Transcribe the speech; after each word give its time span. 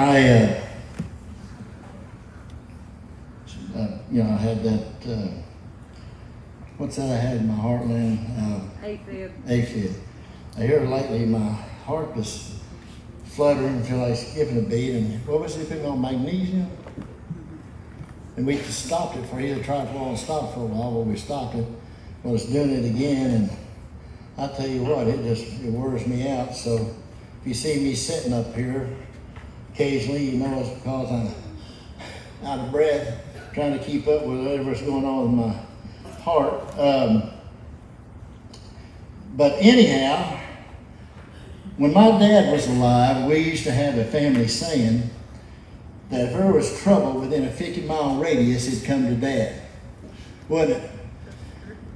I, 0.00 0.62
uh, 3.76 3.88
you 4.10 4.22
know, 4.22 4.30
I 4.30 4.38
had 4.38 4.62
that, 4.62 4.86
uh, 5.06 5.28
what's 6.78 6.96
that 6.96 7.10
I 7.10 7.16
had 7.16 7.36
in 7.36 7.48
my 7.48 7.54
heartland? 7.54 8.18
Uh, 8.38 8.60
AFib. 8.82 9.30
AFib. 9.46 9.94
I 10.56 10.62
hear 10.62 10.80
lately 10.86 11.26
my 11.26 11.52
heart 11.84 12.16
was 12.16 12.58
fluttering, 13.24 13.82
feel 13.82 13.98
like 13.98 14.16
skipping 14.16 14.58
a 14.60 14.62
beat, 14.62 14.94
and 14.94 15.26
what 15.26 15.42
was 15.42 15.58
it 15.58 15.68
putting 15.68 15.84
on 15.84 16.00
magnesium? 16.00 16.70
And 18.38 18.46
we 18.46 18.56
just 18.56 18.86
stopped 18.86 19.18
it 19.18 19.26
for 19.26 19.38
either 19.38 19.62
tried 19.62 19.90
for 19.90 20.08
and 20.08 20.18
stopped 20.18 20.54
for 20.54 20.60
a 20.60 20.66
while, 20.66 20.92
but 20.92 21.00
we 21.00 21.18
stopped 21.18 21.56
it. 21.56 21.66
Well, 22.22 22.34
it's 22.34 22.46
doing 22.46 22.70
it 22.70 22.86
again, 22.86 23.32
and 23.32 23.50
I 24.38 24.48
tell 24.56 24.66
you 24.66 24.82
what, 24.82 25.06
it 25.08 25.22
just 25.24 25.44
it 25.62 25.70
wears 25.70 26.06
me 26.06 26.26
out. 26.26 26.56
So 26.56 26.94
if 27.42 27.46
you 27.46 27.52
see 27.52 27.84
me 27.84 27.94
sitting 27.94 28.32
up 28.32 28.54
here 28.54 28.88
occasionally, 29.72 30.30
you 30.30 30.38
know 30.38 30.60
it's 30.60 30.70
because 30.70 31.10
I'm 31.10 32.46
out 32.46 32.58
of 32.60 32.72
breath, 32.72 33.22
trying 33.52 33.78
to 33.78 33.84
keep 33.84 34.06
up 34.06 34.24
with 34.26 34.46
whatever's 34.46 34.82
going 34.82 35.04
on 35.04 35.26
in 35.26 35.34
my 35.36 36.20
heart. 36.22 36.78
Um, 36.78 37.30
but 39.36 39.54
anyhow, 39.60 40.38
when 41.76 41.92
my 41.92 42.10
dad 42.18 42.52
was 42.52 42.66
alive, 42.66 43.26
we 43.26 43.38
used 43.38 43.64
to 43.64 43.72
have 43.72 43.96
a 43.96 44.04
family 44.04 44.48
saying 44.48 45.08
that 46.10 46.26
if 46.26 46.32
there 46.32 46.52
was 46.52 46.80
trouble 46.82 47.20
within 47.20 47.44
a 47.44 47.50
50 47.50 47.82
mile 47.82 48.16
radius, 48.16 48.68
it'd 48.68 48.84
come 48.84 49.04
to 49.06 49.14
dad. 49.14 49.62
Wouldn't 50.48 50.82
it? 50.82 50.90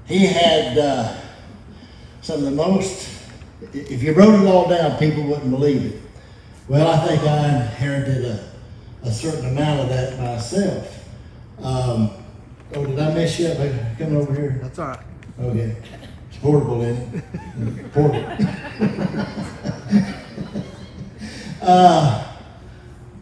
He 0.06 0.26
had 0.26 0.78
uh, 0.78 1.16
some 2.20 2.38
of 2.38 2.44
the 2.44 2.50
most, 2.50 3.08
if 3.72 4.02
you 4.02 4.12
wrote 4.12 4.42
it 4.42 4.46
all 4.46 4.68
down, 4.68 4.98
people 4.98 5.24
wouldn't 5.24 5.50
believe 5.50 5.84
it. 5.84 6.03
Well, 6.66 6.88
I 6.88 7.06
think 7.06 7.22
I 7.24 7.60
inherited 7.60 8.24
a, 8.24 8.50
a 9.02 9.12
certain 9.12 9.50
amount 9.50 9.80
of 9.80 9.88
that 9.90 10.18
myself. 10.18 11.06
Um, 11.58 12.10
oh, 12.74 12.86
did 12.86 12.98
I 12.98 13.12
mess 13.12 13.38
you 13.38 13.48
up 13.48 13.58
coming 13.98 14.16
over 14.16 14.34
here? 14.34 14.60
That's 14.62 14.78
all 14.78 14.88
right. 14.88 14.98
Okay. 15.40 15.76
It's 16.30 16.38
portable 16.38 16.80
in 16.80 16.96
it. 16.96 17.92
Portable. 17.92 18.24
uh, 21.60 22.34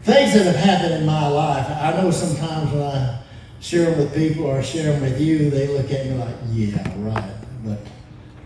things 0.02 0.34
that 0.34 0.46
have 0.46 0.56
happened 0.56 0.94
in 0.94 1.04
my 1.06 1.26
life, 1.26 1.66
I 1.68 2.00
know 2.00 2.12
sometimes 2.12 2.70
when 2.70 2.82
I 2.82 3.22
share 3.58 3.90
them 3.90 3.98
with 3.98 4.14
people 4.14 4.46
or 4.46 4.62
share 4.62 4.92
them 4.92 5.02
with 5.02 5.20
you, 5.20 5.50
they 5.50 5.66
look 5.66 5.90
at 5.90 6.06
me 6.06 6.14
like, 6.14 6.36
yeah, 6.52 6.94
right. 6.98 7.34
But 7.64 7.80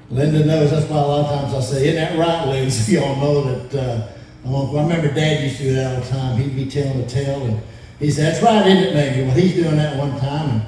Linda 0.08 0.46
knows 0.46 0.70
that's 0.70 0.88
why 0.88 0.96
a 0.96 1.00
lot 1.02 1.26
of 1.26 1.38
times 1.38 1.52
I 1.54 1.60
say, 1.60 1.88
isn't 1.88 1.96
that 1.96 2.18
right, 2.18 2.48
Linda? 2.48 2.74
Y'all 2.90 3.16
know 3.16 3.42
that. 3.42 3.74
Uh, 3.74 4.12
I 4.46 4.82
remember 4.82 5.12
Dad 5.12 5.42
used 5.42 5.56
to 5.58 5.62
do 5.64 5.74
that 5.74 5.94
all 5.94 6.00
the 6.00 6.08
time. 6.08 6.36
He'd 6.36 6.54
be 6.54 6.70
telling 6.70 7.00
a 7.00 7.06
tale, 7.06 7.44
and 7.44 7.60
he 7.98 8.10
said, 8.10 8.32
"That's 8.32 8.44
right, 8.44 8.66
isn't 8.66 8.84
it, 8.84 8.92
baby?" 8.94 9.26
Well, 9.26 9.36
he's 9.36 9.54
doing 9.54 9.76
that 9.76 9.96
one 9.96 10.18
time, 10.20 10.50
and 10.50 10.62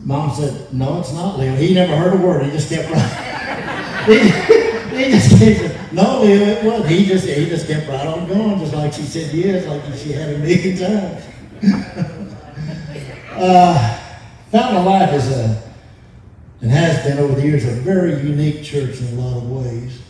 Mom 0.00 0.34
said, 0.34 0.72
"No, 0.72 1.00
it's 1.00 1.12
not, 1.12 1.38
Leo." 1.38 1.54
He 1.54 1.72
never 1.74 1.96
heard 1.96 2.14
a 2.14 2.16
word. 2.16 2.44
He 2.44 2.50
just 2.50 2.68
kept 2.68 2.90
right. 2.90 4.04
he, 4.06 4.18
he 4.96 5.10
just 5.12 5.38
kept, 5.38 5.92
no, 5.92 6.22
Leo, 6.22 6.40
it 6.40 6.64
was. 6.64 6.88
He 6.88 7.06
just 7.06 7.28
he 7.28 7.46
just 7.46 7.66
kept 7.66 7.88
right 7.88 8.06
on 8.06 8.26
going, 8.26 8.58
just 8.58 8.74
like 8.74 8.92
she 8.92 9.02
said 9.02 9.32
yes, 9.32 9.66
like 9.66 9.82
she 9.96 10.12
had 10.12 10.34
a 10.34 10.38
million 10.38 10.76
times. 10.76 11.24
uh, 13.36 13.98
Fountain 14.50 14.76
of 14.76 14.84
Life 14.84 15.14
is 15.14 15.30
a 15.30 15.62
and 16.62 16.70
has 16.70 17.04
been 17.04 17.18
over 17.18 17.34
the 17.34 17.42
years 17.42 17.64
a 17.64 17.72
very 17.72 18.14
unique 18.22 18.62
church 18.62 19.00
in 19.00 19.18
a 19.18 19.20
lot 19.20 19.36
of 19.36 19.50
ways. 19.50 20.00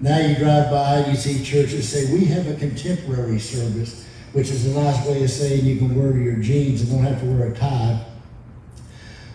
Now 0.00 0.18
you 0.18 0.36
drive 0.36 0.70
by 0.70 0.96
and 0.96 1.12
you 1.12 1.16
see 1.16 1.42
churches 1.42 1.88
say, 1.88 2.12
we 2.12 2.26
have 2.26 2.46
a 2.48 2.54
contemporary 2.54 3.38
service, 3.38 4.06
which 4.32 4.50
is 4.50 4.66
a 4.66 4.80
nice 4.80 5.06
way 5.06 5.24
of 5.24 5.30
saying 5.30 5.64
you 5.64 5.78
can 5.78 5.94
wear 5.94 6.16
your 6.16 6.36
jeans 6.36 6.82
and 6.82 6.90
don't 6.90 7.02
have 7.02 7.20
to 7.20 7.26
wear 7.26 7.48
a 7.48 7.54
tie. 7.54 8.04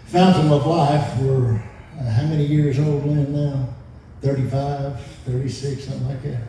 Fountain 0.05 0.51
of 0.51 0.67
Life, 0.67 1.17
we're 1.19 1.55
uh, 1.99 2.09
how 2.09 2.27
many 2.27 2.45
years 2.45 2.77
old, 2.79 3.05
Lynn, 3.05 3.33
now? 3.33 3.69
35, 4.21 5.01
36, 5.25 5.83
something 5.83 6.07
like 6.07 6.21
that. 6.23 6.41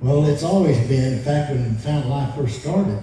Well, 0.00 0.26
it's 0.26 0.42
always 0.42 0.78
been, 0.88 1.14
in 1.14 1.18
fact, 1.20 1.50
when 1.50 1.76
Fountain 1.76 2.10
of 2.10 2.18
Life 2.18 2.34
first 2.34 2.60
started, 2.60 3.00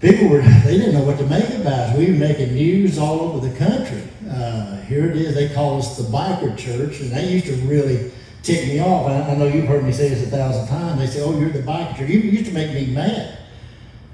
people 0.00 0.28
were, 0.28 0.40
they 0.64 0.76
didn't 0.76 0.94
know 0.94 1.04
what 1.04 1.18
to 1.18 1.26
make 1.26 1.48
about 1.50 1.90
us. 1.90 1.96
We 1.96 2.06
were 2.06 2.18
making 2.18 2.54
news 2.54 2.98
all 2.98 3.20
over 3.20 3.46
the 3.46 3.56
country. 3.56 4.02
Uh, 4.28 4.80
here 4.82 5.08
it 5.08 5.16
is, 5.16 5.34
they 5.34 5.54
call 5.54 5.78
us 5.78 5.96
the 5.96 6.04
biker 6.04 6.56
church, 6.58 7.00
and 7.00 7.12
they 7.12 7.28
used 7.28 7.46
to 7.46 7.54
really 7.66 8.10
tick 8.44 8.68
me 8.68 8.78
off. 8.80 9.08
I, 9.08 9.32
I, 9.32 9.34
know 9.34 9.46
you've 9.46 9.66
heard 9.66 9.84
me 9.84 9.90
say 9.90 10.10
this 10.10 10.22
a 10.22 10.30
thousand 10.30 10.68
times. 10.68 11.00
They 11.00 11.06
say, 11.06 11.22
"Oh, 11.22 11.36
you're 11.38 11.50
the 11.50 11.62
biker 11.62 11.96
church." 11.96 12.10
You 12.10 12.18
used 12.20 12.46
to 12.46 12.52
make 12.52 12.72
me 12.72 12.94
mad. 12.94 13.38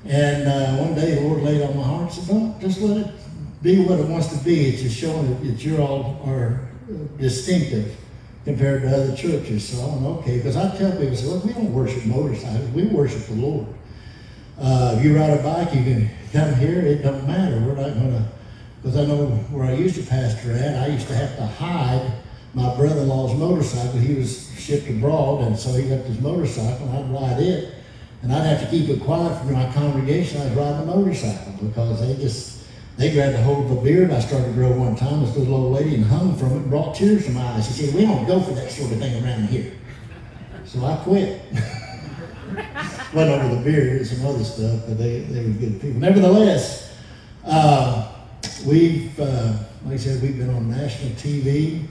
And 0.07 0.49
uh, 0.49 0.83
one 0.83 0.95
day 0.95 1.17
the 1.17 1.21
Lord 1.23 1.43
laid 1.43 1.63
on 1.63 1.77
my 1.77 1.83
heart 1.83 2.03
and 2.03 2.13
said, 2.13 2.29
"Don't 2.29 2.61
just 2.61 2.81
let 2.81 2.97
it 2.99 3.13
be 3.63 3.85
what 3.85 3.99
it 3.99 4.07
wants 4.07 4.29
to 4.29 4.43
be. 4.45 4.69
It's 4.69 4.83
just 4.83 4.97
showing 4.97 5.29
that 5.45 5.63
you're 5.63 5.81
all 5.81 6.23
are 6.25 6.69
distinctive 7.19 7.97
compared 8.45 8.83
to 8.83 8.89
other 8.89 9.15
churches." 9.17 9.69
So 9.69 9.83
I'm 9.83 10.07
okay 10.07 10.39
because 10.39 10.57
I 10.57 10.75
tell 10.77 10.93
people, 10.93 11.17
"Say, 11.17 11.27
look, 11.27 11.45
we 11.45 11.53
don't 11.53 11.75
worship 11.75 12.07
motorcycles. 12.07 12.71
We 12.71 12.85
worship 12.85 13.27
the 13.27 13.35
Lord. 13.35 13.67
Uh, 14.59 14.95
if 14.97 15.05
you 15.05 15.17
ride 15.17 15.31
a 15.31 15.43
bike, 15.43 15.75
you 15.75 15.83
can 15.83 16.11
come 16.33 16.55
here. 16.55 16.81
It 16.81 17.03
don't 17.03 17.27
matter. 17.27 17.61
We're 17.61 17.75
not 17.75 17.95
to." 17.95 18.25
Because 18.83 18.97
I 18.97 19.05
know 19.05 19.27
where 19.51 19.67
I 19.67 19.75
used 19.75 19.97
to 19.97 20.03
pastor 20.03 20.53
at, 20.53 20.83
I 20.83 20.87
used 20.87 21.07
to 21.09 21.15
have 21.15 21.37
to 21.37 21.45
hide 21.45 22.11
my 22.55 22.75
brother-in-law's 22.77 23.35
motorcycle. 23.39 23.99
He 23.99 24.15
was 24.15 24.51
shipped 24.59 24.89
abroad, 24.89 25.43
and 25.43 25.59
so 25.59 25.73
he 25.73 25.85
left 25.85 26.07
his 26.07 26.21
motorcycle, 26.21 26.89
and 26.89 26.99
I'd 26.99 27.11
ride 27.11 27.43
it. 27.43 27.75
And 28.23 28.33
I'd 28.33 28.45
have 28.45 28.61
to 28.61 28.67
keep 28.67 28.89
it 28.89 29.01
quiet 29.01 29.39
from 29.39 29.53
my 29.53 29.73
congregation. 29.73 30.43
I'd 30.43 30.57
ride 30.57 30.81
the 30.81 30.87
motorcycle 30.87 31.53
because 31.61 32.01
they 32.01 32.23
just, 32.23 32.65
they 32.99 33.13
grabbed 33.13 33.35
a 33.35 33.43
hold 33.43 33.65
of 33.65 33.79
a 33.79 33.81
beard 33.81 34.11
I 34.11 34.21
started 34.21 34.47
to 34.47 34.53
grow 34.53 34.73
one 34.73 34.95
time, 34.95 35.25
this 35.25 35.37
little 35.37 35.55
old 35.55 35.73
lady, 35.75 35.95
and 35.95 36.05
hung 36.05 36.37
from 36.37 36.53
it 36.53 36.57
and 36.57 36.71
brought 36.71 36.95
tears 36.95 37.25
to 37.27 37.33
my 37.33 37.41
eyes. 37.41 37.67
She 37.67 37.85
said, 37.85 37.95
we 37.95 38.03
don't 38.03 38.27
go 38.27 38.41
for 38.41 38.53
that 38.53 38.71
sort 38.71 38.93
of 38.93 38.99
thing 38.99 39.25
around 39.25 39.49
here. 39.49 39.73
So 40.67 40.85
I 40.85 40.97
quit. 40.97 41.41
Wasn't 43.13 43.43
over 43.43 43.55
the 43.57 43.63
beard 43.63 43.97
and 43.97 44.07
some 44.07 44.27
other 44.27 44.45
stuff, 44.45 44.83
but 44.87 44.99
they, 44.99 45.21
they 45.21 45.45
were 45.45 45.53
good 45.53 45.81
people. 45.81 46.01
Nevertheless, 46.01 46.95
uh, 47.45 48.13
we've, 48.67 49.19
uh, 49.19 49.55
like 49.85 49.95
I 49.95 49.97
said, 49.97 50.23
we've 50.23 50.37
been 50.37 50.51
on 50.51 50.71
national 50.71 51.13
TV. 51.13 51.87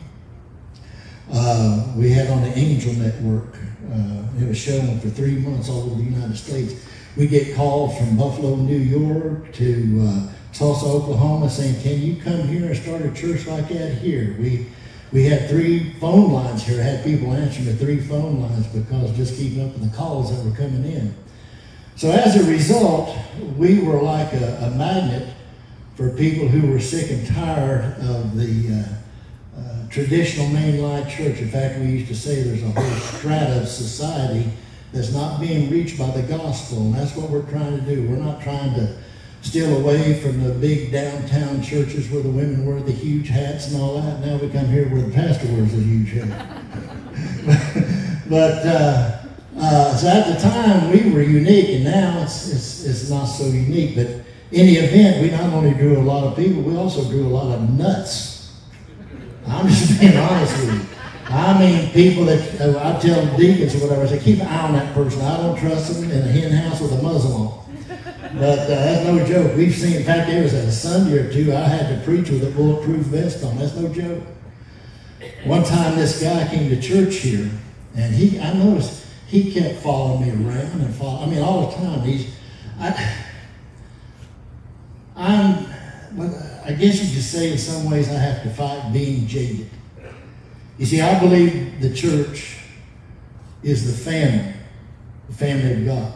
Uh, 1.31 1.85
we 1.95 2.09
had 2.09 2.29
on 2.29 2.41
the 2.41 2.57
Angel 2.57 2.93
Network. 2.93 3.55
Uh, 3.91 4.23
it 4.39 4.47
was 4.47 4.57
shown 4.57 4.99
for 4.99 5.09
three 5.09 5.35
months 5.35 5.69
all 5.69 5.83
over 5.83 5.95
the 5.95 6.03
United 6.03 6.37
States. 6.37 6.73
We 7.15 7.27
get 7.27 7.55
calls 7.55 7.97
from 7.97 8.17
Buffalo, 8.17 8.55
New 8.55 8.77
York 8.77 9.51
to 9.53 10.07
uh, 10.07 10.33
Tulsa, 10.53 10.85
Oklahoma 10.85 11.49
saying, 11.49 11.81
can 11.81 12.01
you 12.01 12.21
come 12.21 12.47
here 12.47 12.65
and 12.65 12.75
start 12.75 13.01
a 13.01 13.11
church 13.11 13.45
like 13.45 13.69
that 13.69 13.95
here? 13.95 14.35
We, 14.39 14.67
we 15.11 15.25
had 15.25 15.49
three 15.49 15.93
phone 15.93 16.31
lines 16.31 16.63
here. 16.63 16.81
Had 16.81 17.03
people 17.03 17.33
answering 17.33 17.65
the 17.65 17.75
three 17.75 17.99
phone 17.99 18.41
lines 18.41 18.67
because 18.67 19.15
just 19.15 19.35
keeping 19.35 19.67
up 19.67 19.73
with 19.73 19.89
the 19.89 19.95
calls 19.95 20.35
that 20.35 20.43
were 20.43 20.55
coming 20.55 20.83
in. 20.85 21.15
So 21.95 22.11
as 22.11 22.35
a 22.37 22.49
result, 22.49 23.15
we 23.57 23.79
were 23.79 24.01
like 24.01 24.33
a, 24.33 24.63
a 24.63 24.71
magnet 24.71 25.33
for 25.95 26.09
people 26.11 26.47
who 26.47 26.71
were 26.71 26.79
sick 26.79 27.11
and 27.11 27.27
tired 27.27 27.83
of 28.01 28.37
the 28.37 28.85
uh, 28.85 28.95
traditional 29.89 30.47
mainline 30.47 31.09
church. 31.09 31.39
In 31.39 31.49
fact, 31.49 31.79
we 31.79 31.87
used 31.87 32.07
to 32.07 32.15
say 32.15 32.43
there's 32.43 32.63
a 32.63 32.69
whole 32.69 32.99
strata 33.17 33.61
of 33.61 33.67
society 33.67 34.49
that's 34.93 35.13
not 35.13 35.39
being 35.39 35.69
reached 35.69 35.97
by 35.97 36.09
the 36.11 36.21
gospel, 36.23 36.77
and 36.77 36.93
that's 36.93 37.15
what 37.15 37.29
we're 37.29 37.49
trying 37.49 37.79
to 37.79 37.81
do. 37.81 38.07
We're 38.07 38.17
not 38.17 38.41
trying 38.41 38.73
to 38.75 38.95
steal 39.41 39.77
away 39.77 40.19
from 40.21 40.43
the 40.43 40.53
big 40.53 40.91
downtown 40.91 41.61
churches 41.61 42.09
where 42.09 42.21
the 42.21 42.29
women 42.29 42.65
wear 42.65 42.81
the 42.81 42.91
huge 42.91 43.29
hats 43.29 43.71
and 43.71 43.81
all 43.81 44.01
that. 44.01 44.19
Now 44.25 44.37
we 44.37 44.49
come 44.49 44.67
here 44.67 44.87
where 44.89 45.01
the 45.01 45.11
pastor 45.11 45.47
wears 45.47 45.73
a 45.73 45.77
huge 45.77 46.11
hat. 46.11 46.61
but 48.29 48.65
uh, 48.65 49.19
uh, 49.57 49.95
so 49.95 50.07
at 50.07 50.33
the 50.33 50.39
time 50.39 50.91
we 50.91 51.11
were 51.11 51.21
unique, 51.21 51.69
and 51.69 51.83
now 51.83 52.21
it's, 52.23 52.51
it's, 52.51 52.85
it's 52.85 53.09
not 53.09 53.25
so 53.25 53.45
unique. 53.45 53.95
But 53.95 54.07
in 54.51 54.65
the 54.67 54.77
event, 54.77 55.21
we 55.21 55.31
not 55.31 55.53
only 55.53 55.73
drew 55.73 55.97
a 55.97 56.01
lot 56.03 56.25
of 56.25 56.35
people, 56.35 56.61
we 56.61 56.75
also 56.75 57.09
drew 57.09 57.27
a 57.27 57.29
lot 57.29 57.55
of 57.55 57.69
nuts 57.69 58.38
I'm 59.47 59.67
just 59.67 59.99
being 59.99 60.17
honest 60.17 60.57
with 60.57 60.73
you. 60.73 60.95
I 61.29 61.59
mean, 61.59 61.91
people 61.91 62.25
that 62.25 62.59
uh, 62.59 62.79
I 62.79 62.99
tell 62.99 63.23
them 63.23 63.37
deacons 63.37 63.75
or 63.75 63.87
whatever, 63.87 64.03
I 64.03 64.07
say, 64.07 64.19
keep 64.19 64.39
an 64.39 64.47
eye 64.47 64.67
on 64.67 64.73
that 64.73 64.93
person. 64.95 65.21
I 65.21 65.37
don't 65.37 65.59
trust 65.59 65.93
them 65.93 66.09
in 66.09 66.17
a 66.17 66.31
hen 66.31 66.51
house 66.51 66.81
with 66.81 66.91
a 66.91 67.01
muzzle 67.01 67.37
on. 67.37 67.59
But 68.33 68.59
uh, 68.59 68.67
that's 68.67 69.05
no 69.05 69.25
joke. 69.25 69.55
We've 69.55 69.73
seen, 69.73 69.97
in 69.97 70.03
fact, 70.03 70.27
there 70.27 70.41
was 70.41 70.53
a 70.53 70.71
Sunday 70.71 71.17
or 71.17 71.31
two 71.31 71.53
I 71.53 71.59
had 71.67 71.95
to 71.95 72.03
preach 72.03 72.29
with 72.29 72.47
a 72.47 72.51
bulletproof 72.51 73.05
vest 73.05 73.43
on. 73.43 73.57
That's 73.57 73.75
no 73.75 73.93
joke. 73.93 74.23
One 75.45 75.63
time 75.63 75.97
this 75.97 76.21
guy 76.21 76.47
came 76.47 76.69
to 76.69 76.81
church 76.81 77.15
here, 77.17 77.49
and 77.95 78.13
he, 78.13 78.39
I 78.39 78.53
noticed 78.53 79.05
he 79.27 79.53
kept 79.53 79.79
following 79.81 80.21
me 80.21 80.49
around 80.49 80.81
and 80.81 80.93
follow. 80.95 81.23
I 81.23 81.25
mean, 81.27 81.41
all 81.41 81.67
the 81.69 81.75
time. 81.75 82.01
He's, 82.01 82.33
I, 82.79 83.25
I'm, 85.15 85.65
I 86.17 86.73
guess 86.73 87.03
you 87.03 87.13
could 87.13 87.23
say 87.23 87.51
in 87.51 87.57
some 87.57 87.89
ways 87.89 88.09
I 88.09 88.13
have 88.13 88.43
to 88.43 88.49
fight 88.49 88.91
being 88.91 89.27
jaded. 89.27 89.69
You 90.77 90.85
see, 90.85 91.01
I 91.01 91.19
believe 91.19 91.81
the 91.81 91.93
church 91.93 92.57
is 93.63 93.85
the 93.85 94.11
family, 94.11 94.53
the 95.27 95.35
family 95.35 95.73
of 95.73 95.85
God. 95.85 96.13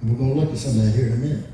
And 0.00 0.10
We're 0.10 0.18
going 0.18 0.34
to 0.34 0.40
look 0.40 0.52
at 0.52 0.58
some 0.58 0.78
of 0.78 0.84
that 0.84 0.94
here 0.94 1.06
in 1.06 1.12
a 1.14 1.16
minute. 1.16 1.46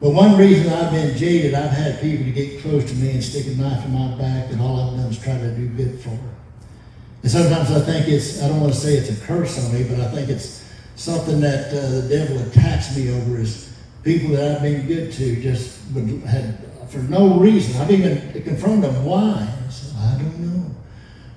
But 0.00 0.10
one 0.10 0.36
reason 0.36 0.72
I've 0.72 0.90
been 0.90 1.16
jaded, 1.16 1.54
I've 1.54 1.70
had 1.70 2.00
people 2.00 2.24
to 2.24 2.32
get 2.32 2.60
close 2.60 2.84
to 2.90 2.96
me 2.96 3.12
and 3.12 3.22
stick 3.22 3.46
a 3.46 3.60
knife 3.60 3.84
in 3.84 3.92
my 3.92 4.16
back, 4.18 4.50
and 4.50 4.60
all 4.60 4.80
I've 4.80 4.96
done 4.96 5.10
is 5.10 5.18
try 5.18 5.38
to 5.38 5.54
do 5.54 5.68
good 5.68 6.00
for 6.00 6.10
them. 6.10 6.34
And 7.22 7.30
sometimes 7.30 7.70
I 7.70 7.80
think 7.80 8.08
it's, 8.08 8.42
I 8.42 8.48
don't 8.48 8.60
want 8.60 8.72
to 8.72 8.78
say 8.78 8.94
it's 8.94 9.10
a 9.10 9.26
curse 9.26 9.64
on 9.64 9.72
me, 9.72 9.84
but 9.84 10.00
I 10.00 10.10
think 10.10 10.28
it's 10.28 10.68
something 10.96 11.40
that 11.40 11.68
uh, 11.68 12.00
the 12.00 12.08
devil 12.08 12.38
attacks 12.48 12.96
me 12.96 13.10
over 13.12 13.38
is 13.38 13.71
people 14.02 14.30
that 14.30 14.56
I've 14.56 14.62
been 14.62 14.86
good 14.86 15.12
to 15.12 15.42
just 15.42 15.80
had, 16.26 16.58
for 16.88 16.98
no 16.98 17.38
reason. 17.38 17.80
I've 17.80 17.90
even 17.90 18.42
confronted 18.42 18.90
them, 18.90 19.04
why? 19.04 19.48
I 19.48 19.70
said, 19.70 19.96
I 19.96 20.18
don't 20.18 20.38
know. 20.40 20.70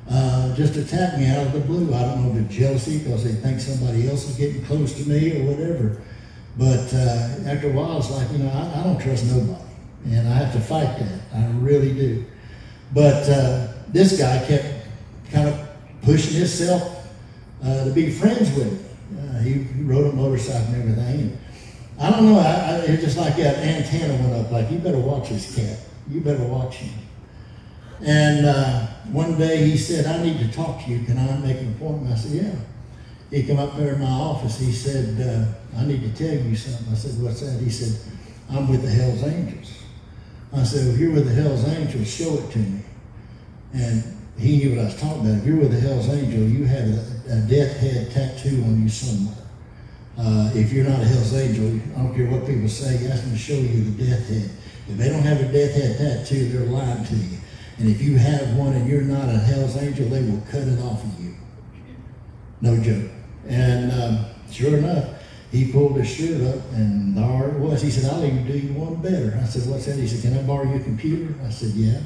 Uh, 0.09 0.56
just 0.56 0.75
attack 0.75 1.17
me 1.17 1.27
out 1.27 1.47
of 1.47 1.53
the 1.53 1.59
blue. 1.59 1.94
I 1.94 2.01
don't 2.01 2.23
know 2.23 2.39
if 2.39 2.45
it's 2.45 2.56
jealousy 2.56 3.00
because 3.00 3.23
they 3.23 3.33
think 3.33 3.59
somebody 3.59 4.09
else 4.09 4.29
is 4.29 4.38
getting 4.38 4.63
close 4.65 4.94
to 4.94 5.09
me 5.09 5.39
or 5.39 5.51
whatever. 5.51 6.01
But 6.57 6.94
uh, 6.94 7.50
after 7.50 7.69
a 7.69 7.73
while, 7.73 7.97
it's 7.97 8.12
like, 8.12 8.31
you 8.31 8.39
know, 8.39 8.50
I, 8.50 8.79
I, 8.79 8.83
don't 8.83 9.00
trust 9.00 9.25
nobody. 9.25 9.61
And 10.06 10.27
I 10.27 10.33
have 10.33 10.53
to 10.53 10.59
fight 10.59 11.00
that. 11.00 11.19
I 11.33 11.45
really 11.57 11.94
do. 11.94 12.25
But 12.94 13.27
uh, 13.29 13.68
this 13.89 14.18
guy 14.18 14.45
kept 14.45 14.65
kind 15.31 15.50
of 15.50 15.68
pushing 16.01 16.38
himself 16.38 17.07
uh, 17.63 17.85
to 17.85 17.91
be 17.91 18.11
friends 18.11 18.53
with 18.56 18.71
me. 18.71 19.19
Uh, 19.19 19.39
he, 19.39 19.68
rode 19.83 20.13
a 20.13 20.15
motorcycle 20.15 20.73
and 20.73 20.91
everything. 20.91 21.38
I 22.00 22.12
don't 22.12 22.25
know, 22.25 22.39
I, 22.39 22.44
I, 22.44 22.75
it's 22.88 23.03
just 23.03 23.18
like 23.18 23.38
that 23.38 23.57
antenna 23.57 24.15
went 24.15 24.33
up, 24.33 24.51
like, 24.51 24.69
you 24.69 24.80
better 24.80 25.00
watch 25.00 25.30
this 25.30 25.56
cat. 25.56 25.80
You 26.09 26.21
better 26.21 26.44
watch 26.44 26.75
him. 26.75 26.94
And 28.01 28.45
uh, 28.45 28.88
one 29.12 29.38
day 29.38 29.69
he 29.69 29.77
said, 29.77 30.06
I 30.06 30.21
need 30.21 30.39
to 30.39 30.51
talk 30.51 30.83
to 30.83 30.92
you. 30.92 31.06
Can 31.06 31.18
I 31.18 31.38
make 31.38 31.57
an 31.57 31.74
appointment? 31.75 32.13
I 32.13 32.18
said, 32.18 32.44
yeah. 32.44 32.56
He 33.31 33.44
come 33.44 33.57
up 33.57 33.75
there 33.77 33.94
in 33.94 34.01
my 34.01 34.09
office. 34.09 34.59
He 34.59 34.71
said, 34.71 35.19
uh, 35.19 35.80
I 35.80 35.86
need 35.86 36.01
to 36.01 36.13
tell 36.13 36.36
you 36.36 36.56
something. 36.56 36.92
I 36.92 36.95
said, 36.95 37.24
what's 37.24 37.42
that? 37.42 37.59
He 37.59 37.69
said, 37.69 38.13
I'm 38.51 38.69
with 38.69 38.83
the 38.83 38.89
Hells 38.89 39.24
Angels. 39.24 39.83
I 40.53 40.63
said, 40.63 40.86
well, 40.86 40.94
if 40.94 41.00
you're 41.00 41.12
with 41.12 41.25
the 41.27 41.42
Hells 41.42 41.68
Angels, 41.68 42.13
show 42.13 42.33
it 42.36 42.51
to 42.51 42.59
me. 42.59 42.81
And 43.74 44.03
he 44.38 44.57
knew 44.57 44.75
what 44.75 44.80
I 44.81 44.86
was 44.86 45.00
talking 45.00 45.21
about. 45.21 45.38
If 45.39 45.45
you're 45.45 45.57
with 45.57 45.71
the 45.71 45.80
Hell's 45.80 46.09
Angel, 46.09 46.42
you 46.42 46.65
have 46.65 46.88
a, 46.88 47.38
a 47.38 47.42
death 47.47 47.77
head 47.77 48.12
tattoo 48.12 48.62
on 48.63 48.83
you 48.83 48.89
somewhere. 48.89 49.44
Uh, 50.17 50.50
if 50.53 50.71
you're 50.71 50.88
not 50.88 51.01
a 51.01 51.06
Hell's 51.06 51.33
Angel, 51.33 51.79
I 51.95 52.03
don't 52.03 52.15
care 52.15 52.27
what 52.27 52.47
people 52.47 52.69
say, 52.69 53.07
ask 53.07 53.23
them 53.23 53.31
to 53.31 53.38
show 53.38 53.53
you 53.53 53.83
the 53.91 54.06
death 54.06 54.29
head. 54.29 54.50
If 54.88 54.97
they 54.97 55.09
don't 55.09 55.23
have 55.23 55.41
a 55.41 55.51
death 55.51 55.73
head 55.73 55.97
tattoo, 55.97 56.50
they're 56.50 56.67
lying 56.67 57.03
to 57.03 57.15
you. 57.15 57.38
And 57.77 57.89
if 57.89 58.01
you 58.01 58.17
have 58.17 58.56
one 58.56 58.73
and 58.73 58.88
you're 58.88 59.01
not 59.01 59.27
a 59.27 59.38
Hell's 59.38 59.75
Angel, 59.75 60.07
they 60.07 60.21
will 60.21 60.41
cut 60.50 60.62
it 60.62 60.79
off 60.79 61.03
of 61.03 61.19
you. 61.19 61.35
No 62.62 62.81
joke. 62.81 63.12
And 63.47 63.91
um, 63.91 64.25
sure 64.50 64.77
enough, 64.77 65.09
he 65.51 65.71
pulled 65.71 65.97
his 65.97 66.09
shirt 66.09 66.41
up, 66.41 66.71
and 66.73 67.18
there 67.18 67.50
it 67.50 67.59
was. 67.59 67.81
He 67.81 67.91
said, 67.91 68.11
I'll 68.11 68.23
even 68.25 68.45
do 68.45 68.57
you 68.57 68.73
one 68.73 68.95
better. 69.01 69.38
I 69.41 69.45
said, 69.45 69.69
What's 69.69 69.85
that? 69.85 69.95
He 69.97 70.07
said, 70.07 70.21
Can 70.21 70.39
I 70.39 70.44
borrow 70.45 70.69
your 70.69 70.83
computer? 70.83 71.33
I 71.45 71.50
said, 71.50 71.71
Yeah. 71.71 72.00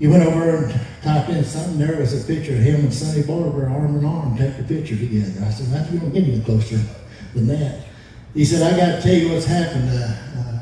He 0.00 0.08
went 0.08 0.22
over 0.24 0.56
and 0.56 0.80
typed 1.02 1.28
in 1.28 1.44
something. 1.44 1.78
There 1.78 2.00
was 2.00 2.24
a 2.24 2.26
picture 2.26 2.54
of 2.54 2.60
him 2.60 2.76
and 2.76 2.92
Sonny 2.92 3.22
Barger 3.22 3.68
arm 3.68 3.98
in 3.98 4.04
arm, 4.04 4.36
take 4.36 4.56
the 4.56 4.64
picture 4.64 4.96
together. 4.96 5.44
I 5.44 5.50
said, 5.50 5.66
"That's 5.66 5.90
going 5.90 6.10
to 6.10 6.20
get 6.20 6.26
any 6.26 6.40
closer 6.40 6.80
than 7.34 7.46
that." 7.48 7.84
He 8.32 8.46
said, 8.46 8.62
"I 8.62 8.76
got 8.76 8.96
to 8.96 9.02
tell 9.02 9.14
you 9.14 9.32
what's 9.32 9.44
happened. 9.44 9.90
Uh, 9.90 10.14
uh, 10.38 10.58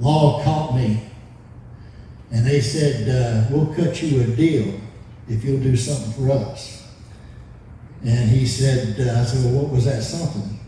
law 0.00 0.44
caught 0.44 0.76
me, 0.76 1.02
and 2.30 2.46
they 2.46 2.60
said 2.60 3.08
uh, 3.08 3.48
we'll 3.50 3.74
cut 3.74 4.02
you 4.02 4.20
a 4.20 4.26
deal 4.26 4.78
if 5.26 5.42
you'll 5.42 5.62
do 5.62 5.74
something 5.74 6.12
for 6.12 6.30
us." 6.30 6.88
And 8.04 8.28
he 8.28 8.44
said, 8.44 9.00
uh, 9.00 9.18
"I 9.18 9.24
said, 9.24 9.46
well, 9.46 9.62
what 9.62 9.72
was 9.72 9.86
that 9.86 10.02
something?" 10.02 10.58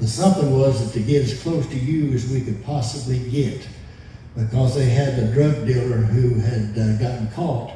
The 0.00 0.08
something 0.08 0.58
was 0.58 0.82
that 0.82 0.98
to 0.98 1.04
get 1.04 1.24
as 1.24 1.42
close 1.42 1.66
to 1.66 1.78
you 1.78 2.14
as 2.14 2.30
we 2.30 2.40
could 2.40 2.64
possibly 2.64 3.18
get 3.30 3.68
because 4.36 4.74
they 4.74 4.86
had 4.86 5.18
a 5.18 5.32
drug 5.32 5.66
dealer 5.66 5.98
who 5.98 6.34
had 6.40 6.78
uh, 6.78 6.96
gotten 6.98 7.28
caught. 7.28 7.72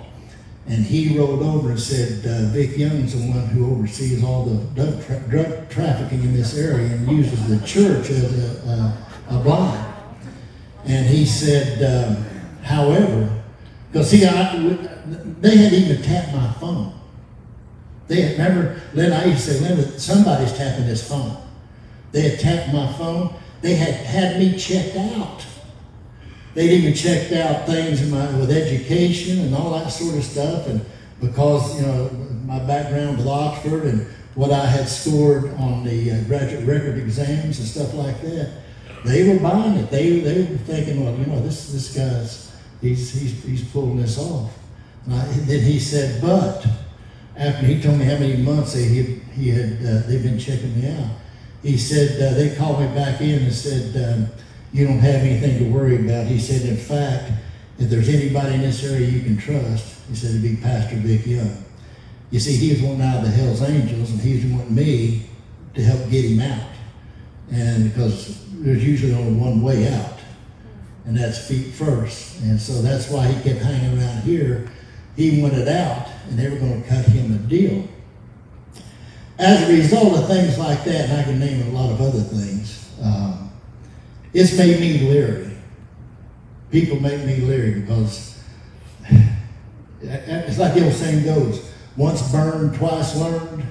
And 0.68 0.84
he 0.84 1.16
rolled 1.16 1.42
over 1.42 1.70
and 1.70 1.80
said, 1.80 2.26
uh, 2.26 2.48
Vic 2.48 2.76
Young's 2.76 3.14
the 3.14 3.30
one 3.30 3.46
who 3.48 3.72
oversees 3.72 4.24
all 4.24 4.44
the 4.44 4.64
drug, 4.74 5.04
tra- 5.04 5.20
drug, 5.28 5.70
trafficking 5.70 6.22
in 6.22 6.32
this 6.32 6.56
area 6.56 6.88
and 6.88 7.08
uses 7.08 7.48
the 7.48 7.64
church 7.64 8.10
as 8.10 8.64
a, 8.66 9.06
a 9.30 9.38
blind. 9.38 9.94
And 10.84 11.06
he 11.06 11.24
said, 11.24 11.82
um, 11.82 12.24
however, 12.62 13.30
because 13.92 14.10
see, 14.10 14.26
I, 14.26 14.56
they 15.40 15.56
hadn't 15.56 15.78
even 15.78 16.02
tapped 16.02 16.32
my 16.32 16.52
phone. 16.54 16.92
They 18.08 18.22
had, 18.22 18.38
never, 18.38 18.80
Lynn, 18.94 19.12
I 19.12 19.26
used 19.26 19.46
to 19.46 19.54
say, 19.54 19.74
Lynn, 19.74 19.98
somebody's 19.98 20.52
tapping 20.52 20.86
this 20.86 21.08
phone. 21.08 21.36
They 22.12 22.22
had 22.30 22.40
tapped 22.40 22.72
my 22.72 22.92
phone. 22.94 23.34
They 23.62 23.74
had 23.74 23.94
had 23.94 24.38
me 24.38 24.56
checked 24.56 24.96
out. 24.96 25.44
They'd 26.56 26.70
even 26.70 26.94
checked 26.94 27.34
out 27.34 27.66
things 27.66 28.10
my, 28.10 28.34
with 28.38 28.50
education 28.50 29.40
and 29.40 29.54
all 29.54 29.78
that 29.78 29.90
sort 29.90 30.16
of 30.16 30.24
stuff. 30.24 30.66
And 30.68 30.80
because, 31.20 31.78
you 31.78 31.86
know, 31.86 32.08
my 32.46 32.58
background 32.60 33.18
with 33.18 33.26
Oxford 33.26 33.84
and 33.84 34.06
what 34.34 34.50
I 34.50 34.64
had 34.64 34.88
scored 34.88 35.52
on 35.58 35.84
the 35.84 36.12
uh, 36.12 36.22
graduate 36.24 36.64
record 36.64 36.96
exams 36.96 37.58
and 37.58 37.68
stuff 37.68 37.92
like 37.92 38.22
that, 38.22 38.54
they 39.04 39.28
were 39.28 39.38
buying 39.38 39.74
it. 39.74 39.90
They, 39.90 40.20
they 40.20 40.40
were 40.50 40.56
thinking, 40.56 41.04
well, 41.04 41.14
you 41.14 41.26
know, 41.26 41.42
this, 41.42 41.70
this 41.72 41.94
guy's, 41.94 42.50
he's, 42.80 43.12
he's, 43.12 43.44
he's 43.44 43.64
pulling 43.68 43.98
this 43.98 44.18
off. 44.18 44.50
And, 45.04 45.14
I, 45.14 45.26
then 45.26 45.60
he 45.60 45.78
said, 45.78 46.22
but 46.22 46.66
after 47.36 47.66
he 47.66 47.82
told 47.82 47.98
me 47.98 48.06
how 48.06 48.18
many 48.18 48.38
months 48.38 48.72
they, 48.72 48.84
he, 48.84 49.02
he 49.34 49.50
had, 49.50 49.72
uh, 49.84 50.06
they've 50.06 50.22
been 50.22 50.38
checking 50.38 50.74
me 50.80 50.88
out, 50.88 51.10
he 51.62 51.76
said, 51.76 52.18
uh, 52.18 52.34
they 52.34 52.56
called 52.56 52.80
me 52.80 52.86
back 52.94 53.20
in 53.20 53.42
and 53.42 53.52
said, 53.52 53.94
um, 54.10 54.28
you 54.72 54.86
don't 54.86 54.98
have 54.98 55.22
anything 55.22 55.58
to 55.58 55.72
worry 55.72 55.96
about. 55.96 56.26
He 56.26 56.38
said, 56.38 56.62
in 56.62 56.76
fact, 56.76 57.32
if 57.78 57.90
there's 57.90 58.08
anybody 58.08 58.54
in 58.54 58.60
this 58.62 58.84
area 58.84 59.06
you 59.06 59.20
can 59.20 59.36
trust, 59.36 60.00
he 60.08 60.14
said 60.14 60.30
it'd 60.30 60.42
be 60.42 60.56
Pastor 60.56 60.96
Vic 60.96 61.26
Young. 61.26 61.64
You 62.30 62.40
see, 62.40 62.56
he 62.56 62.70
was 62.70 63.00
out 63.00 63.18
of 63.18 63.24
the 63.24 63.30
Hell's 63.30 63.62
Angels, 63.62 64.10
and 64.10 64.20
he 64.20 64.34
was 64.34 64.44
wanting 64.46 64.74
me 64.74 65.26
to 65.74 65.82
help 65.82 66.10
get 66.10 66.24
him 66.24 66.40
out. 66.40 66.70
And 67.50 67.92
because 67.92 68.44
there's 68.62 68.84
usually 68.84 69.14
only 69.14 69.38
one 69.38 69.62
way 69.62 69.92
out, 69.92 70.18
and 71.04 71.16
that's 71.16 71.46
feet 71.46 71.72
first. 71.74 72.40
And 72.40 72.60
so 72.60 72.82
that's 72.82 73.08
why 73.08 73.26
he 73.28 73.42
kept 73.42 73.62
hanging 73.62 73.98
around 73.98 74.22
here. 74.22 74.70
He 75.14 75.40
wanted 75.40 75.68
out, 75.68 76.08
and 76.28 76.38
they 76.38 76.48
were 76.48 76.56
going 76.56 76.82
to 76.82 76.88
cut 76.88 77.04
him 77.04 77.34
a 77.34 77.38
deal. 77.38 77.88
As 79.38 79.68
a 79.68 79.72
result 79.72 80.18
of 80.18 80.26
things 80.26 80.58
like 80.58 80.82
that, 80.84 81.08
and 81.08 81.20
I 81.20 81.22
can 81.22 81.38
name 81.38 81.68
a 81.68 81.78
lot 81.78 81.90
of 81.90 82.00
other 82.00 82.20
things, 82.20 82.90
um, 83.02 83.35
it's 84.32 84.56
made 84.56 84.80
me 84.80 85.08
leery. 85.08 85.50
People 86.70 87.00
make 87.00 87.24
me 87.24 87.36
leery 87.36 87.80
because 87.80 88.42
it's 90.00 90.58
like 90.58 90.74
the 90.74 90.84
old 90.84 90.92
saying 90.92 91.24
goes 91.24 91.72
once 91.96 92.30
burned, 92.30 92.74
twice 92.76 93.16
learned. 93.16 93.64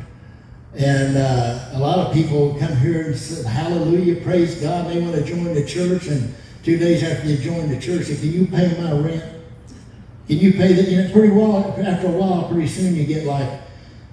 And 0.77 1.15
uh, 1.15 1.69
a 1.73 1.79
lot 1.79 1.99
of 1.99 2.13
people 2.13 2.55
come 2.59 2.75
here 2.77 3.07
and 3.07 3.17
say, 3.17 3.47
Hallelujah, 3.47 4.21
praise 4.21 4.55
God. 4.55 4.89
They 4.89 4.99
want 4.99 5.15
to 5.15 5.23
join 5.23 5.53
the 5.53 5.65
church. 5.65 6.07
And 6.07 6.33
two 6.63 6.77
days 6.77 7.01
after 7.03 7.27
they 7.27 7.37
join 7.37 7.69
the 7.69 7.79
church, 7.79 8.05
say, 8.05 8.17
Can 8.17 8.31
you 8.33 8.47
pay 8.47 8.81
my 8.81 8.91
rent? 8.91 9.23
Can 10.27 10.37
you 10.37 10.53
pay 10.53 10.73
that? 10.73 10.89
You 10.89 11.03
know, 11.03 11.11
pretty 11.13 11.29
well, 11.29 11.75
after 11.79 12.07
a 12.07 12.11
while, 12.11 12.49
pretty 12.49 12.67
soon 12.67 12.95
you 12.95 13.05
get 13.05 13.25
like, 13.25 13.61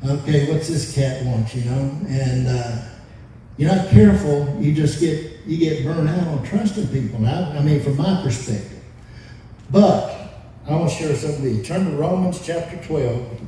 okay, 0.05 0.53
what's 0.53 0.69
this 0.69 0.95
cat 0.95 1.25
want, 1.25 1.55
you 1.55 1.65
know? 1.65 1.99
And 2.07 2.47
uh, 2.47 2.83
you're 3.63 3.77
not 3.77 3.91
careful, 3.91 4.57
you 4.61 4.75
just 4.75 4.99
get 4.99 5.47
you 5.47 5.57
get 5.57 5.85
burned 5.85 6.09
out 6.09 6.27
on 6.27 6.43
trusting 6.45 6.89
people. 6.89 7.21
Now, 7.21 7.53
I 7.53 7.63
mean, 7.63 7.81
from 7.81 7.97
my 7.97 8.21
perspective. 8.21 8.83
But 9.71 10.51
I 10.67 10.73
want 10.73 10.91
to 10.91 10.97
share 10.97 11.15
something 11.15 11.45
with 11.45 11.57
you. 11.59 11.63
Turn 11.63 11.85
to 11.85 11.97
Romans 11.97 12.45
chapter 12.45 12.77
12. 12.85 13.41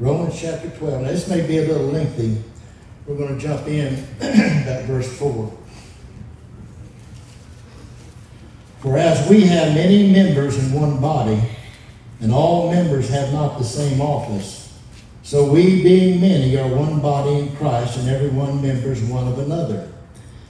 Romans 0.00 0.40
chapter 0.40 0.68
12. 0.68 1.02
Now, 1.02 1.08
this 1.08 1.28
may 1.28 1.46
be 1.46 1.58
a 1.58 1.62
little 1.62 1.86
lengthy. 1.86 2.42
We're 3.06 3.16
going 3.16 3.38
to 3.38 3.40
jump 3.40 3.68
in 3.68 3.94
at 4.20 4.84
verse 4.86 5.16
4. 5.16 5.56
For 8.80 8.98
as 8.98 9.28
we 9.28 9.42
have 9.42 9.74
many 9.74 10.12
members 10.12 10.58
in 10.58 10.72
one 10.72 11.00
body, 11.00 11.40
and 12.20 12.32
all 12.32 12.72
members 12.72 13.08
have 13.10 13.32
not 13.32 13.58
the 13.58 13.64
same 13.64 14.00
office, 14.00 14.67
so 15.28 15.44
we, 15.44 15.82
being 15.82 16.22
many, 16.22 16.56
are 16.56 16.74
one 16.74 17.00
body 17.00 17.38
in 17.40 17.54
Christ, 17.56 17.98
and 17.98 18.08
every 18.08 18.30
one 18.30 18.62
members 18.62 19.02
one 19.02 19.28
of 19.28 19.38
another. 19.38 19.92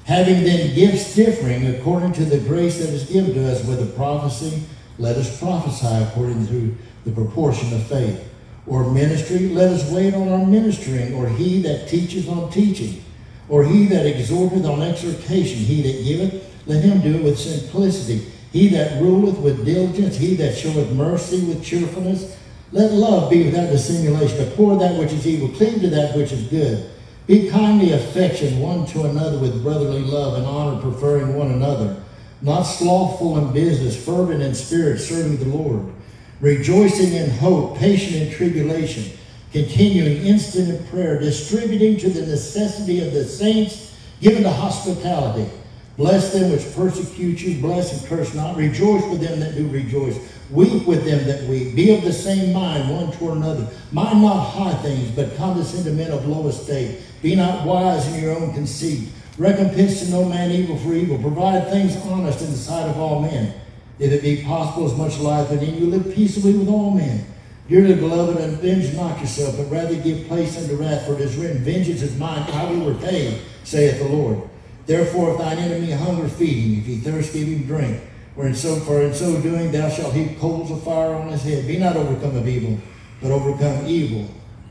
Having 0.05 0.45
then 0.45 0.73
gifts 0.73 1.17
differing 1.17 1.67
according 1.67 2.13
to 2.13 2.25
the 2.25 2.39
grace 2.39 2.79
that 2.79 2.91
is 2.91 3.11
given 3.11 3.35
to 3.35 3.51
us, 3.51 3.69
a 3.69 3.87
prophecy, 3.97 4.63
let 5.01 5.17
us 5.17 5.37
prophesy 5.37 6.05
according 6.05 6.47
to 6.47 6.77
the 7.05 7.11
proportion 7.11 7.75
of 7.75 7.83
faith. 7.89 8.25
Or 8.69 8.89
ministry, 8.89 9.49
let 9.49 9.73
us 9.73 9.91
wait 9.91 10.15
on 10.15 10.29
our 10.29 10.47
ministering, 10.47 11.13
or 11.13 11.29
he 11.29 11.61
that 11.63 11.89
teacheth 11.89 12.29
on 12.29 12.49
teaching, 12.53 13.03
or 13.49 13.65
he 13.65 13.87
that 13.87 14.07
exhorteth 14.07 14.65
on 14.65 14.81
exhortation, 14.83 15.59
he 15.59 15.83
that 15.83 16.05
giveth, 16.05 16.57
let 16.67 16.85
him 16.85 17.01
do 17.01 17.17
it 17.17 17.25
with 17.25 17.37
simplicity. 17.37 18.31
He 18.53 18.69
that 18.69 19.03
ruleth 19.03 19.39
with 19.39 19.65
diligence, 19.65 20.17
he 20.19 20.37
that 20.37 20.57
showeth 20.57 20.93
mercy 20.93 21.45
with 21.47 21.65
cheerfulness, 21.65 22.39
let 22.73 22.93
love 22.93 23.31
be 23.31 23.45
without 23.45 23.71
dissimulation. 23.71 24.41
Abhor 24.41 24.79
that 24.79 24.99
which 24.99 25.13
is 25.13 25.27
evil, 25.27 25.49
cleave 25.49 25.81
to 25.81 25.91
that 25.91 26.17
which 26.17 26.33
is 26.33 26.43
good. 26.49 26.91
Be 27.27 27.49
kindly 27.51 27.93
affectioned 27.93 28.61
one 28.61 28.87
to 28.87 29.05
another 29.05 29.39
with 29.39 29.63
brotherly 29.63 30.03
love 30.03 30.39
and 30.39 30.47
honor, 30.47 30.81
preferring 30.81 31.35
one 31.35 31.51
another. 31.51 32.03
Not 32.41 32.63
slothful 32.63 33.39
in 33.39 33.53
business, 33.53 34.03
fervent 34.03 34.43
in 34.43 34.55
spirit, 34.55 34.99
serving 34.99 35.39
the 35.39 35.57
Lord. 35.57 35.93
Rejoicing 36.41 37.15
in 37.15 37.31
hope, 37.31 37.77
patient 37.77 38.17
in 38.17 38.33
tribulation, 38.33 39.19
continuing 39.53 40.25
instant 40.25 40.69
in 40.69 40.87
prayer, 40.89 41.19
distributing 41.19 41.97
to 41.99 42.09
the 42.09 42.27
necessity 42.27 43.07
of 43.07 43.13
the 43.13 43.25
saints, 43.25 43.97
given 44.21 44.43
to 44.45 44.51
hospitality. 44.51 45.51
Bless 45.99 46.33
them 46.33 46.53
which 46.53 46.75
persecute 46.77 47.41
you, 47.43 47.61
bless 47.61 47.93
and 47.93 48.09
curse 48.09 48.33
not. 48.33 48.57
Rejoice 48.57 49.05
with 49.11 49.21
them 49.21 49.41
that 49.41 49.57
do 49.57 49.67
rejoice. 49.69 50.17
Weep 50.49 50.87
with 50.87 51.05
them 51.05 51.27
that 51.27 51.43
weep. 51.49 51.75
Be 51.75 51.93
of 51.93 52.05
the 52.05 52.13
same 52.13 52.53
mind 52.53 52.89
one 52.89 53.11
toward 53.11 53.39
another. 53.39 53.67
Mind 53.91 54.23
not 54.23 54.45
high 54.45 54.75
things, 54.75 55.11
but 55.11 55.37
condescend 55.37 55.85
to 55.87 55.91
men 55.91 56.13
of 56.13 56.25
low 56.25 56.47
estate. 56.47 57.01
Be 57.21 57.35
not 57.35 57.67
wise 57.67 58.07
in 58.15 58.23
your 58.23 58.39
own 58.39 58.55
conceit. 58.55 59.09
Recompense 59.39 60.05
to 60.05 60.11
no 60.13 60.25
man 60.25 60.53
evil 60.53 60.79
for 60.79 60.95
evil. 60.95 61.19
Provide 61.19 61.69
things 61.69 61.97
honest 62.07 62.43
in 62.43 62.53
the 62.53 62.57
sight 62.57 62.89
of 62.89 62.97
all 62.97 63.21
men. 63.21 63.53
If 63.99 64.13
it 64.13 64.23
be 64.23 64.45
possible, 64.45 64.87
as 64.87 64.97
much 64.97 65.19
life 65.19 65.51
as 65.51 65.61
in 65.61 65.75
you, 65.75 65.87
live 65.87 66.15
peaceably 66.15 66.53
with 66.53 66.69
all 66.69 66.93
men. 66.93 67.27
Dearly 67.69 67.97
beloved, 67.97 68.37
avenge 68.41 68.95
not 68.95 69.21
yourself, 69.21 69.57
but 69.57 69.69
rather 69.69 69.97
give 69.97 70.29
place 70.29 70.57
unto 70.57 70.77
wrath, 70.77 71.07
for 71.07 71.15
it 71.15 71.21
is 71.23 71.37
written, 71.37 71.59
Vengeance 71.59 72.03
is 72.03 72.17
mine, 72.17 72.49
I 72.53 72.71
will 72.71 72.93
repay, 72.93 73.43
saith 73.65 73.99
the 73.99 74.09
Lord. 74.09 74.49
Therefore, 74.89 75.33
if 75.33 75.39
thine 75.39 75.59
enemy 75.59 75.93
hunger, 75.93 76.27
feed 76.27 76.57
him. 76.63 76.81
If 76.81 76.87
he 76.87 76.97
thirst, 76.97 77.35
give 77.35 77.47
him 77.47 77.67
drink. 77.67 78.01
For 78.35 78.47
in 78.47 78.55
so, 78.55 78.77
for 78.77 79.03
in 79.03 79.13
so 79.13 79.39
doing, 79.43 79.71
thou 79.71 79.91
shalt 79.91 80.15
heap 80.15 80.41
coals 80.41 80.71
of 80.71 80.83
fire 80.83 81.13
on 81.13 81.29
his 81.29 81.43
head. 81.43 81.67
Be 81.67 81.79
not 81.79 81.95
overcome 81.95 82.37
of 82.37 82.49
evil, 82.49 82.79
but 83.21 83.31
overcome 83.31 83.87
evil 83.87 84.27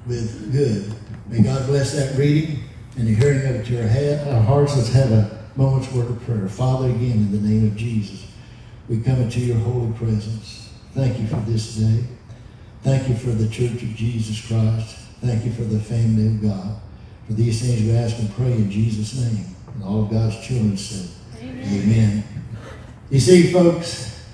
with 0.08 0.52
good. 0.52 0.92
May 1.28 1.44
God 1.44 1.68
bless 1.68 1.94
that 1.94 2.18
reading 2.18 2.64
and 2.98 3.08
the 3.08 3.14
hearing 3.14 3.48
of 3.48 3.58
it 3.58 3.66
to 3.68 3.74
your 3.74 3.84
head, 3.84 4.28
our 4.34 4.42
hearts. 4.42 4.76
Let's 4.76 4.92
have 4.94 5.12
a 5.12 5.46
moment's 5.56 5.92
word 5.92 6.10
of 6.10 6.20
prayer. 6.24 6.48
Father, 6.48 6.88
again, 6.88 7.12
in 7.12 7.32
the 7.32 7.48
name 7.48 7.68
of 7.68 7.76
Jesus, 7.76 8.26
we 8.90 9.00
come 9.02 9.22
into 9.22 9.40
your 9.40 9.60
holy 9.60 9.94
presence. 9.94 10.74
Thank 10.94 11.20
you 11.20 11.28
for 11.28 11.42
this 11.42 11.76
day. 11.76 12.06
Thank 12.82 13.08
you 13.08 13.16
for 13.16 13.30
the 13.30 13.50
church 13.50 13.84
of 13.84 13.94
Jesus 13.96 14.48
Christ. 14.48 14.98
Thank 15.22 15.46
you 15.46 15.52
for 15.52 15.64
the 15.64 15.80
family 15.80 16.26
of 16.26 16.42
God. 16.42 16.82
For 17.28 17.34
these 17.34 17.62
things 17.62 17.84
we 17.84 17.92
ask 17.96 18.18
and 18.18 18.34
pray 18.34 18.54
in 18.54 18.72
Jesus' 18.72 19.20
name. 19.20 19.57
And 19.78 19.86
all 19.86 20.06
God's 20.06 20.40
children 20.46 20.76
said, 20.76 21.10
Amen. 21.40 21.84
Amen. 21.84 22.24
You 23.12 23.20
see, 23.20 23.54
folks, 23.54 24.26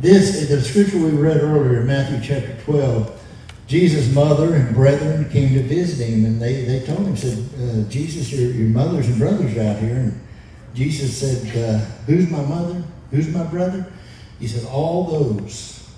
this 0.00 0.48
the 0.48 0.60
scripture 0.60 0.98
we 0.98 1.10
read 1.10 1.38
earlier, 1.38 1.82
Matthew 1.82 2.20
chapter 2.22 2.54
12, 2.64 3.18
Jesus' 3.66 4.12
mother 4.14 4.54
and 4.54 4.74
brethren 4.74 5.28
came 5.30 5.54
to 5.54 5.62
visit 5.62 6.06
him, 6.06 6.24
and 6.26 6.40
they, 6.40 6.64
they 6.64 6.86
told 6.86 7.06
him, 7.06 7.16
said, 7.16 7.38
uh, 7.58 7.88
Jesus, 7.88 8.30
your, 8.30 8.50
your 8.50 8.68
mothers 8.68 9.08
and 9.08 9.18
brothers 9.18 9.56
are 9.56 9.62
out 9.62 9.78
here. 9.78 9.96
And 9.96 10.20
Jesus 10.74 11.16
said, 11.16 11.56
uh, 11.56 11.78
Who's 12.06 12.30
my 12.30 12.42
mother? 12.42 12.84
Who's 13.10 13.28
my 13.28 13.44
brother? 13.44 13.90
He 14.38 14.46
said, 14.46 14.68
All 14.70 15.04
those, 15.04 15.90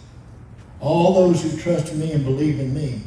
all 0.80 1.14
those 1.14 1.42
who 1.42 1.60
trust 1.60 1.92
in 1.92 2.00
me 2.00 2.12
and 2.12 2.24
believe 2.24 2.60
in 2.60 2.72
me. 2.72 3.02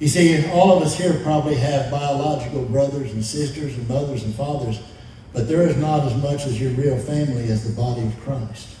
You 0.00 0.08
see, 0.08 0.48
all 0.50 0.72
of 0.72 0.82
us 0.82 0.96
here 0.96 1.20
probably 1.22 1.56
have 1.56 1.90
biological 1.90 2.64
brothers 2.64 3.12
and 3.12 3.22
sisters 3.22 3.76
and 3.76 3.86
mothers 3.86 4.24
and 4.24 4.34
fathers, 4.34 4.80
but 5.34 5.46
there 5.46 5.62
is 5.62 5.76
not 5.76 6.06
as 6.06 6.16
much 6.22 6.46
as 6.46 6.58
your 6.58 6.72
real 6.72 6.98
family 6.98 7.44
as 7.50 7.68
the 7.68 7.80
body 7.80 8.02
of 8.02 8.18
Christ. 8.20 8.76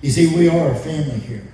You 0.00 0.10
see, 0.10 0.34
we 0.34 0.48
are 0.48 0.70
a 0.70 0.74
family 0.74 1.20
here. 1.20 1.46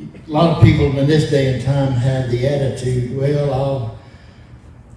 A 0.00 0.30
lot 0.30 0.56
of 0.56 0.62
people 0.62 0.96
in 0.98 1.06
this 1.08 1.30
day 1.30 1.52
and 1.52 1.64
time 1.64 1.92
have 1.92 2.30
the 2.30 2.46
attitude, 2.46 3.16
well, 3.16 3.52
I'll, 3.52 3.98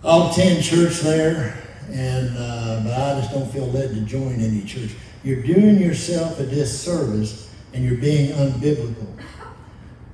I'll 0.04 0.32
attend 0.32 0.64
church 0.64 1.02
there, 1.02 1.58
and 1.90 2.38
uh, 2.38 2.82
but 2.84 2.94
I 2.94 3.20
just 3.20 3.32
don't 3.32 3.52
feel 3.52 3.66
led 3.68 3.90
to 3.96 4.02
join 4.02 4.36
any 4.40 4.64
church. 4.64 4.92
You're 5.24 5.42
doing 5.42 5.80
yourself 5.80 6.40
a 6.40 6.46
disservice, 6.46 7.52
and 7.74 7.84
you're 7.84 7.98
being 7.98 8.34
unbiblical. 8.34 9.08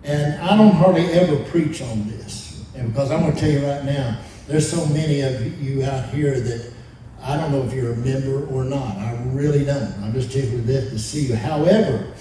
And 0.03 0.41
I 0.41 0.55
don't 0.55 0.73
hardly 0.73 1.05
ever 1.11 1.43
preach 1.49 1.81
on 1.81 2.07
this. 2.09 2.42
And 2.75 2.91
because 2.91 3.11
I'm 3.11 3.21
going 3.21 3.33
to 3.33 3.39
tell 3.39 3.49
you 3.49 3.65
right 3.65 3.83
now, 3.85 4.19
there's 4.47 4.69
so 4.69 4.85
many 4.87 5.21
of 5.21 5.61
you 5.61 5.83
out 5.83 6.09
here 6.09 6.39
that 6.39 6.73
I 7.21 7.37
don't 7.37 7.51
know 7.51 7.63
if 7.63 7.73
you're 7.73 7.93
a 7.93 7.97
member 7.97 8.45
or 8.47 8.63
not. 8.65 8.97
I 8.97 9.17
really 9.27 9.63
don't. 9.63 9.93
I'm 10.01 10.11
just 10.11 10.31
tickled 10.31 10.65
to 10.65 10.73
death 10.73 10.89
to 10.89 10.99
see 10.99 11.27
you. 11.27 11.35
However, 11.35 12.13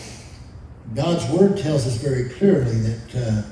God's 0.95 1.29
word 1.31 1.57
tells 1.59 1.87
us 1.87 1.97
very 1.97 2.29
clearly 2.29 2.79
that 2.81 3.17
uh, 3.17 3.43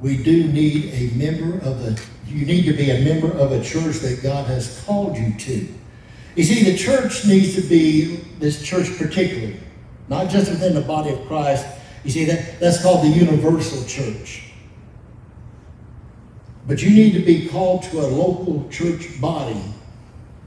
we 0.00 0.22
do 0.22 0.48
need 0.48 0.92
a 0.92 1.14
member 1.16 1.56
of 1.64 1.82
the. 1.82 2.02
You 2.26 2.44
need 2.44 2.64
to 2.64 2.72
be 2.72 2.90
a 2.90 3.04
member 3.04 3.32
of 3.38 3.52
a 3.52 3.62
church 3.62 3.96
that 3.98 4.20
God 4.22 4.46
has 4.46 4.82
called 4.84 5.16
you 5.16 5.34
to. 5.38 5.68
You 6.34 6.44
see, 6.44 6.64
the 6.64 6.76
church 6.76 7.26
needs 7.26 7.54
to 7.54 7.60
be 7.62 8.16
this 8.38 8.62
church 8.62 8.88
particularly, 8.98 9.58
not 10.08 10.30
just 10.30 10.50
within 10.50 10.74
the 10.74 10.80
body 10.80 11.10
of 11.10 11.26
Christ. 11.26 11.66
You 12.04 12.10
see 12.10 12.24
that 12.24 12.58
that's 12.58 12.82
called 12.82 13.04
the 13.04 13.08
universal 13.08 13.84
church. 13.84 14.51
But 16.66 16.82
you 16.82 16.90
need 16.90 17.12
to 17.14 17.20
be 17.20 17.48
called 17.48 17.82
to 17.84 18.00
a 18.00 18.06
local 18.06 18.68
church 18.70 19.20
body. 19.20 19.60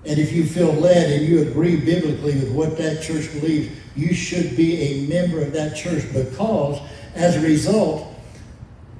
And 0.05 0.19
if 0.19 0.31
you 0.31 0.45
feel 0.45 0.71
led 0.71 1.11
and 1.11 1.27
you 1.27 1.41
agree 1.41 1.77
biblically 1.77 2.33
with 2.33 2.51
what 2.51 2.77
that 2.77 3.01
church 3.01 3.31
believes, 3.33 3.75
you 3.95 4.13
should 4.13 4.55
be 4.55 4.81
a 4.81 5.07
member 5.07 5.41
of 5.41 5.51
that 5.53 5.75
church 5.75 6.03
because 6.13 6.79
as 7.15 7.35
a 7.35 7.41
result, 7.41 8.13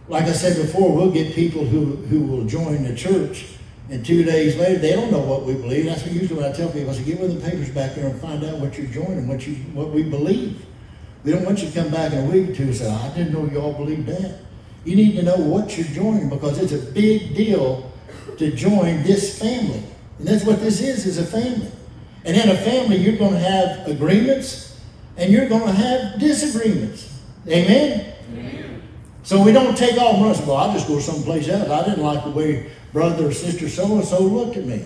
like 0.08 0.26
I 0.26 0.34
said 0.34 0.58
before, 0.58 0.96
we'll 0.96 1.12
get 1.12 1.36
people 1.36 1.64
who, 1.66 1.96
who 1.96 2.22
will 2.22 2.46
join 2.46 2.84
the 2.84 2.96
church 2.96 3.56
and 3.90 4.04
two 4.04 4.24
days 4.24 4.56
later, 4.56 4.80
they 4.80 4.94
don't 4.94 5.12
know 5.12 5.20
what 5.20 5.44
we 5.44 5.54
believe. 5.54 5.86
That's 5.86 6.02
what 6.04 6.12
usually 6.12 6.42
what 6.42 6.52
I 6.52 6.56
tell 6.56 6.70
people. 6.70 6.90
I 6.90 6.94
say, 6.94 7.04
get 7.04 7.20
with 7.20 7.40
the 7.40 7.50
papers 7.50 7.70
back 7.70 7.94
there 7.94 8.08
and 8.08 8.20
find 8.20 8.44
out 8.44 8.58
what 8.58 8.78
you're 8.78 8.88
joining, 8.88 9.28
what 9.28 9.46
you 9.46 9.56
what 9.74 9.92
we 9.92 10.04
believe. 10.04 10.66
We 11.24 11.32
don't 11.32 11.46
want 11.46 11.62
you 11.62 11.70
to 11.70 11.82
come 11.82 11.92
back 11.92 12.12
in 12.14 12.26
a 12.26 12.30
week 12.30 12.50
or 12.50 12.56
two 12.56 12.64
and 12.64 12.76
say, 12.76 12.88
oh, 12.88 13.12
I 13.12 13.16
didn't 13.16 13.34
know 13.34 13.46
y'all 13.52 13.74
believed 13.74 14.08
that. 14.08 14.40
You 14.86 14.96
need 14.96 15.16
to 15.16 15.24
know 15.24 15.36
what 15.36 15.78
you're 15.78 15.88
joining 15.88 16.30
because 16.30 16.60
it's 16.60 16.72
a 16.72 16.92
big 16.92 17.36
deal 17.36 17.92
to 18.38 18.52
join 18.52 19.04
this 19.04 19.38
family. 19.40 19.84
And 20.20 20.28
that's 20.28 20.46
what 20.46 20.60
this 20.60 20.80
is, 20.80 21.06
is 21.06 21.18
a 21.18 21.26
family. 21.26 21.72
And 22.24 22.38
in 22.38 22.50
a 22.50 22.58
family, 22.58 22.98
you're 22.98 23.18
going 23.18 23.34
to 23.34 23.40
have 23.40 23.88
agreements 23.88 24.80
and 25.18 25.32
you're 25.32 25.50
going 25.50 25.66
to 25.66 25.74
have 25.74 26.20
disagreements. 26.20 27.20
Amen? 27.48 28.14
Amen. 28.32 28.82
So 29.24 29.42
we 29.44 29.52
don't 29.52 29.76
take 29.76 29.98
off 29.98 30.16
and 30.16 30.24
run. 30.24 30.48
Well, 30.48 30.58
I'll 30.58 30.74
just 30.74 30.88
go 30.88 31.00
someplace 31.00 31.48
else. 31.50 31.70
I 31.70 31.84
didn't 31.84 32.04
like 32.04 32.24
the 32.24 32.32
way 32.32 32.72
brother 32.94 33.28
or 33.28 33.32
sister 33.32 33.68
so-and-so 33.68 34.20
looked 34.20 34.58
at 34.58 34.66
me. 34.66 34.86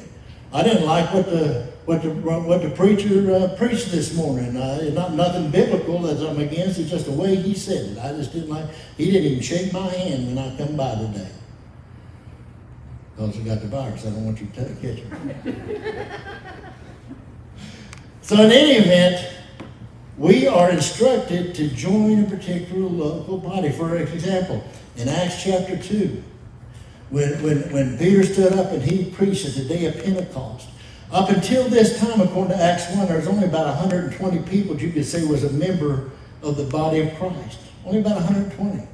I 0.52 0.64
didn't 0.64 0.86
like 0.86 1.14
what 1.14 1.26
the 1.26 1.68
what 1.86 2.02
the 2.02 2.10
what 2.10 2.62
the 2.62 2.70
preacher 2.72 3.32
uh, 3.32 3.56
preached 3.56 3.92
this 3.92 4.16
morning. 4.16 4.58
Uh, 4.58 4.80
it's 4.82 4.96
not 4.96 5.14
nothing 5.14 5.52
biblical 5.52 6.00
that 6.00 6.18
I'm 6.28 6.40
against. 6.40 6.80
It's 6.80 6.90
just 6.90 7.06
the 7.06 7.12
way 7.12 7.36
he 7.36 7.54
said 7.54 7.92
it. 7.92 7.98
I 8.00 8.14
just 8.14 8.34
didn't 8.34 8.50
like. 8.50 8.66
He 8.98 9.12
didn't 9.12 9.32
even 9.32 9.44
shake 9.44 9.72
my 9.72 9.88
hand 9.88 10.28
when 10.28 10.38
I 10.38 10.58
come 10.58 10.76
by 10.76 10.96
today. 10.96 11.30
Because 13.16 13.38
I 13.38 13.42
got 13.42 13.62
the 13.62 13.68
virus. 13.68 14.06
I 14.06 14.10
don't 14.10 14.26
want 14.26 14.42
you 14.42 14.48
to 14.48 14.64
catch 14.76 14.84
it. 14.84 16.08
so 18.22 18.36
in 18.36 18.52
any 18.52 18.72
event, 18.72 19.28
we 20.18 20.48
are 20.48 20.72
instructed 20.72 21.54
to 21.56 21.68
join 21.70 22.24
a 22.24 22.30
particular 22.30 22.88
local 22.90 23.38
body. 23.38 23.72
For 23.72 23.98
example, 23.98 24.64
in 24.98 25.10
Acts 25.10 25.44
chapter 25.44 25.78
two. 25.78 26.24
When, 27.10 27.42
when, 27.42 27.72
when 27.72 27.98
Peter 27.98 28.24
stood 28.24 28.54
up 28.54 28.72
and 28.72 28.82
he 28.82 29.10
preached 29.12 29.46
at 29.48 29.56
the 29.56 29.66
day 29.66 29.86
of 29.86 30.04
Pentecost, 30.04 30.68
up 31.12 31.30
until 31.30 31.68
this 31.68 32.00
time, 32.00 32.22
according 32.22 32.56
to 32.56 32.64
Acts 32.64 32.96
1, 32.96 33.08
there 33.08 33.18
was 33.18 33.28
only 33.28 33.46
about 33.46 33.66
120 33.66 34.40
people 34.50 34.80
you 34.80 34.92
could 34.92 35.06
say 35.06 35.26
was 35.26 35.44
a 35.44 35.50
member 35.50 36.12
of 36.44 36.56
the 36.56 36.66
body 36.66 37.02
of 37.02 37.16
Christ. 37.16 37.60
Only 37.84 38.00
about 38.00 38.16
120. 38.16 38.88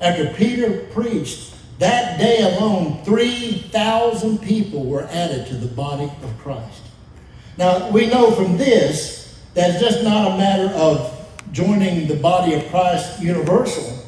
After 0.00 0.32
Peter 0.34 0.86
preached, 0.92 1.56
that 1.80 2.18
day 2.18 2.42
alone, 2.42 3.02
3,000 3.04 4.38
people 4.38 4.84
were 4.84 5.04
added 5.04 5.46
to 5.48 5.56
the 5.56 5.66
body 5.66 6.04
of 6.22 6.38
Christ. 6.38 6.82
Now, 7.58 7.90
we 7.90 8.06
know 8.06 8.30
from 8.30 8.56
this 8.56 9.40
that 9.54 9.70
it's 9.70 9.80
just 9.80 10.04
not 10.04 10.32
a 10.32 10.38
matter 10.38 10.72
of 10.74 11.28
joining 11.52 12.06
the 12.06 12.16
body 12.16 12.54
of 12.54 12.68
Christ 12.68 13.20
universal, 13.20 14.04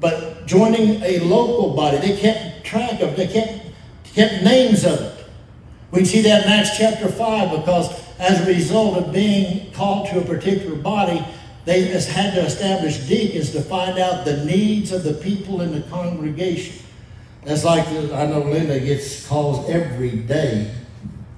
but 0.00 0.37
joining 0.48 1.02
a 1.02 1.20
local 1.20 1.74
body. 1.74 1.98
They 1.98 2.16
kept 2.16 2.64
track 2.64 3.00
of, 3.02 3.16
they 3.16 3.28
kept, 3.28 3.66
kept 4.14 4.42
names 4.42 4.84
of 4.84 5.00
it. 5.00 5.24
We 5.90 6.04
see 6.04 6.22
that 6.22 6.44
in 6.44 6.52
Acts 6.52 6.76
chapter 6.76 7.08
5 7.08 7.50
because 7.50 7.88
as 8.18 8.40
a 8.40 8.46
result 8.46 8.96
of 8.96 9.12
being 9.12 9.70
called 9.72 10.08
to 10.08 10.20
a 10.20 10.24
particular 10.24 10.76
body, 10.76 11.24
they 11.64 11.82
had 11.82 12.34
to 12.34 12.40
establish 12.40 12.96
deacons 13.06 13.52
to 13.52 13.60
find 13.60 13.98
out 13.98 14.24
the 14.24 14.44
needs 14.44 14.90
of 14.90 15.04
the 15.04 15.14
people 15.14 15.60
in 15.60 15.72
the 15.72 15.82
congregation. 15.88 16.82
That's 17.44 17.64
like, 17.64 17.86
I 17.86 18.26
know 18.26 18.40
Linda 18.40 18.80
gets 18.80 19.26
calls 19.28 19.68
every 19.68 20.10
day. 20.10 20.74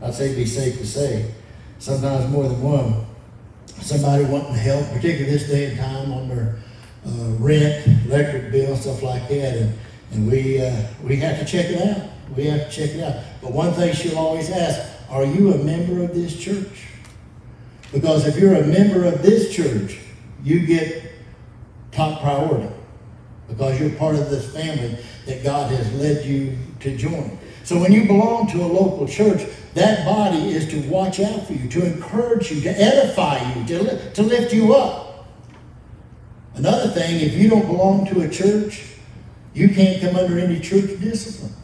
I'd 0.00 0.14
say 0.14 0.34
be 0.34 0.46
safe 0.46 0.78
to 0.78 0.86
say. 0.86 1.32
Sometimes 1.78 2.30
more 2.30 2.48
than 2.48 2.62
one. 2.62 3.06
Somebody 3.80 4.24
wanting 4.24 4.54
help, 4.54 4.86
particularly 4.88 5.30
this 5.30 5.48
day 5.48 5.70
and 5.70 5.78
time 5.78 6.12
on 6.12 6.28
their 6.28 6.58
uh, 7.06 7.30
rent, 7.38 7.86
electric 8.06 8.52
bill, 8.52 8.76
stuff 8.76 9.02
like 9.02 9.28
that. 9.28 9.56
And, 9.56 9.78
and 10.12 10.30
we, 10.30 10.60
uh, 10.60 10.82
we 11.02 11.16
have 11.16 11.38
to 11.38 11.44
check 11.44 11.66
it 11.66 11.80
out. 11.80 12.08
We 12.36 12.46
have 12.46 12.70
to 12.70 12.70
check 12.70 12.94
it 12.94 13.02
out. 13.02 13.22
But 13.42 13.52
one 13.52 13.72
thing 13.72 13.94
she'll 13.94 14.18
always 14.18 14.50
ask, 14.50 14.80
are 15.08 15.24
you 15.24 15.52
a 15.52 15.58
member 15.58 16.02
of 16.04 16.14
this 16.14 16.38
church? 16.38 16.86
Because 17.92 18.26
if 18.26 18.36
you're 18.36 18.54
a 18.54 18.66
member 18.66 19.04
of 19.04 19.22
this 19.22 19.54
church, 19.54 19.98
you 20.44 20.66
get 20.66 21.12
top 21.92 22.20
priority 22.20 22.72
because 23.48 23.80
you're 23.80 23.90
part 23.90 24.14
of 24.14 24.30
this 24.30 24.52
family 24.54 24.96
that 25.26 25.42
God 25.42 25.72
has 25.72 25.92
led 25.94 26.24
you 26.24 26.56
to 26.80 26.96
join. 26.96 27.36
So 27.64 27.78
when 27.80 27.92
you 27.92 28.06
belong 28.06 28.48
to 28.48 28.62
a 28.62 28.66
local 28.66 29.06
church, 29.06 29.42
that 29.74 30.04
body 30.04 30.50
is 30.50 30.68
to 30.70 30.88
watch 30.88 31.20
out 31.20 31.46
for 31.46 31.52
you, 31.52 31.68
to 31.68 31.84
encourage 31.84 32.50
you, 32.50 32.60
to 32.62 32.70
edify 32.70 33.38
you, 33.54 33.66
to, 33.66 34.12
to 34.12 34.22
lift 34.22 34.52
you 34.52 34.74
up. 34.74 35.09
Another 36.60 36.88
thing, 36.88 37.20
if 37.20 37.32
you 37.36 37.48
don't 37.48 37.66
belong 37.66 38.04
to 38.08 38.20
a 38.20 38.28
church, 38.28 38.84
you 39.54 39.70
can't 39.70 39.98
come 40.02 40.14
under 40.14 40.38
any 40.38 40.60
church 40.60 41.00
discipline. 41.00 41.54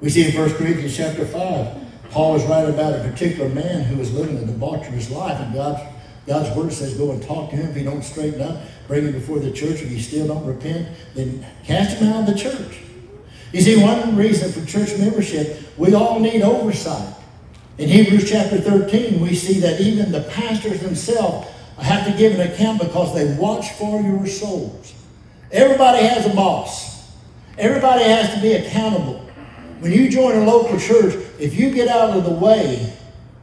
We 0.00 0.10
see 0.10 0.28
in 0.28 0.36
1 0.36 0.54
Corinthians 0.54 0.96
chapter 0.96 1.24
5, 1.24 2.10
Paul 2.10 2.34
is 2.34 2.42
writing 2.46 2.74
about 2.74 2.94
a 2.94 3.08
particular 3.08 3.48
man 3.48 3.84
who 3.84 3.96
was 3.96 4.12
living 4.12 4.36
a 4.38 4.40
debaucherous 4.40 5.12
life, 5.12 5.38
and 5.38 5.54
God's, 5.54 5.80
God's 6.26 6.56
word 6.56 6.72
says, 6.72 6.94
go 6.94 7.12
and 7.12 7.22
talk 7.22 7.50
to 7.50 7.56
him. 7.56 7.70
If 7.70 7.76
he 7.76 7.84
don't 7.84 8.02
straighten 8.02 8.40
up, 8.40 8.62
bring 8.88 9.04
him 9.04 9.12
before 9.12 9.38
the 9.38 9.52
church. 9.52 9.80
If 9.80 9.88
he 9.88 10.00
still 10.00 10.26
don't 10.26 10.44
repent, 10.44 10.88
then 11.14 11.46
cast 11.62 11.98
him 11.98 12.12
out 12.12 12.28
of 12.28 12.34
the 12.34 12.36
church. 12.36 12.80
You 13.52 13.60
see, 13.60 13.80
one 13.80 14.16
reason 14.16 14.50
for 14.50 14.68
church 14.68 14.98
membership, 14.98 15.56
we 15.78 15.94
all 15.94 16.18
need 16.18 16.42
oversight. 16.42 17.14
In 17.78 17.88
Hebrews 17.88 18.28
chapter 18.28 18.60
13, 18.60 19.20
we 19.20 19.36
see 19.36 19.60
that 19.60 19.80
even 19.80 20.10
the 20.10 20.22
pastors 20.22 20.80
themselves 20.80 21.46
have 21.82 22.06
to 22.06 22.16
give 22.16 22.38
an 22.38 22.52
account 22.52 22.80
because 22.80 23.14
they 23.14 23.36
watch 23.36 23.72
for 23.72 24.00
your 24.00 24.26
souls. 24.26 24.94
Everybody 25.50 26.04
has 26.04 26.26
a 26.26 26.34
boss. 26.34 27.12
Everybody 27.58 28.04
has 28.04 28.34
to 28.34 28.40
be 28.40 28.52
accountable. 28.52 29.20
When 29.80 29.92
you 29.92 30.08
join 30.08 30.36
a 30.36 30.44
local 30.44 30.78
church, 30.78 31.14
if 31.38 31.54
you 31.54 31.70
get 31.70 31.88
out 31.88 32.16
of 32.16 32.24
the 32.24 32.30
way, 32.30 32.96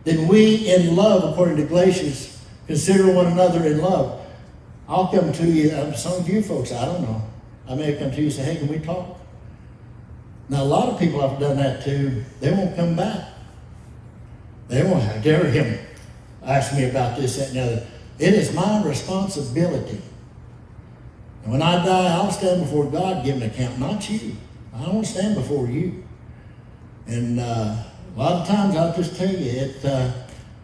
then 0.04 0.28
we 0.28 0.74
in 0.74 0.96
love, 0.96 1.32
according 1.32 1.58
to 1.58 1.66
Galatians, 1.66 2.42
consider 2.68 3.14
one 3.14 3.28
another 3.28 3.66
in 3.66 3.80
love. 3.80 4.26
I'll 4.88 5.08
come 5.08 5.32
to 5.32 5.46
you, 5.46 5.72
uh, 5.72 5.94
some 5.94 6.20
of 6.20 6.28
you 6.28 6.42
folks, 6.42 6.72
I 6.72 6.86
don't 6.86 7.02
know. 7.02 7.22
I 7.68 7.76
may 7.76 7.96
come 7.96 8.12
to 8.12 8.18
you 8.18 8.24
and 8.24 8.34
say, 8.34 8.44
hey, 8.44 8.56
can 8.58 8.68
we 8.68 8.80
talk? 8.80 9.20
Now, 10.50 10.64
a 10.64 10.66
lot 10.66 10.90
of 10.90 11.00
people 11.00 11.22
I've 11.22 11.40
done 11.40 11.58
that 11.58 11.84
too. 11.84 12.26
They 12.40 12.52
won't 12.52 12.76
come 12.76 12.96
back. 12.96 13.30
They 14.68 14.84
won't 14.84 15.24
dare 15.24 15.46
him 15.46 15.80
ask 16.44 16.76
me 16.76 16.90
about 16.90 17.18
this, 17.18 17.38
that, 17.38 17.50
and 17.50 17.56
the 17.56 17.62
other. 17.62 17.88
It 18.20 18.34
is 18.34 18.54
my 18.54 18.84
responsibility. 18.84 20.02
And 21.44 21.52
when 21.52 21.62
I 21.62 21.84
die, 21.84 22.14
I'll 22.14 22.32
stand 22.32 22.62
before 22.62 22.86
God, 22.86 23.26
give 23.26 23.38
an 23.38 23.44
account, 23.44 23.80
not 23.80 24.10
you. 24.10 24.36
I 24.74 24.86
don't 24.86 25.06
stand 25.06 25.36
before 25.36 25.68
you. 25.68 26.04
And 27.08 27.40
uh, 27.40 27.84
a 28.16 28.20
lot 28.20 28.42
of 28.42 28.48
times 28.48 28.76
I'll 28.76 28.96
just 28.96 29.16
tell 29.16 29.34
you, 29.34 29.52
it, 29.52 29.84
uh, 29.84 30.12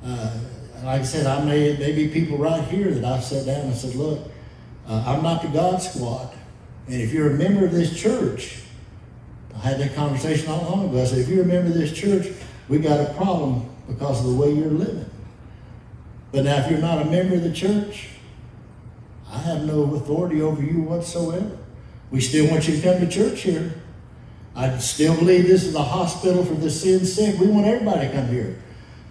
uh, 0.04 0.38
like 0.84 1.02
I 1.02 1.04
said, 1.04 1.26
I 1.26 1.44
may, 1.44 1.76
maybe 1.78 2.08
people 2.10 2.38
right 2.38 2.64
here 2.66 2.92
that 2.92 3.04
I've 3.04 3.24
sat 3.24 3.46
down 3.46 3.62
and 3.62 3.76
said, 3.76 3.96
look, 3.96 4.30
uh, 4.88 5.04
I'm 5.06 5.24
not 5.24 5.42
the 5.42 5.50
God 5.50 5.82
squad. 5.82 6.34
And 6.88 7.02
if 7.02 7.12
you're 7.12 7.32
a 7.32 7.34
member 7.34 7.66
of 7.66 7.72
this 7.72 8.00
church, 8.00 8.62
I 9.56 9.60
had 9.60 9.80
that 9.80 9.96
conversation 9.96 10.48
not 10.48 10.64
long 10.64 10.90
ago. 10.90 11.02
I 11.02 11.06
said, 11.06 11.20
if 11.20 11.28
you're 11.28 11.44
a 11.44 11.48
member 11.48 11.70
of 11.70 11.74
this 11.74 11.92
church, 11.92 12.28
we 12.70 12.80
got 12.80 13.00
a 13.00 13.14
problem 13.16 13.70
because 13.88 14.20
of 14.20 14.28
the 14.28 14.36
way 14.36 14.52
you're 14.52 14.70
living. 14.70 15.10
But 16.32 16.44
now, 16.44 16.58
if 16.58 16.70
you're 16.70 16.80
not 16.80 17.02
a 17.02 17.06
member 17.06 17.36
of 17.36 17.44
the 17.44 17.54
church, 17.54 18.10
I 19.32 19.40
have 19.40 19.64
no 19.64 19.96
authority 19.96 20.42
over 20.42 20.62
you 20.62 20.82
whatsoever. 20.82 21.58
We 22.12 22.22
still 22.22 22.50
want 22.50 22.68
you 22.68 22.76
to 22.76 22.82
come 22.82 23.00
to 23.00 23.08
church 23.08 23.42
here. 23.42 23.74
I 24.56 24.78
still 24.80 25.16
believe 25.16 25.48
this 25.48 25.64
is 25.64 25.76
a 25.76 25.84
hospital 25.84 26.44
for 26.44 26.56
the 26.56 26.70
sin 26.70 27.06
sick. 27.06 27.40
We 27.40 27.48
want 27.48 27.68
everybody 27.68 28.08
to 28.08 28.14
come 28.14 28.28
here. 28.28 28.60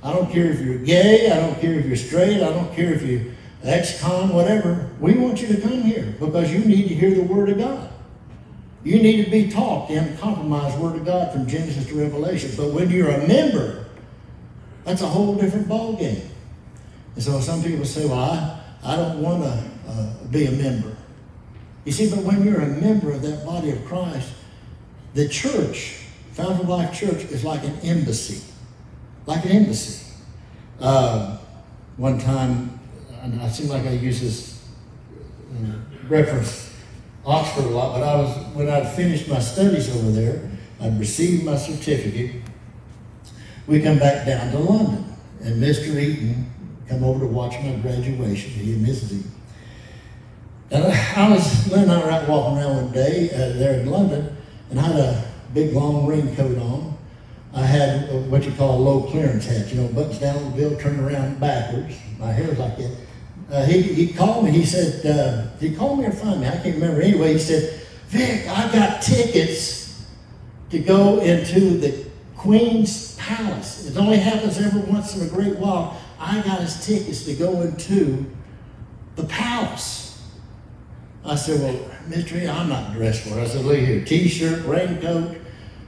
I 0.02 0.12
don't 0.12 0.30
care 0.30 0.50
if 0.50 0.60
you're 0.60 0.78
gay, 0.78 1.30
I 1.30 1.40
don't 1.40 1.60
care 1.60 1.74
if 1.74 1.86
you're 1.86 1.96
straight, 1.96 2.42
I 2.42 2.50
don't 2.52 2.74
care 2.74 2.92
if 2.92 3.02
you're 3.02 3.32
ex-con, 3.62 4.30
whatever. 4.30 4.90
We 5.00 5.14
want 5.14 5.40
you 5.40 5.48
to 5.48 5.60
come 5.60 5.82
here 5.82 6.14
because 6.18 6.52
you 6.52 6.60
need 6.60 6.88
to 6.88 6.94
hear 6.94 7.14
the 7.14 7.22
Word 7.22 7.48
of 7.48 7.58
God. 7.58 7.90
You 8.84 9.02
need 9.02 9.24
to 9.24 9.30
be 9.30 9.50
taught 9.50 9.88
the 9.88 9.96
uncompromised 9.96 10.78
Word 10.78 10.96
of 10.96 11.04
God 11.04 11.32
from 11.32 11.48
Genesis 11.48 11.86
to 11.88 11.94
Revelation. 11.94 12.52
But 12.56 12.72
when 12.72 12.90
you're 12.90 13.10
a 13.10 13.26
member, 13.26 13.86
that's 14.84 15.02
a 15.02 15.08
whole 15.08 15.34
different 15.34 15.68
ballgame. 15.68 16.28
And 17.16 17.24
so 17.24 17.40
some 17.40 17.62
people 17.62 17.84
say, 17.84 18.06
well, 18.06 18.20
I, 18.20 18.92
I 18.92 18.96
don't 18.96 19.20
want 19.20 19.42
to 19.42 19.90
uh, 19.90 20.12
be 20.30 20.46
a 20.46 20.52
member. 20.52 20.94
You 21.84 21.92
see, 21.92 22.08
but 22.08 22.20
when 22.20 22.44
you're 22.44 22.60
a 22.60 22.66
member 22.66 23.10
of 23.10 23.22
that 23.22 23.44
body 23.44 23.70
of 23.70 23.84
Christ, 23.84 24.32
the 25.14 25.28
church, 25.28 26.02
Fountain 26.32 26.68
Life 26.68 26.92
Church, 26.94 27.24
is 27.24 27.42
like 27.42 27.64
an 27.64 27.78
embassy. 27.80 28.42
Like 29.24 29.44
an 29.46 29.52
embassy. 29.52 30.12
Uh, 30.78 31.38
one 31.96 32.18
time, 32.18 32.78
I 33.40 33.48
seem 33.48 33.68
like 33.68 33.86
I 33.86 33.92
use 33.92 34.20
this 34.20 34.56
reference 36.08 36.74
Oxford 37.24 37.64
a 37.64 37.68
lot, 37.68 37.94
but 37.98 38.02
I 38.02 38.14
was 38.16 38.54
when 38.54 38.68
I'd 38.68 38.94
finished 38.94 39.28
my 39.28 39.40
studies 39.40 39.88
over 39.96 40.12
there, 40.12 40.48
I'd 40.80 40.98
received 40.98 41.44
my 41.44 41.56
certificate. 41.56 42.42
We 43.66 43.82
come 43.82 43.98
back 43.98 44.26
down 44.26 44.52
to 44.52 44.58
London, 44.58 45.16
and 45.42 45.60
Mr. 45.60 45.96
Eaton 45.96 46.52
come 46.88 47.04
over 47.04 47.20
to 47.20 47.26
watch 47.26 47.54
my 47.62 47.72
graduation. 47.76 48.50
He 48.52 48.72
and 48.72 48.86
Mrs. 48.86 49.18
Eaton. 49.18 49.32
And 50.70 50.84
I, 50.84 51.30
was 51.30 51.70
Lynn 51.70 51.84
and 51.84 51.92
I 51.92 52.04
were 52.04 52.10
out 52.10 52.28
walking 52.28 52.58
around 52.58 52.76
one 52.76 52.92
day 52.92 53.30
uh, 53.32 53.56
there 53.58 53.80
in 53.80 53.90
London, 53.90 54.36
and 54.70 54.80
I 54.80 54.82
had 54.82 54.96
a 54.96 55.24
big 55.54 55.72
long 55.72 56.06
raincoat 56.06 56.58
on. 56.58 56.98
I 57.54 57.62
had 57.62 58.30
what 58.30 58.44
you 58.44 58.52
call 58.52 58.78
a 58.78 58.82
low 58.82 59.02
clearance 59.02 59.46
hat, 59.46 59.68
you 59.72 59.80
know, 59.80 59.88
buttons 59.88 60.18
down 60.18 60.44
the 60.44 60.56
bill, 60.56 60.76
turned 60.76 61.00
around 61.00 61.40
backwards. 61.40 61.96
My 62.18 62.32
hair 62.32 62.48
was 62.48 62.58
like 62.58 62.76
that. 62.78 62.96
Uh, 63.50 63.64
he, 63.64 63.80
he 63.80 64.12
called 64.12 64.44
me, 64.44 64.50
he 64.50 64.64
said, 64.64 65.06
uh, 65.06 65.46
he 65.58 65.74
called 65.74 66.00
me 66.00 66.06
or 66.06 66.10
find 66.10 66.40
me? 66.40 66.48
I 66.48 66.56
can't 66.56 66.74
remember. 66.74 67.00
Anyway, 67.00 67.34
he 67.34 67.38
said, 67.38 67.80
Vic, 68.08 68.48
I 68.48 68.70
got 68.72 69.00
tickets 69.00 70.04
to 70.70 70.80
go 70.80 71.20
into 71.20 71.78
the 71.78 72.06
Queen's 72.36 73.16
Palace. 73.16 73.86
It 73.86 73.96
only 73.96 74.18
happens 74.18 74.58
every 74.58 74.80
once 74.82 75.16
in 75.16 75.26
a 75.26 75.30
great 75.30 75.56
while. 75.56 76.00
I 76.18 76.40
got 76.42 76.60
his 76.60 76.84
tickets 76.84 77.24
to 77.24 77.34
go 77.34 77.62
into 77.62 78.26
the 79.16 79.24
palace. 79.24 80.22
I 81.24 81.34
said, 81.34 81.60
well, 81.60 81.90
Mr. 82.08 82.48
I'm 82.48 82.68
not 82.68 82.92
dressed 82.92 83.22
for 83.22 83.38
it. 83.38 83.42
I 83.42 83.46
said, 83.46 83.64
look 83.64 83.78
here, 83.78 84.04
t-shirt, 84.04 84.64
raincoat. 84.64 85.36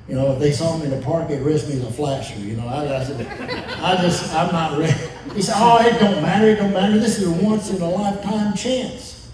You 0.09 0.15
know, 0.15 0.33
if 0.33 0.39
they 0.39 0.53
saw 0.53 0.77
me 0.79 0.87
in 0.87 0.91
the 0.91 1.03
park, 1.03 1.29
they'd 1.29 1.41
arrest 1.41 1.69
me 1.69 1.75
as 1.75 1.85
a 1.85 1.93
flasher. 1.93 2.39
You 2.39 2.57
know, 2.57 2.67
I, 2.67 2.99
I 2.99 3.05
said, 3.05 3.27
I 3.81 3.97
just, 3.97 4.35
I'm 4.35 4.51
not 4.53 4.79
ready. 4.79 4.99
He 5.35 5.43
said, 5.43 5.55
oh, 5.59 5.87
it 5.87 5.99
don't 6.01 6.23
matter, 6.23 6.49
it 6.49 6.57
don't 6.57 6.73
matter. 6.73 6.99
This 6.99 7.19
is 7.19 7.29
a 7.29 7.45
once 7.45 7.71
in 7.71 7.81
a 7.81 7.89
lifetime 7.89 8.55
chance. 8.57 9.31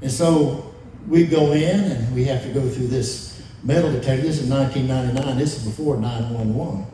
And 0.00 0.10
so 0.10 0.74
we 1.06 1.26
go 1.26 1.52
in 1.52 1.80
and 1.80 2.14
we 2.14 2.24
have 2.24 2.42
to 2.42 2.52
go 2.52 2.66
through 2.68 2.88
this 2.88 3.42
metal 3.62 3.92
detector. 3.92 4.22
This 4.22 4.40
is 4.40 4.48
1999. 4.48 5.38
This 5.38 5.58
is 5.58 5.64
before 5.64 5.98
911. 5.98 6.86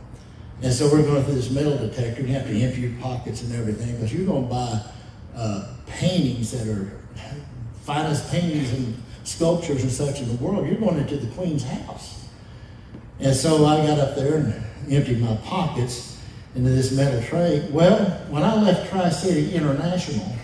And 0.62 0.72
so 0.72 0.90
we're 0.90 1.02
going 1.02 1.22
through 1.24 1.34
this 1.34 1.50
metal 1.50 1.76
detector. 1.76 2.22
You 2.22 2.34
have 2.34 2.46
to 2.46 2.60
empty 2.60 2.80
your 2.80 3.00
pockets 3.00 3.42
and 3.42 3.54
everything 3.54 3.94
because 3.94 4.12
you're 4.12 4.26
going 4.26 4.44
to 4.44 4.48
buy 4.48 4.82
uh, 5.36 5.74
paintings 5.86 6.50
that 6.50 6.66
are 6.68 6.98
finest 7.82 8.30
paintings 8.30 8.72
and 8.72 9.00
sculptures 9.22 9.82
and 9.82 9.92
such 9.92 10.20
in 10.20 10.28
the 10.28 10.44
world. 10.44 10.66
You're 10.66 10.76
going 10.76 10.98
into 10.98 11.16
the 11.16 11.28
Queen's 11.34 11.64
house. 11.64 12.28
And 13.20 13.34
so 13.34 13.64
I 13.66 13.86
got 13.86 13.98
up 13.98 14.16
there 14.16 14.36
and 14.36 14.64
emptied 14.92 15.20
my 15.20 15.36
pockets 15.36 16.20
into 16.54 16.70
this 16.70 16.92
metal 16.92 17.22
tray. 17.22 17.68
Well, 17.70 18.04
when 18.30 18.42
I 18.42 18.60
left 18.60 18.90
Tri 18.90 19.10
City 19.10 19.54
International, 19.54 20.34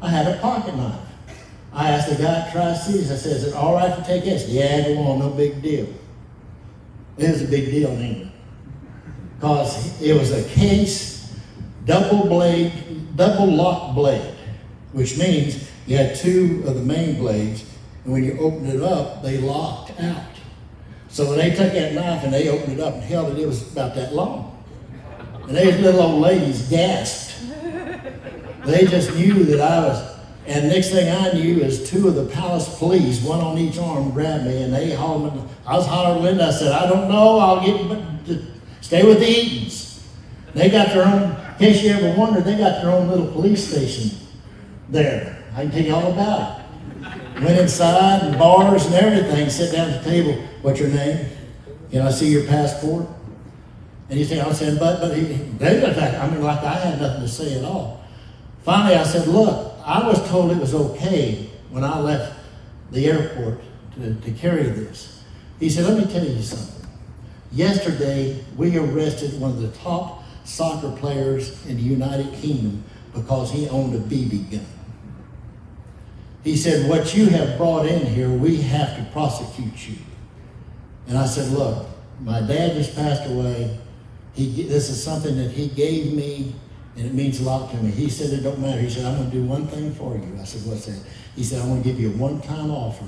I 0.00 0.10
had 0.10 0.28
a 0.28 0.38
pocket 0.40 0.76
knife. 0.76 1.00
I 1.72 1.90
asked 1.90 2.10
the 2.10 2.22
guy 2.22 2.40
at 2.40 2.52
Tri 2.52 2.74
Cities, 2.74 3.10
I 3.10 3.16
said, 3.16 3.36
Is 3.36 3.44
it 3.44 3.54
all 3.54 3.74
right 3.74 3.94
to 3.96 4.04
take 4.04 4.24
this? 4.24 4.48
Yeah, 4.48 4.82
go 4.94 5.02
on, 5.02 5.18
no 5.20 5.30
big 5.30 5.62
deal. 5.62 5.86
It 7.16 7.30
was 7.30 7.42
a 7.42 7.46
big 7.46 7.66
deal 7.66 7.90
in 7.90 8.00
England. 8.00 8.27
Because 9.38 10.02
it 10.02 10.18
was 10.18 10.32
a 10.32 10.42
case, 10.48 11.32
double 11.84 12.26
blade, 12.26 13.16
double 13.16 13.46
lock 13.46 13.94
blade, 13.94 14.34
which 14.92 15.16
means 15.16 15.70
you 15.86 15.96
had 15.96 16.16
two 16.16 16.64
of 16.66 16.74
the 16.74 16.82
main 16.82 17.18
blades, 17.18 17.64
and 18.04 18.12
when 18.12 18.24
you 18.24 18.36
opened 18.38 18.68
it 18.68 18.82
up, 18.82 19.22
they 19.22 19.38
locked 19.38 19.98
out. 20.00 20.22
So 21.08 21.28
when 21.28 21.38
they 21.38 21.50
took 21.50 21.72
that 21.72 21.94
knife 21.94 22.24
and 22.24 22.32
they 22.32 22.48
opened 22.48 22.78
it 22.78 22.80
up 22.80 22.94
and 22.94 23.02
held 23.02 23.32
it, 23.32 23.42
it 23.42 23.46
was 23.46 23.72
about 23.72 23.94
that 23.94 24.12
long. 24.12 24.62
And 25.46 25.56
these 25.56 25.78
little 25.78 26.02
old 26.02 26.20
ladies 26.20 26.68
gasped. 26.68 27.34
They 28.66 28.84
just 28.86 29.14
knew 29.14 29.44
that 29.44 29.60
I 29.60 29.80
was. 29.86 30.18
And 30.46 30.68
next 30.68 30.90
thing 30.90 31.08
I 31.08 31.32
knew 31.32 31.62
is 31.62 31.88
two 31.88 32.08
of 32.08 32.14
the 32.14 32.26
palace 32.26 32.78
police, 32.78 33.22
one 33.22 33.40
on 33.40 33.56
each 33.56 33.78
arm, 33.78 34.10
grabbed 34.10 34.44
me 34.44 34.62
and 34.62 34.74
they 34.74 34.94
hauled 34.94 35.34
me. 35.34 35.42
I 35.66 35.76
was 35.76 35.86
hollering. 35.86 36.40
I 36.40 36.50
said, 36.50 36.72
I 36.72 36.88
don't 36.88 37.08
know. 37.08 37.38
I'll 37.38 37.64
get, 37.64 38.17
stay 38.88 39.04
with 39.04 39.20
the 39.20 39.26
Eatons. 39.26 40.02
They 40.54 40.70
got 40.70 40.88
their 40.88 41.04
own, 41.04 41.36
in 41.36 41.58
case 41.58 41.82
you 41.82 41.90
ever 41.90 42.18
wondered, 42.18 42.44
they 42.44 42.56
got 42.56 42.80
their 42.80 42.90
own 42.90 43.06
little 43.06 43.30
police 43.30 43.68
station 43.68 44.16
there. 44.88 45.44
I 45.54 45.62
can 45.62 45.70
tell 45.70 45.82
you 45.82 45.94
all 45.94 46.10
about 46.10 46.60
it. 46.60 47.42
Went 47.42 47.60
inside 47.60 48.22
and 48.22 48.38
bars 48.38 48.86
and 48.86 48.94
everything, 48.94 49.50
sit 49.50 49.72
down 49.72 49.90
at 49.90 50.02
the 50.02 50.10
table. 50.10 50.42
What's 50.62 50.80
your 50.80 50.88
name? 50.88 51.28
Can 51.90 52.00
I 52.00 52.10
see 52.10 52.32
your 52.32 52.46
passport? 52.46 53.06
And 54.08 54.18
he 54.18 54.24
said, 54.24 54.38
I 54.38 54.50
said, 54.52 54.78
but, 54.78 55.00
but 55.00 55.14
he, 55.14 55.24
they 55.24 55.82
looked 55.82 55.98
like, 55.98 56.14
I 56.14 56.30
mean, 56.30 56.42
like 56.42 56.60
I 56.60 56.76
had 56.76 56.98
nothing 56.98 57.20
to 57.20 57.28
say 57.28 57.58
at 57.58 57.64
all. 57.66 58.02
Finally, 58.62 58.94
I 58.94 59.04
said, 59.04 59.28
look, 59.28 59.74
I 59.84 60.06
was 60.08 60.26
told 60.30 60.50
it 60.50 60.56
was 60.56 60.74
okay 60.74 61.50
when 61.68 61.84
I 61.84 62.00
left 62.00 62.40
the 62.90 63.04
airport 63.04 63.60
to, 63.96 64.14
to 64.14 64.30
carry 64.32 64.62
this. 64.62 65.22
He 65.60 65.68
said, 65.68 65.84
let 65.84 65.98
me 65.98 66.10
tell 66.10 66.24
you 66.24 66.40
something. 66.40 66.77
Yesterday, 67.52 68.44
we 68.56 68.76
arrested 68.76 69.40
one 69.40 69.52
of 69.52 69.60
the 69.60 69.70
top 69.78 70.22
soccer 70.44 70.90
players 70.92 71.64
in 71.66 71.76
the 71.76 71.82
United 71.82 72.32
Kingdom 72.34 72.84
because 73.14 73.50
he 73.50 73.68
owned 73.68 73.94
a 73.94 73.98
BB 73.98 74.50
gun. 74.50 74.66
He 76.44 76.56
said, 76.56 76.88
What 76.88 77.14
you 77.14 77.26
have 77.26 77.56
brought 77.56 77.86
in 77.86 78.06
here, 78.06 78.30
we 78.30 78.56
have 78.62 78.96
to 78.96 79.12
prosecute 79.12 79.88
you. 79.88 79.96
And 81.06 81.16
I 81.16 81.26
said, 81.26 81.50
Look, 81.52 81.86
my 82.20 82.40
dad 82.40 82.74
just 82.74 82.94
passed 82.94 83.28
away. 83.30 83.78
He, 84.34 84.62
this 84.64 84.88
is 84.90 85.02
something 85.02 85.36
that 85.38 85.50
he 85.50 85.68
gave 85.68 86.12
me, 86.12 86.54
and 86.96 87.06
it 87.06 87.14
means 87.14 87.40
a 87.40 87.44
lot 87.44 87.70
to 87.70 87.76
me. 87.78 87.90
He 87.90 88.10
said, 88.10 88.30
It 88.38 88.42
don't 88.42 88.60
matter. 88.60 88.80
He 88.80 88.90
said, 88.90 89.06
I'm 89.06 89.16
going 89.16 89.30
to 89.30 89.36
do 89.36 89.44
one 89.44 89.66
thing 89.66 89.92
for 89.94 90.14
you. 90.16 90.38
I 90.40 90.44
said, 90.44 90.70
What's 90.70 90.86
that? 90.86 91.00
He 91.34 91.42
said, 91.42 91.60
I'm 91.62 91.68
going 91.68 91.82
to 91.82 91.88
give 91.88 91.98
you 91.98 92.10
a 92.10 92.16
one 92.16 92.40
time 92.42 92.70
offer 92.70 93.06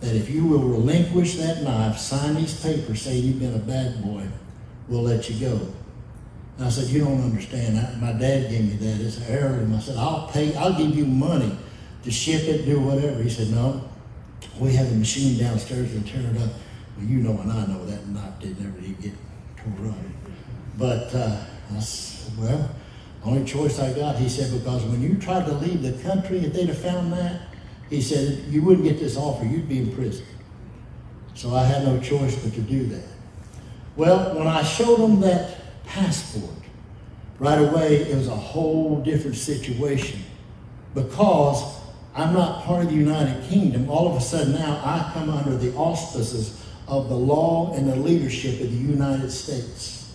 that 0.00 0.14
if 0.14 0.30
you 0.30 0.46
will 0.46 0.60
relinquish 0.62 1.36
that 1.36 1.62
knife, 1.62 1.98
sign 1.98 2.34
these 2.34 2.60
papers, 2.62 3.02
say 3.02 3.16
you've 3.16 3.38
been 3.38 3.54
a 3.54 3.58
bad 3.58 4.02
boy, 4.02 4.26
we'll 4.88 5.02
let 5.02 5.28
you 5.28 5.38
go. 5.48 5.60
And 6.56 6.66
I 6.66 6.70
said, 6.70 6.88
You 6.88 7.04
don't 7.04 7.22
understand. 7.22 7.78
I, 7.78 7.94
my 7.96 8.12
dad 8.12 8.50
gave 8.50 8.64
me 8.64 8.76
that. 8.86 9.00
It's 9.00 9.18
an 9.18 9.24
heirloom. 9.28 9.74
I 9.74 9.80
said, 9.80 9.96
I'll 9.96 10.28
pay, 10.28 10.54
I'll 10.56 10.76
give 10.76 10.94
you 10.96 11.06
money 11.06 11.56
to 12.02 12.10
ship 12.10 12.42
it, 12.42 12.64
do 12.64 12.80
whatever. 12.80 13.22
He 13.22 13.30
said, 13.30 13.48
No, 13.48 13.88
we 14.58 14.74
have 14.74 14.90
a 14.90 14.94
machine 14.94 15.38
downstairs 15.38 15.92
to 15.92 16.00
tear 16.02 16.20
it 16.20 16.40
up. 16.42 16.50
Well, 16.96 17.06
you 17.06 17.18
know 17.18 17.38
and 17.40 17.52
I 17.52 17.66
know 17.66 17.84
that 17.86 18.06
knife 18.08 18.40
didn't 18.40 18.66
ever 18.66 18.80
get 19.00 19.12
tore 19.56 19.90
up. 19.90 19.96
But 20.78 21.14
uh, 21.14 21.44
I 21.74 21.80
said, 21.80 22.36
Well, 22.38 22.70
only 23.24 23.44
choice 23.44 23.78
I 23.78 23.92
got, 23.92 24.16
he 24.16 24.28
said, 24.28 24.50
because 24.58 24.84
when 24.84 25.02
you 25.02 25.16
tried 25.16 25.44
to 25.46 25.52
leave 25.52 25.82
the 25.82 25.92
country, 26.02 26.38
if 26.38 26.54
they'd 26.54 26.68
have 26.68 26.78
found 26.78 27.12
that, 27.12 27.42
he 27.90 28.00
said, 28.00 28.44
you 28.48 28.62
wouldn't 28.62 28.84
get 28.84 28.98
this 28.98 29.16
offer, 29.16 29.44
you'd 29.44 29.68
be 29.68 29.78
in 29.78 29.92
prison. 29.92 30.24
So 31.34 31.54
I 31.54 31.64
had 31.64 31.84
no 31.84 32.00
choice 32.00 32.36
but 32.36 32.54
to 32.54 32.60
do 32.60 32.86
that. 32.86 33.04
Well, 33.96 34.34
when 34.36 34.46
I 34.46 34.62
showed 34.62 34.98
him 35.00 35.20
that 35.20 35.84
passport, 35.84 36.54
right 37.38 37.58
away 37.58 37.96
it 37.96 38.16
was 38.16 38.28
a 38.28 38.36
whole 38.36 39.02
different 39.02 39.36
situation 39.36 40.22
because 40.94 41.80
I'm 42.14 42.32
not 42.32 42.64
part 42.64 42.84
of 42.84 42.90
the 42.90 42.96
United 42.96 43.42
Kingdom. 43.48 43.88
All 43.90 44.08
of 44.08 44.16
a 44.16 44.20
sudden 44.20 44.52
now 44.52 44.80
I 44.84 45.10
come 45.12 45.30
under 45.30 45.56
the 45.56 45.74
auspices 45.74 46.64
of 46.86 47.08
the 47.08 47.16
law 47.16 47.74
and 47.74 47.90
the 47.90 47.96
leadership 47.96 48.60
of 48.60 48.70
the 48.70 48.76
United 48.76 49.30
States. 49.30 50.12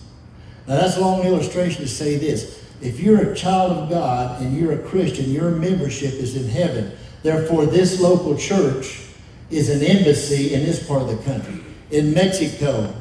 Now 0.66 0.76
that's 0.76 0.96
a 0.96 1.00
long 1.00 1.24
illustration 1.24 1.82
to 1.82 1.88
say 1.88 2.16
this. 2.16 2.62
If 2.80 3.00
you're 3.00 3.32
a 3.32 3.34
child 3.34 3.72
of 3.72 3.88
God 3.88 4.42
and 4.42 4.56
you're 4.56 4.72
a 4.72 4.88
Christian, 4.88 5.30
your 5.30 5.50
membership 5.50 6.14
is 6.14 6.36
in 6.36 6.48
heaven. 6.48 6.92
Therefore, 7.22 7.66
this 7.66 8.00
local 8.00 8.36
church 8.36 9.02
is 9.50 9.68
an 9.68 9.82
embassy 9.82 10.54
in 10.54 10.64
this 10.64 10.86
part 10.86 11.02
of 11.02 11.08
the 11.08 11.22
country. 11.24 11.60
In 11.90 12.12
Mexico, 12.12 12.94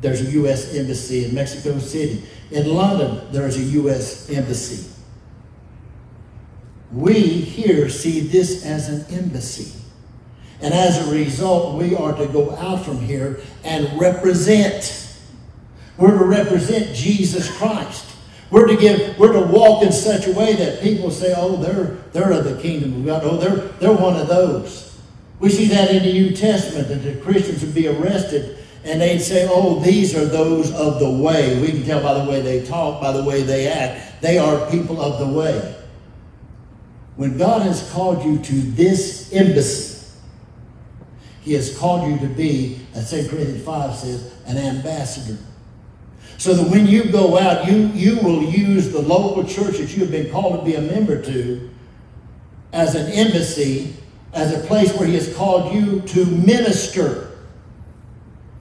there's 0.00 0.20
a 0.20 0.30
U.S. 0.32 0.74
embassy 0.74 1.24
in 1.24 1.34
Mexico 1.34 1.78
City. 1.78 2.22
In 2.50 2.72
London, 2.74 3.26
there's 3.32 3.56
a 3.56 3.62
U.S. 3.62 4.30
embassy. 4.30 4.92
We 6.92 7.14
here 7.14 7.88
see 7.88 8.20
this 8.20 8.64
as 8.64 8.88
an 8.88 9.18
embassy. 9.18 9.72
And 10.60 10.72
as 10.72 11.06
a 11.06 11.12
result, 11.12 11.76
we 11.76 11.94
are 11.94 12.16
to 12.16 12.26
go 12.26 12.54
out 12.56 12.84
from 12.84 13.00
here 13.00 13.40
and 13.64 14.00
represent. 14.00 15.06
We're 15.98 16.16
to 16.16 16.24
represent 16.24 16.94
Jesus 16.94 17.54
Christ. 17.58 18.15
We're 18.50 18.66
to 18.66 18.76
give, 18.76 19.18
we're 19.18 19.32
to 19.32 19.40
walk 19.40 19.82
in 19.82 19.92
such 19.92 20.26
a 20.26 20.32
way 20.32 20.54
that 20.54 20.80
people 20.80 21.10
say, 21.10 21.34
oh, 21.36 21.56
they're 21.56 21.96
they're 22.12 22.32
of 22.32 22.44
the 22.44 22.60
kingdom 22.60 23.00
of 23.00 23.06
God. 23.06 23.22
Oh, 23.24 23.36
they're 23.36 23.56
they're 23.78 23.92
one 23.92 24.16
of 24.16 24.28
those. 24.28 24.98
We 25.40 25.50
see 25.50 25.66
that 25.66 25.90
in 25.90 26.02
the 26.02 26.12
New 26.12 26.30
Testament 26.34 26.88
that 26.88 26.96
the 26.96 27.20
Christians 27.20 27.62
would 27.62 27.74
be 27.74 27.88
arrested 27.88 28.56
and 28.86 29.00
they'd 29.00 29.18
say, 29.18 29.48
oh, 29.50 29.80
these 29.80 30.14
are 30.14 30.24
those 30.24 30.72
of 30.72 31.00
the 31.00 31.10
way. 31.10 31.60
We 31.60 31.68
can 31.68 31.84
tell 31.84 32.00
by 32.00 32.14
the 32.14 32.30
way 32.30 32.40
they 32.40 32.64
talk, 32.64 33.00
by 33.00 33.10
the 33.10 33.24
way 33.24 33.42
they 33.42 33.66
act. 33.66 34.22
They 34.22 34.38
are 34.38 34.70
people 34.70 35.00
of 35.00 35.18
the 35.18 35.26
way. 35.26 35.74
When 37.16 37.36
God 37.36 37.62
has 37.62 37.90
called 37.90 38.24
you 38.24 38.38
to 38.38 38.52
this 38.52 39.32
embassy, 39.32 40.06
He 41.40 41.54
has 41.54 41.76
called 41.76 42.08
you 42.08 42.18
to 42.20 42.32
be, 42.32 42.86
as 42.94 43.10
2 43.10 43.28
Corinthians 43.28 43.64
5 43.64 43.94
says, 43.96 44.32
an 44.46 44.56
ambassador. 44.56 45.38
So 46.38 46.54
that 46.54 46.70
when 46.70 46.86
you 46.86 47.04
go 47.04 47.38
out, 47.38 47.66
you, 47.66 47.88
you 47.88 48.16
will 48.20 48.42
use 48.42 48.90
the 48.90 49.00
local 49.00 49.44
church 49.44 49.78
that 49.78 49.94
you 49.94 50.00
have 50.00 50.10
been 50.10 50.30
called 50.30 50.60
to 50.60 50.64
be 50.64 50.74
a 50.74 50.80
member 50.80 51.20
to 51.22 51.70
as 52.72 52.94
an 52.94 53.10
embassy, 53.12 53.94
as 54.34 54.52
a 54.52 54.66
place 54.66 54.94
where 54.96 55.08
He 55.08 55.14
has 55.14 55.34
called 55.34 55.74
you 55.74 56.00
to 56.02 56.26
minister. 56.26 57.38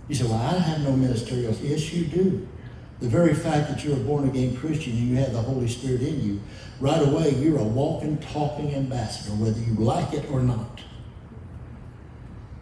You 0.08 0.16
say, 0.16 0.24
Well, 0.24 0.36
I 0.36 0.58
have 0.58 0.82
no 0.82 0.92
ministerial. 0.92 1.54
Yes, 1.62 1.92
you 1.94 2.06
do. 2.06 2.48
The 3.02 3.10
very 3.10 3.34
fact 3.34 3.70
that 3.70 3.84
you're 3.84 3.98
a 3.98 4.00
born 4.00 4.30
again 4.30 4.56
Christian 4.56 4.94
and 4.94 5.10
you 5.10 5.16
have 5.18 5.34
the 5.34 5.42
Holy 5.42 5.68
Spirit 5.68 6.02
in 6.02 6.26
you, 6.26 6.42
right 6.80 7.02
away 7.02 7.32
you're 7.32 7.60
a 7.60 7.64
walking, 7.64 8.18
talking 8.20 8.74
ambassador, 8.74 9.36
whether 9.36 9.60
you 9.60 9.74
like 9.74 10.14
it 10.14 10.32
or 10.32 10.42
not. 10.42 10.80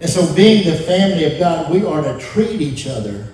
And 0.02 0.10
so, 0.10 0.34
being 0.34 0.66
the 0.66 0.76
family 0.76 1.26
of 1.26 1.40
God, 1.40 1.72
we 1.72 1.86
are 1.86 2.02
to 2.02 2.20
treat 2.20 2.62
each 2.62 2.88
other 2.88 3.33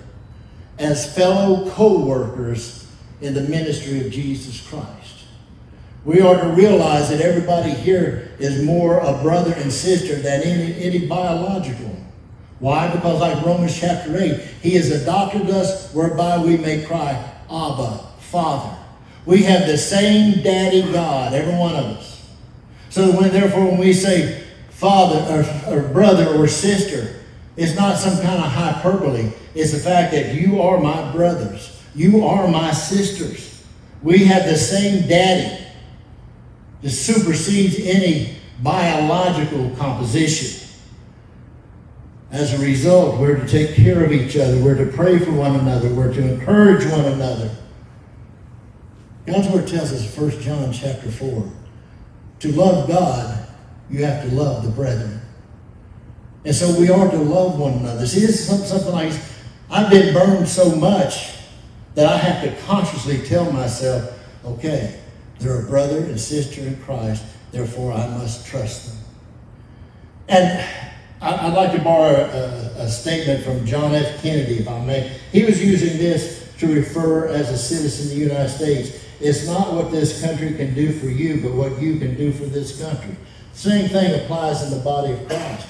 as 0.80 1.14
fellow 1.14 1.70
co 1.70 2.04
workers 2.04 2.88
in 3.20 3.34
the 3.34 3.42
ministry 3.42 4.04
of 4.04 4.10
Jesus 4.10 4.66
Christ. 4.66 5.24
We 6.04 6.22
are 6.22 6.40
to 6.40 6.48
realize 6.48 7.10
that 7.10 7.20
everybody 7.20 7.70
here 7.70 8.32
is 8.38 8.64
more 8.64 8.98
a 8.98 9.22
brother 9.22 9.52
and 9.52 9.70
sister 9.70 10.16
than 10.16 10.42
any, 10.42 10.82
any 10.82 11.06
biological. 11.06 11.94
Why? 12.58 12.90
Because, 12.90 13.20
like 13.20 13.44
Romans 13.44 13.78
chapter 13.78 14.16
8, 14.18 14.40
He 14.62 14.74
has 14.74 14.90
adopted 14.90 15.50
us 15.50 15.92
whereby 15.92 16.38
we 16.38 16.56
may 16.56 16.84
cry, 16.84 17.12
Abba, 17.50 17.98
Father. 18.18 18.76
We 19.26 19.42
have 19.42 19.66
the 19.66 19.76
same 19.76 20.42
daddy 20.42 20.90
God, 20.90 21.34
every 21.34 21.54
one 21.54 21.76
of 21.76 21.84
us. 21.84 22.10
So 22.88 23.12
when 23.12 23.30
therefore 23.30 23.66
when 23.66 23.78
we 23.78 23.92
say 23.92 24.44
father 24.70 25.44
or, 25.68 25.74
or 25.74 25.82
brother 25.88 26.26
or 26.26 26.48
sister, 26.48 27.19
it's 27.60 27.76
not 27.76 27.98
some 27.98 28.14
kind 28.22 28.42
of 28.42 28.50
hyperbole. 28.50 29.32
It's 29.54 29.72
the 29.72 29.78
fact 29.78 30.12
that 30.12 30.34
you 30.34 30.62
are 30.62 30.80
my 30.80 31.12
brothers. 31.12 31.78
You 31.94 32.24
are 32.24 32.48
my 32.48 32.72
sisters. 32.72 33.62
We 34.02 34.24
have 34.24 34.46
the 34.46 34.56
same 34.56 35.06
daddy. 35.06 35.62
That 36.80 36.88
supersedes 36.88 37.78
any 37.80 38.36
biological 38.62 39.76
composition. 39.76 40.68
As 42.30 42.58
a 42.58 42.64
result, 42.64 43.20
we're 43.20 43.38
to 43.38 43.46
take 43.46 43.74
care 43.74 44.02
of 44.02 44.10
each 44.10 44.38
other. 44.38 44.58
We're 44.64 44.82
to 44.82 44.90
pray 44.96 45.18
for 45.18 45.32
one 45.32 45.56
another. 45.56 45.92
We're 45.92 46.14
to 46.14 46.32
encourage 46.32 46.86
one 46.86 47.04
another. 47.04 47.54
God's 49.26 49.48
word 49.48 49.68
tells 49.68 49.92
us, 49.92 50.16
1 50.16 50.40
John 50.40 50.72
chapter 50.72 51.10
4, 51.10 51.52
to 52.38 52.52
love 52.52 52.88
God, 52.88 53.46
you 53.90 54.02
have 54.02 54.26
to 54.26 54.34
love 54.34 54.64
the 54.64 54.70
brethren. 54.70 55.20
And 56.44 56.54
so 56.54 56.78
we 56.78 56.90
are 56.90 57.10
to 57.10 57.18
love 57.18 57.58
one 57.58 57.74
another. 57.74 58.06
See, 58.06 58.20
this 58.20 58.50
is 58.50 58.68
something 58.68 58.92
like 58.92 59.12
I've 59.70 59.90
been 59.90 60.14
burned 60.14 60.48
so 60.48 60.74
much 60.74 61.34
that 61.94 62.06
I 62.06 62.16
have 62.16 62.42
to 62.44 62.62
consciously 62.66 63.18
tell 63.18 63.52
myself, 63.52 64.18
okay, 64.44 65.00
they're 65.38 65.60
a 65.60 65.66
brother 65.66 65.98
and 65.98 66.18
sister 66.18 66.62
in 66.62 66.76
Christ, 66.82 67.24
therefore 67.52 67.92
I 67.92 68.06
must 68.08 68.46
trust 68.46 68.88
them. 68.88 68.96
And 70.28 70.66
I'd 71.20 71.52
like 71.52 71.72
to 71.72 71.82
borrow 71.82 72.14
a, 72.14 72.82
a 72.82 72.88
statement 72.88 73.44
from 73.44 73.66
John 73.66 73.94
F. 73.94 74.22
Kennedy, 74.22 74.60
if 74.60 74.68
I 74.68 74.82
may. 74.84 75.18
He 75.32 75.44
was 75.44 75.62
using 75.62 75.98
this 75.98 76.50
to 76.58 76.74
refer 76.74 77.28
as 77.28 77.50
a 77.50 77.58
citizen 77.58 78.06
of 78.06 78.10
the 78.12 78.24
United 78.24 78.48
States. 78.48 79.04
It's 79.20 79.46
not 79.46 79.74
what 79.74 79.90
this 79.90 80.22
country 80.22 80.54
can 80.54 80.72
do 80.74 80.92
for 80.92 81.06
you, 81.06 81.42
but 81.42 81.52
what 81.52 81.80
you 81.80 81.98
can 81.98 82.16
do 82.16 82.32
for 82.32 82.44
this 82.44 82.82
country. 82.82 83.16
Same 83.52 83.88
thing 83.88 84.22
applies 84.22 84.62
in 84.62 84.70
the 84.70 84.82
body 84.82 85.12
of 85.12 85.26
Christ. 85.26 85.66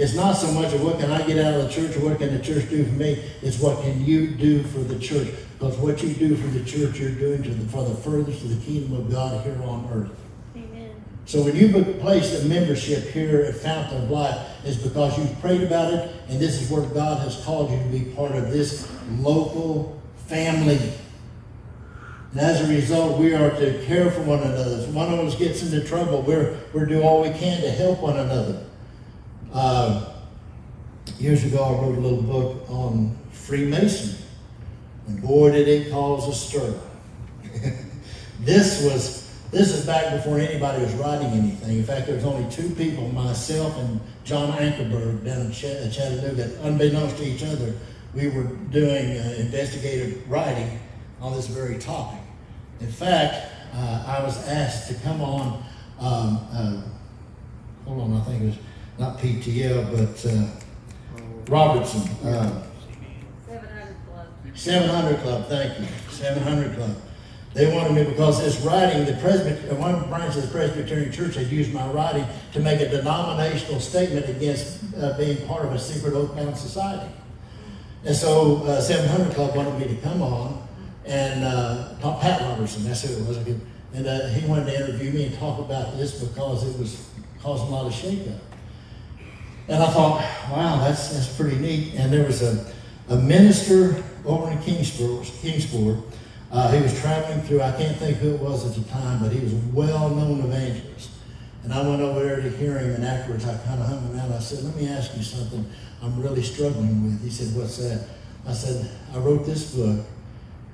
It's 0.00 0.14
not 0.14 0.32
so 0.32 0.50
much 0.52 0.72
of 0.72 0.82
what 0.82 0.98
can 0.98 1.10
I 1.10 1.20
get 1.26 1.44
out 1.44 1.60
of 1.60 1.64
the 1.64 1.68
church 1.68 1.94
or 1.94 2.00
what 2.00 2.18
can 2.18 2.34
the 2.34 2.42
church 2.42 2.70
do 2.70 2.86
for 2.86 2.92
me. 2.92 3.22
It's 3.42 3.60
what 3.60 3.82
can 3.82 4.02
you 4.02 4.28
do 4.28 4.62
for 4.62 4.78
the 4.78 4.98
church. 4.98 5.28
Because 5.58 5.76
what 5.76 6.02
you 6.02 6.14
do 6.14 6.36
for 6.36 6.46
the 6.46 6.64
church, 6.64 6.98
you're 6.98 7.10
doing 7.10 7.42
to 7.42 7.50
the, 7.50 7.68
for 7.68 7.84
the 7.84 7.94
furthest 7.96 8.42
of 8.44 8.48
the 8.48 8.64
kingdom 8.64 8.98
of 8.98 9.10
God 9.10 9.44
here 9.44 9.60
on 9.62 9.86
earth. 9.92 10.18
Amen. 10.56 10.92
So 11.26 11.42
when 11.42 11.54
you've 11.54 12.00
placed 12.00 12.42
a 12.42 12.46
membership 12.46 13.10
here 13.10 13.42
at 13.42 13.54
Fountain 13.56 14.04
of 14.04 14.10
Life, 14.10 14.38
it's 14.64 14.78
because 14.78 15.18
you've 15.18 15.38
prayed 15.42 15.64
about 15.64 15.92
it, 15.92 16.10
and 16.30 16.40
this 16.40 16.62
is 16.62 16.70
where 16.70 16.80
God 16.80 17.18
has 17.18 17.44
called 17.44 17.70
you 17.70 17.76
to 17.76 17.84
be 17.90 18.10
part 18.14 18.32
of 18.32 18.50
this 18.50 18.90
local 19.18 20.00
family. 20.28 20.80
And 22.32 22.40
as 22.40 22.66
a 22.66 22.72
result, 22.72 23.18
we 23.18 23.34
are 23.34 23.50
to 23.50 23.84
care 23.84 24.10
for 24.10 24.22
one 24.22 24.38
another. 24.38 24.78
If 24.78 24.88
one 24.94 25.12
of 25.12 25.18
us 25.20 25.34
gets 25.34 25.62
into 25.62 25.86
trouble, 25.86 26.22
we're, 26.22 26.58
we're 26.72 26.86
do 26.86 27.02
all 27.02 27.20
we 27.20 27.38
can 27.38 27.60
to 27.60 27.70
help 27.70 28.00
one 28.00 28.18
another. 28.18 28.64
Uh, 29.52 30.14
years 31.18 31.44
ago, 31.44 31.64
I 31.64 31.72
wrote 31.72 31.98
a 31.98 32.00
little 32.00 32.22
book 32.22 32.70
on 32.70 33.16
Freemasonry. 33.32 34.24
And 35.06 35.22
boy, 35.22 35.50
did 35.50 35.68
it 35.68 35.90
cause 35.90 36.28
a 36.28 36.32
stir. 36.32 36.78
this 38.40 38.84
was 38.84 39.20
this 39.50 39.72
is 39.72 39.84
back 39.84 40.12
before 40.12 40.38
anybody 40.38 40.80
was 40.80 40.94
writing 40.94 41.26
anything. 41.28 41.78
In 41.78 41.84
fact, 41.84 42.06
there 42.06 42.14
was 42.14 42.24
only 42.24 42.48
two 42.52 42.70
people, 42.76 43.08
myself 43.08 43.76
and 43.78 44.00
John 44.22 44.52
Ankerberg 44.52 45.24
down 45.24 45.46
in 45.46 45.52
Chattanooga, 45.52 46.56
unbeknownst 46.62 47.16
to 47.16 47.24
each 47.24 47.42
other, 47.42 47.74
we 48.14 48.28
were 48.28 48.44
doing 48.44 49.18
uh, 49.18 49.34
investigative 49.38 50.30
writing 50.30 50.78
on 51.20 51.34
this 51.34 51.48
very 51.48 51.78
topic. 51.78 52.20
In 52.80 52.92
fact, 52.92 53.52
uh, 53.74 54.04
I 54.06 54.22
was 54.22 54.46
asked 54.48 54.88
to 54.88 54.94
come 54.94 55.20
on, 55.20 55.64
um, 55.98 56.46
uh, 56.52 56.82
hold 57.84 58.02
on, 58.02 58.20
I 58.20 58.24
think 58.24 58.42
it 58.42 58.46
was 58.46 58.58
not 59.00 59.18
PTL, 59.18 59.90
but 59.90 60.30
uh, 60.30 60.46
Robertson. 61.48 62.02
Uh, 62.22 62.62
700 63.48 63.96
Club. 64.06 64.26
700 64.54 65.20
Club, 65.22 65.46
thank 65.46 65.80
you. 65.80 65.86
700 66.10 66.76
Club. 66.76 66.96
They 67.54 67.74
wanted 67.74 67.94
me 67.94 68.04
because 68.04 68.44
this 68.44 68.60
writing, 68.60 69.06
the 69.06 69.14
Presbyter, 69.14 69.74
one 69.74 70.06
branch 70.10 70.36
of 70.36 70.42
the 70.42 70.48
Presbyterian 70.48 71.10
Church 71.10 71.34
had 71.34 71.46
used 71.46 71.72
my 71.72 71.84
writing 71.88 72.26
to 72.52 72.60
make 72.60 72.80
a 72.80 72.88
denominational 72.90 73.80
statement 73.80 74.28
against 74.28 74.84
uh, 74.98 75.16
being 75.16 75.46
part 75.48 75.64
of 75.64 75.72
a 75.72 75.78
secret 75.78 76.12
oathbound 76.12 76.56
society. 76.56 77.10
And 78.04 78.14
so 78.14 78.58
uh, 78.64 78.80
700 78.82 79.34
Club 79.34 79.56
wanted 79.56 79.78
me 79.78 79.94
to 79.94 80.00
come 80.02 80.20
on 80.20 80.68
and 81.06 81.42
uh, 81.42 81.94
Pat 82.20 82.42
Robertson, 82.42 82.84
that's 82.84 83.02
who 83.02 83.14
it 83.14 83.26
was. 83.26 83.38
And 83.38 84.06
uh, 84.06 84.28
he 84.28 84.46
wanted 84.46 84.66
to 84.66 84.76
interview 84.76 85.10
me 85.10 85.24
and 85.24 85.38
talk 85.38 85.58
about 85.58 85.96
this 85.96 86.22
because 86.22 86.68
it 86.68 86.78
was 86.78 87.10
causing 87.42 87.68
a 87.68 87.70
lot 87.70 87.86
of 87.86 87.92
shakeup. 87.92 88.38
And 89.68 89.82
I 89.82 89.90
thought, 89.90 90.20
wow, 90.50 90.78
that's, 90.80 91.12
that's 91.12 91.36
pretty 91.36 91.56
neat. 91.56 91.94
And 91.94 92.12
there 92.12 92.26
was 92.26 92.42
a, 92.42 92.72
a 93.08 93.16
minister 93.16 94.02
over 94.24 94.50
in 94.50 94.60
Kingsport, 94.62 95.24
Kingsport 95.40 95.98
uh, 96.52 96.70
he 96.72 96.82
was 96.82 96.98
traveling 97.00 97.40
through, 97.42 97.62
I 97.62 97.70
can't 97.72 97.96
think 97.96 98.16
who 98.16 98.34
it 98.34 98.40
was 98.40 98.66
at 98.66 98.82
the 98.82 98.90
time, 98.90 99.20
but 99.20 99.30
he 99.30 99.38
was 99.38 99.52
a 99.52 99.60
well-known 99.72 100.40
evangelist. 100.40 101.10
And 101.62 101.72
I 101.72 101.86
went 101.86 102.02
over 102.02 102.24
there 102.24 102.40
to 102.40 102.50
hear 102.50 102.78
him, 102.78 102.94
and 102.94 103.04
afterwards 103.04 103.46
I 103.46 103.56
kind 103.58 103.80
of 103.80 103.86
hung 103.86 104.12
around. 104.12 104.32
I 104.32 104.40
said, 104.40 104.64
let 104.64 104.74
me 104.74 104.88
ask 104.88 105.16
you 105.16 105.22
something 105.22 105.64
I'm 106.02 106.20
really 106.20 106.42
struggling 106.42 107.04
with. 107.04 107.22
He 107.22 107.30
said, 107.30 107.54
what's 107.56 107.76
that? 107.76 108.04
I 108.46 108.52
said, 108.52 108.90
I 109.14 109.18
wrote 109.18 109.46
this 109.46 109.74
book, 109.74 110.04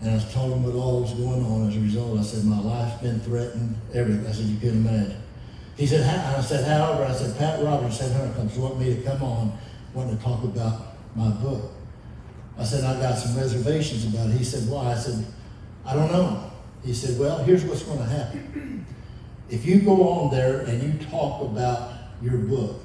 and 0.01 0.19
I 0.19 0.25
told 0.31 0.53
him 0.53 0.63
what 0.63 0.75
all 0.75 1.03
was 1.03 1.13
going 1.13 1.45
on 1.45 1.69
as 1.69 1.77
a 1.77 1.81
result. 1.81 2.19
I 2.19 2.23
said, 2.23 2.45
my 2.45 2.61
life's 2.61 3.03
been 3.03 3.21
threatened, 3.21 3.77
everything. 3.93 4.27
I 4.27 4.33
said, 4.33 4.47
you 4.47 4.59
couldn't 4.59 4.87
imagine. 4.87 5.21
He 5.77 5.87
said, 5.87 6.03
I 6.03 6.41
said, 6.41 6.67
however, 6.67 7.05
I 7.05 7.13
said, 7.13 7.37
Pat 7.37 7.63
Roberts 7.63 7.99
said, 7.99 8.13
Hunter 8.17 8.35
comes 8.35 8.57
want 8.57 8.79
me 8.79 8.95
to 8.95 9.03
come 9.03 9.23
on, 9.23 9.59
wanting 9.93 10.17
to 10.17 10.23
talk 10.23 10.43
about 10.43 10.97
my 11.15 11.31
book. 11.31 11.71
I 12.59 12.65
said, 12.65 12.85
I 12.85 12.99
got 13.01 13.19
some 13.19 13.37
reservations 13.37 14.07
about 14.07 14.31
it. 14.31 14.39
He 14.39 14.45
said, 14.45 14.69
why? 14.71 14.93
I 14.93 14.95
said, 14.95 15.27
I 15.85 15.95
don't 15.95 16.11
know. 16.11 16.51
He 16.85 16.95
said, 16.95 17.19
Well, 17.19 17.39
here's 17.45 17.65
what's 17.65 17.83
going 17.83 17.99
to 17.99 18.05
happen. 18.05 18.87
If 19.49 19.65
you 19.65 19.81
go 19.81 20.09
on 20.09 20.31
there 20.31 20.61
and 20.61 20.83
you 20.83 21.07
talk 21.07 21.43
about 21.43 21.93
your 22.23 22.39
book 22.39 22.81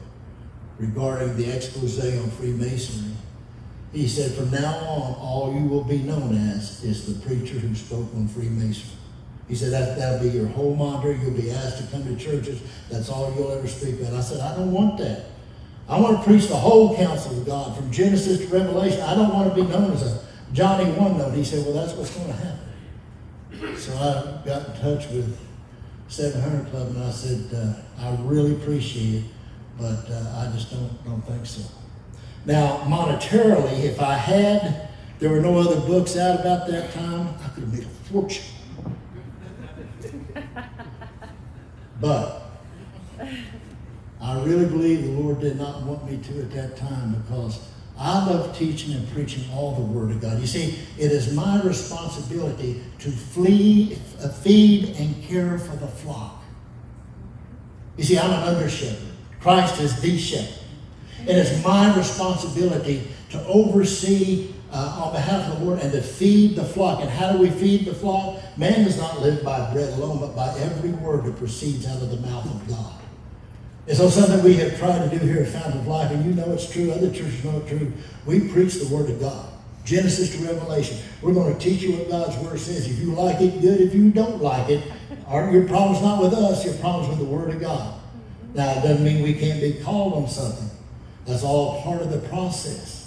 regarding 0.77 1.36
the 1.38 1.51
expose 1.51 1.99
on 1.99 2.30
Freemasonry, 2.32 3.15
he 3.93 4.08
said, 4.08 4.32
From 4.32 4.51
now 4.51 4.75
on, 4.80 5.15
all 5.15 5.54
you 5.54 5.65
will 5.65 5.84
be 5.84 5.99
known 5.99 6.36
as 6.36 6.84
is 6.84 7.06
the 7.06 7.19
preacher 7.25 7.56
who 7.60 7.73
spoke 7.75 8.13
on 8.15 8.27
Freemasonry. 8.27 8.97
He 9.51 9.57
said, 9.57 9.73
that, 9.73 9.97
That'll 9.97 10.21
be 10.21 10.29
your 10.29 10.47
whole 10.47 10.73
monitor. 10.73 11.11
You'll 11.11 11.31
be 11.31 11.51
asked 11.51 11.79
to 11.79 11.83
come 11.91 12.05
to 12.05 12.15
churches. 12.15 12.61
That's 12.89 13.09
all 13.09 13.33
you'll 13.35 13.51
ever 13.51 13.67
speak 13.67 13.99
about. 13.99 14.13
I 14.13 14.21
said, 14.21 14.39
I 14.39 14.55
don't 14.55 14.71
want 14.71 14.97
that. 14.99 15.25
I 15.89 15.99
want 15.99 16.19
to 16.19 16.23
preach 16.23 16.47
the 16.47 16.55
whole 16.55 16.95
counsel 16.95 17.37
of 17.37 17.45
God 17.45 17.75
from 17.75 17.91
Genesis 17.91 18.39
to 18.39 18.47
Revelation. 18.47 19.01
I 19.01 19.13
don't 19.13 19.33
want 19.33 19.53
to 19.53 19.61
be 19.61 19.69
known 19.69 19.91
as 19.91 20.03
a 20.03 20.23
Johnny 20.53 20.89
One 20.93 21.17
Note. 21.17 21.33
He 21.33 21.43
said, 21.43 21.65
Well, 21.65 21.73
that's 21.73 21.91
what's 21.91 22.15
going 22.15 22.27
to 22.27 22.33
happen. 22.33 23.75
So 23.75 23.93
I 23.97 24.47
got 24.47 24.69
in 24.69 24.81
touch 24.81 25.09
with 25.09 25.37
700 26.07 26.71
Club 26.71 26.87
and 26.87 27.03
I 27.03 27.11
said, 27.11 27.53
uh, 27.53 27.73
I 27.99 28.15
really 28.21 28.53
appreciate 28.53 29.15
it, 29.15 29.23
but 29.77 30.09
uh, 30.09 30.47
I 30.47 30.49
just 30.55 30.71
don't, 30.71 31.03
don't 31.03 31.21
think 31.27 31.45
so. 31.45 31.61
Now, 32.45 32.77
monetarily, 32.85 33.83
if 33.83 33.99
I 33.99 34.13
had, 34.13 34.87
there 35.19 35.29
were 35.29 35.41
no 35.41 35.57
other 35.57 35.81
books 35.81 36.15
out 36.15 36.39
about 36.39 36.67
that 36.67 36.93
time, 36.93 37.35
I 37.43 37.49
could 37.49 37.65
have 37.65 37.73
made 37.73 37.83
a 37.83 38.11
fortune. 38.11 38.45
But 42.01 42.41
I 44.19 44.43
really 44.43 44.65
believe 44.65 45.03
the 45.03 45.11
Lord 45.11 45.39
did 45.39 45.57
not 45.57 45.83
want 45.83 46.09
me 46.09 46.17
to 46.17 46.39
at 46.41 46.51
that 46.51 46.75
time 46.75 47.21
because 47.21 47.59
I 47.97 48.25
love 48.25 48.57
teaching 48.57 48.93
and 48.95 49.07
preaching 49.11 49.43
all 49.53 49.75
the 49.75 49.83
Word 49.83 50.09
of 50.09 50.19
God. 50.19 50.39
You 50.39 50.47
see, 50.47 50.79
it 50.97 51.11
is 51.11 51.33
my 51.35 51.61
responsibility 51.61 52.81
to 52.99 53.11
flee, 53.11 53.99
uh, 54.19 54.29
feed 54.29 54.95
and 54.97 55.23
care 55.23 55.59
for 55.59 55.75
the 55.75 55.87
flock. 55.87 56.43
You 57.97 58.03
see, 58.03 58.17
I'm 58.17 58.31
an 58.31 58.55
under 58.55 58.67
shepherd. 58.67 59.09
Christ 59.39 59.79
is 59.79 60.01
the 60.01 60.17
shepherd. 60.17 60.63
It 61.27 61.35
is 61.35 61.63
my 61.63 61.95
responsibility 61.95 63.07
to 63.29 63.45
oversee 63.45 64.53
uh, 64.71 65.03
on 65.03 65.13
behalf 65.13 65.51
of 65.51 65.60
the 65.60 65.65
Lord 65.65 65.79
and 65.79 65.91
to 65.91 66.01
feed 66.01 66.55
the 66.55 66.63
flock. 66.63 67.01
And 67.01 67.10
how 67.10 67.31
do 67.31 67.39
we 67.39 67.49
feed 67.49 67.86
the 67.86 67.93
flock? 67.93 68.41
Man 68.57 68.86
does 68.86 68.97
not 68.97 69.21
live 69.21 69.43
by 69.43 69.71
bread 69.73 69.93
alone, 69.93 70.19
but 70.19 70.36
by 70.36 70.49
every 70.60 70.91
word 70.91 71.25
that 71.25 71.38
proceeds 71.38 71.88
out 71.88 72.01
of 72.01 72.10
the 72.10 72.17
mouth 72.17 72.45
of 72.45 72.67
God. 72.67 72.93
And 73.88 73.97
so 73.97 74.10
something 74.10 74.43
we 74.43 74.55
have 74.55 74.77
tried 74.77 75.10
to 75.10 75.19
do 75.19 75.25
here 75.25 75.41
at 75.41 75.49
Fountain 75.49 75.79
of 75.79 75.88
Life, 75.88 76.12
and 76.12 76.23
you 76.23 76.34
know 76.34 76.51
it's 76.51 76.71
true, 76.71 76.91
other 76.91 77.10
churches 77.10 77.43
know 77.43 77.57
it's 77.57 77.69
true. 77.69 77.91
We 78.25 78.47
preach 78.47 78.75
the 78.75 78.93
Word 78.95 79.10
of 79.10 79.19
God. 79.19 79.47
Genesis 79.84 80.38
to 80.38 80.45
Revelation. 80.45 80.99
We're 81.21 81.34
going 81.34 81.53
to 81.53 81.60
teach 81.60 81.81
you 81.81 81.93
what 81.93 82.07
God's 82.07 82.38
Word 82.38 82.60
says. 82.60 82.88
If 82.88 82.99
you 82.99 83.13
like 83.13 83.41
it, 83.41 83.62
good. 83.62 83.81
If 83.81 83.95
you 83.95 84.12
don't 84.12 84.41
like 84.41 84.69
it, 84.69 84.84
our, 85.27 85.51
your 85.51 85.67
problem's 85.67 86.03
not 86.03 86.21
with 86.21 86.34
us, 86.34 86.63
your 86.63 86.75
problem's 86.75 87.10
with 87.10 87.17
the 87.17 87.25
Word 87.25 87.49
of 87.49 87.60
God. 87.60 87.99
Now, 88.53 88.69
it 88.71 88.81
doesn't 88.81 89.03
mean 89.03 89.23
we 89.23 89.34
can't 89.34 89.60
be 89.60 89.73
called 89.84 90.13
on 90.13 90.27
something. 90.27 90.69
That's 91.25 91.43
all 91.43 91.81
part 91.81 92.01
of 92.01 92.12
the 92.12 92.19
process. 92.29 93.00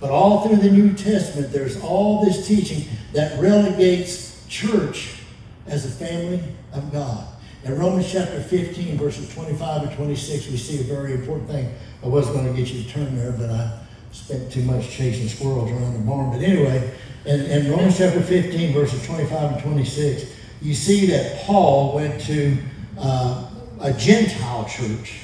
But 0.00 0.10
all 0.10 0.46
through 0.46 0.56
the 0.56 0.70
New 0.70 0.92
Testament, 0.94 1.52
there's 1.52 1.80
all 1.80 2.24
this 2.24 2.46
teaching 2.46 2.84
that 3.12 3.40
relegates 3.40 4.46
church 4.48 5.20
as 5.66 5.84
a 5.84 5.90
family 5.90 6.42
of 6.72 6.92
God. 6.92 7.26
In 7.64 7.76
Romans 7.78 8.10
chapter 8.12 8.40
15, 8.40 8.96
verses 8.96 9.32
25 9.34 9.88
and 9.88 9.96
26, 9.96 10.50
we 10.50 10.56
see 10.56 10.80
a 10.80 10.84
very 10.84 11.14
important 11.14 11.48
thing. 11.48 11.72
I 12.04 12.06
was 12.06 12.26
going 12.28 12.46
to 12.46 12.52
get 12.52 12.72
you 12.72 12.82
to 12.84 12.88
turn 12.88 13.16
there, 13.16 13.32
but 13.32 13.50
I 13.50 13.80
spent 14.12 14.52
too 14.52 14.62
much 14.62 14.88
chasing 14.88 15.28
squirrels 15.28 15.70
around 15.70 15.94
the 15.94 16.00
barn. 16.00 16.30
But 16.30 16.42
anyway, 16.42 16.92
in, 17.24 17.40
in 17.40 17.70
Romans 17.70 17.98
chapter 17.98 18.22
15, 18.22 18.72
verses 18.72 19.04
25 19.06 19.52
and 19.52 19.62
26, 19.62 20.32
you 20.62 20.74
see 20.74 21.06
that 21.06 21.44
Paul 21.44 21.94
went 21.94 22.20
to 22.22 22.56
uh, 22.98 23.50
a 23.80 23.92
Gentile 23.94 24.64
church 24.66 25.20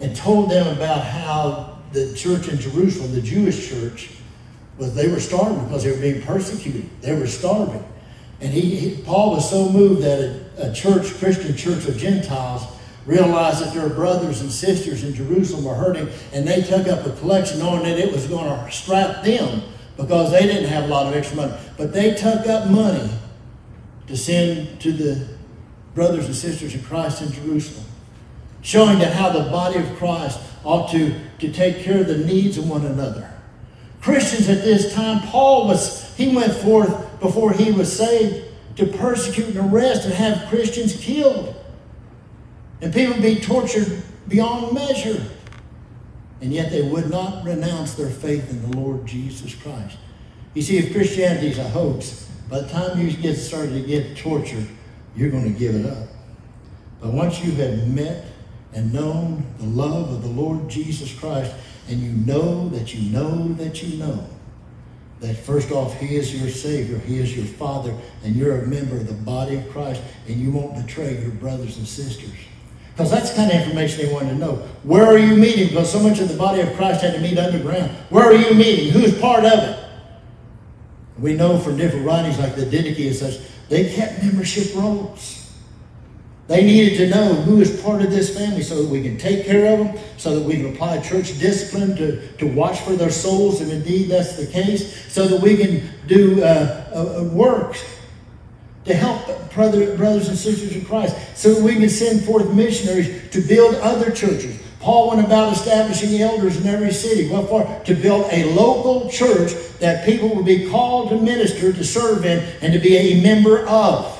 and 0.00 0.16
told 0.16 0.50
them 0.50 0.74
about 0.74 1.04
how 1.04 1.71
the 1.92 2.14
church 2.14 2.48
in 2.48 2.58
Jerusalem, 2.58 3.12
the 3.14 3.22
Jewish 3.22 3.68
church, 3.68 4.10
was 4.78 4.94
they 4.94 5.08
were 5.08 5.20
starving 5.20 5.64
because 5.64 5.84
they 5.84 5.92
were 5.92 6.00
being 6.00 6.22
persecuted. 6.22 6.88
They 7.00 7.14
were 7.14 7.26
starving. 7.26 7.84
And 8.40 8.52
he, 8.52 8.76
he 8.76 9.02
Paul 9.02 9.32
was 9.32 9.48
so 9.48 9.68
moved 9.68 10.02
that 10.02 10.18
it, 10.18 10.52
a 10.58 10.72
church, 10.72 11.14
Christian 11.14 11.56
church 11.56 11.86
of 11.86 11.96
Gentiles, 11.96 12.64
realized 13.06 13.64
that 13.64 13.74
their 13.74 13.88
brothers 13.88 14.40
and 14.40 14.50
sisters 14.50 15.04
in 15.04 15.14
Jerusalem 15.14 15.64
were 15.64 15.74
hurting, 15.74 16.08
and 16.32 16.46
they 16.46 16.62
took 16.62 16.86
up 16.88 17.06
a 17.06 17.12
collection 17.16 17.58
knowing 17.58 17.82
that 17.82 17.98
it 17.98 18.12
was 18.12 18.26
going 18.26 18.46
to 18.46 18.70
strap 18.70 19.24
them 19.24 19.62
because 19.96 20.30
they 20.30 20.42
didn't 20.46 20.68
have 20.68 20.84
a 20.84 20.86
lot 20.88 21.06
of 21.06 21.14
extra 21.14 21.36
money. 21.36 21.54
But 21.76 21.92
they 21.92 22.14
took 22.14 22.46
up 22.46 22.68
money 22.68 23.10
to 24.06 24.16
send 24.16 24.80
to 24.80 24.92
the 24.92 25.28
brothers 25.94 26.26
and 26.26 26.34
sisters 26.34 26.74
in 26.74 26.82
Christ 26.82 27.22
in 27.22 27.32
Jerusalem, 27.32 27.86
showing 28.62 28.98
that 29.00 29.12
how 29.12 29.30
the 29.30 29.50
body 29.50 29.78
of 29.78 29.96
Christ 29.96 30.40
ought 30.64 30.90
to, 30.90 31.14
to 31.38 31.52
take 31.52 31.82
care 31.82 32.00
of 32.00 32.06
the 32.06 32.18
needs 32.18 32.58
of 32.58 32.68
one 32.68 32.86
another. 32.86 33.28
Christians 34.00 34.48
at 34.48 34.64
this 34.64 34.92
time, 34.94 35.20
Paul 35.28 35.68
was, 35.68 36.14
he 36.16 36.34
went 36.34 36.52
forth 36.52 37.20
before 37.20 37.52
he 37.52 37.70
was 37.70 37.96
saved 37.96 38.48
to 38.76 38.86
persecute 38.86 39.54
and 39.54 39.72
arrest 39.72 40.04
and 40.04 40.14
have 40.14 40.48
Christians 40.48 40.96
killed. 40.96 41.54
And 42.80 42.92
people 42.92 43.20
be 43.20 43.36
tortured 43.36 44.02
beyond 44.26 44.74
measure. 44.74 45.24
And 46.40 46.52
yet 46.52 46.72
they 46.72 46.82
would 46.82 47.10
not 47.10 47.44
renounce 47.44 47.94
their 47.94 48.10
faith 48.10 48.50
in 48.50 48.70
the 48.70 48.76
Lord 48.76 49.06
Jesus 49.06 49.54
Christ. 49.54 49.96
You 50.54 50.62
see, 50.62 50.78
if 50.78 50.92
Christianity 50.92 51.48
is 51.48 51.58
a 51.58 51.68
hoax, 51.68 52.28
by 52.50 52.60
the 52.60 52.68
time 52.68 53.00
you 53.00 53.12
get 53.12 53.36
started 53.36 53.72
to 53.74 53.86
get 53.86 54.16
tortured, 54.16 54.66
you're 55.14 55.30
going 55.30 55.52
to 55.52 55.58
give 55.58 55.76
it 55.76 55.86
up. 55.86 56.08
But 57.00 57.12
once 57.12 57.42
you 57.42 57.52
have 57.52 57.86
met 57.86 58.26
and 58.74 58.92
known 58.92 59.44
the 59.58 59.66
love 59.66 60.10
of 60.10 60.22
the 60.22 60.28
Lord 60.28 60.68
Jesus 60.68 61.12
Christ, 61.18 61.54
and 61.88 62.00
you 62.00 62.12
know 62.12 62.68
that 62.70 62.94
you 62.94 63.10
know 63.10 63.52
that 63.54 63.82
you 63.82 63.98
know 63.98 64.26
that 65.20 65.36
first 65.36 65.70
off, 65.70 65.98
He 65.98 66.16
is 66.16 66.34
your 66.34 66.50
Savior, 66.50 66.98
He 66.98 67.18
is 67.18 67.36
your 67.36 67.46
Father, 67.46 67.96
and 68.24 68.34
you're 68.34 68.62
a 68.62 68.66
member 68.66 68.96
of 68.96 69.06
the 69.06 69.14
body 69.14 69.56
of 69.56 69.70
Christ, 69.70 70.02
and 70.26 70.36
you 70.36 70.50
won't 70.50 70.74
betray 70.84 71.20
your 71.20 71.30
brothers 71.30 71.76
and 71.78 71.86
sisters. 71.86 72.34
Because 72.92 73.10
that's 73.10 73.30
the 73.30 73.36
kind 73.36 73.50
of 73.50 73.60
information 73.60 74.04
they 74.04 74.12
wanted 74.12 74.30
to 74.30 74.36
know. 74.36 74.56
Where 74.82 75.06
are 75.06 75.18
you 75.18 75.36
meeting? 75.36 75.68
Because 75.68 75.90
so 75.90 76.00
much 76.00 76.18
of 76.18 76.28
the 76.28 76.36
body 76.36 76.60
of 76.60 76.74
Christ 76.74 77.02
had 77.02 77.14
to 77.14 77.20
meet 77.20 77.38
underground. 77.38 77.90
Where 78.10 78.24
are 78.24 78.34
you 78.34 78.54
meeting? 78.54 78.90
Who's 78.90 79.18
part 79.18 79.44
of 79.44 79.52
it? 79.52 79.78
We 81.18 81.34
know 81.34 81.58
from 81.58 81.76
different 81.76 82.04
writings 82.04 82.38
like 82.38 82.54
the 82.54 82.64
Didache 82.66 83.06
and 83.06 83.16
such, 83.16 83.38
they 83.68 83.94
kept 83.94 84.22
membership 84.22 84.74
rolls. 84.74 85.41
They 86.52 86.64
needed 86.64 86.98
to 86.98 87.08
know 87.08 87.32
who 87.32 87.62
is 87.62 87.80
part 87.80 88.02
of 88.02 88.10
this 88.10 88.36
family 88.36 88.62
so 88.62 88.82
that 88.82 88.88
we 88.90 89.02
can 89.02 89.16
take 89.16 89.46
care 89.46 89.72
of 89.72 89.86
them, 89.86 89.98
so 90.18 90.38
that 90.38 90.44
we 90.44 90.56
can 90.56 90.74
apply 90.74 91.00
church 91.00 91.38
discipline 91.38 91.96
to, 91.96 92.30
to 92.32 92.46
watch 92.46 92.78
for 92.80 92.92
their 92.92 93.08
souls, 93.08 93.62
if 93.62 93.70
indeed 93.70 94.10
that's 94.10 94.36
the 94.36 94.46
case, 94.46 95.10
so 95.10 95.26
that 95.28 95.40
we 95.40 95.56
can 95.56 95.82
do 96.06 96.42
uh, 96.42 96.90
uh, 96.94 97.20
uh 97.20 97.24
work 97.32 97.78
to 98.84 98.92
help 98.92 99.50
brother, 99.54 99.96
brothers 99.96 100.28
and 100.28 100.36
sisters 100.36 100.76
in 100.76 100.84
Christ, 100.84 101.16
so 101.34 101.54
that 101.54 101.62
we 101.62 101.76
can 101.76 101.88
send 101.88 102.22
forth 102.22 102.52
missionaries 102.52 103.30
to 103.30 103.40
build 103.40 103.74
other 103.76 104.10
churches. 104.10 104.60
Paul 104.78 105.08
went 105.08 105.24
about 105.24 105.54
establishing 105.54 106.20
elders 106.20 106.58
in 106.60 106.66
every 106.66 106.92
city. 106.92 107.30
What 107.30 107.48
for? 107.48 107.82
To 107.86 107.94
build 107.94 108.26
a 108.30 108.52
local 108.52 109.08
church 109.08 109.54
that 109.78 110.04
people 110.04 110.34
would 110.34 110.44
be 110.44 110.68
called 110.68 111.08
to 111.08 111.16
minister, 111.18 111.72
to 111.72 111.82
serve 111.82 112.26
in, 112.26 112.44
and 112.60 112.74
to 112.74 112.78
be 112.78 112.94
a 112.94 113.22
member 113.22 113.66
of. 113.66 114.18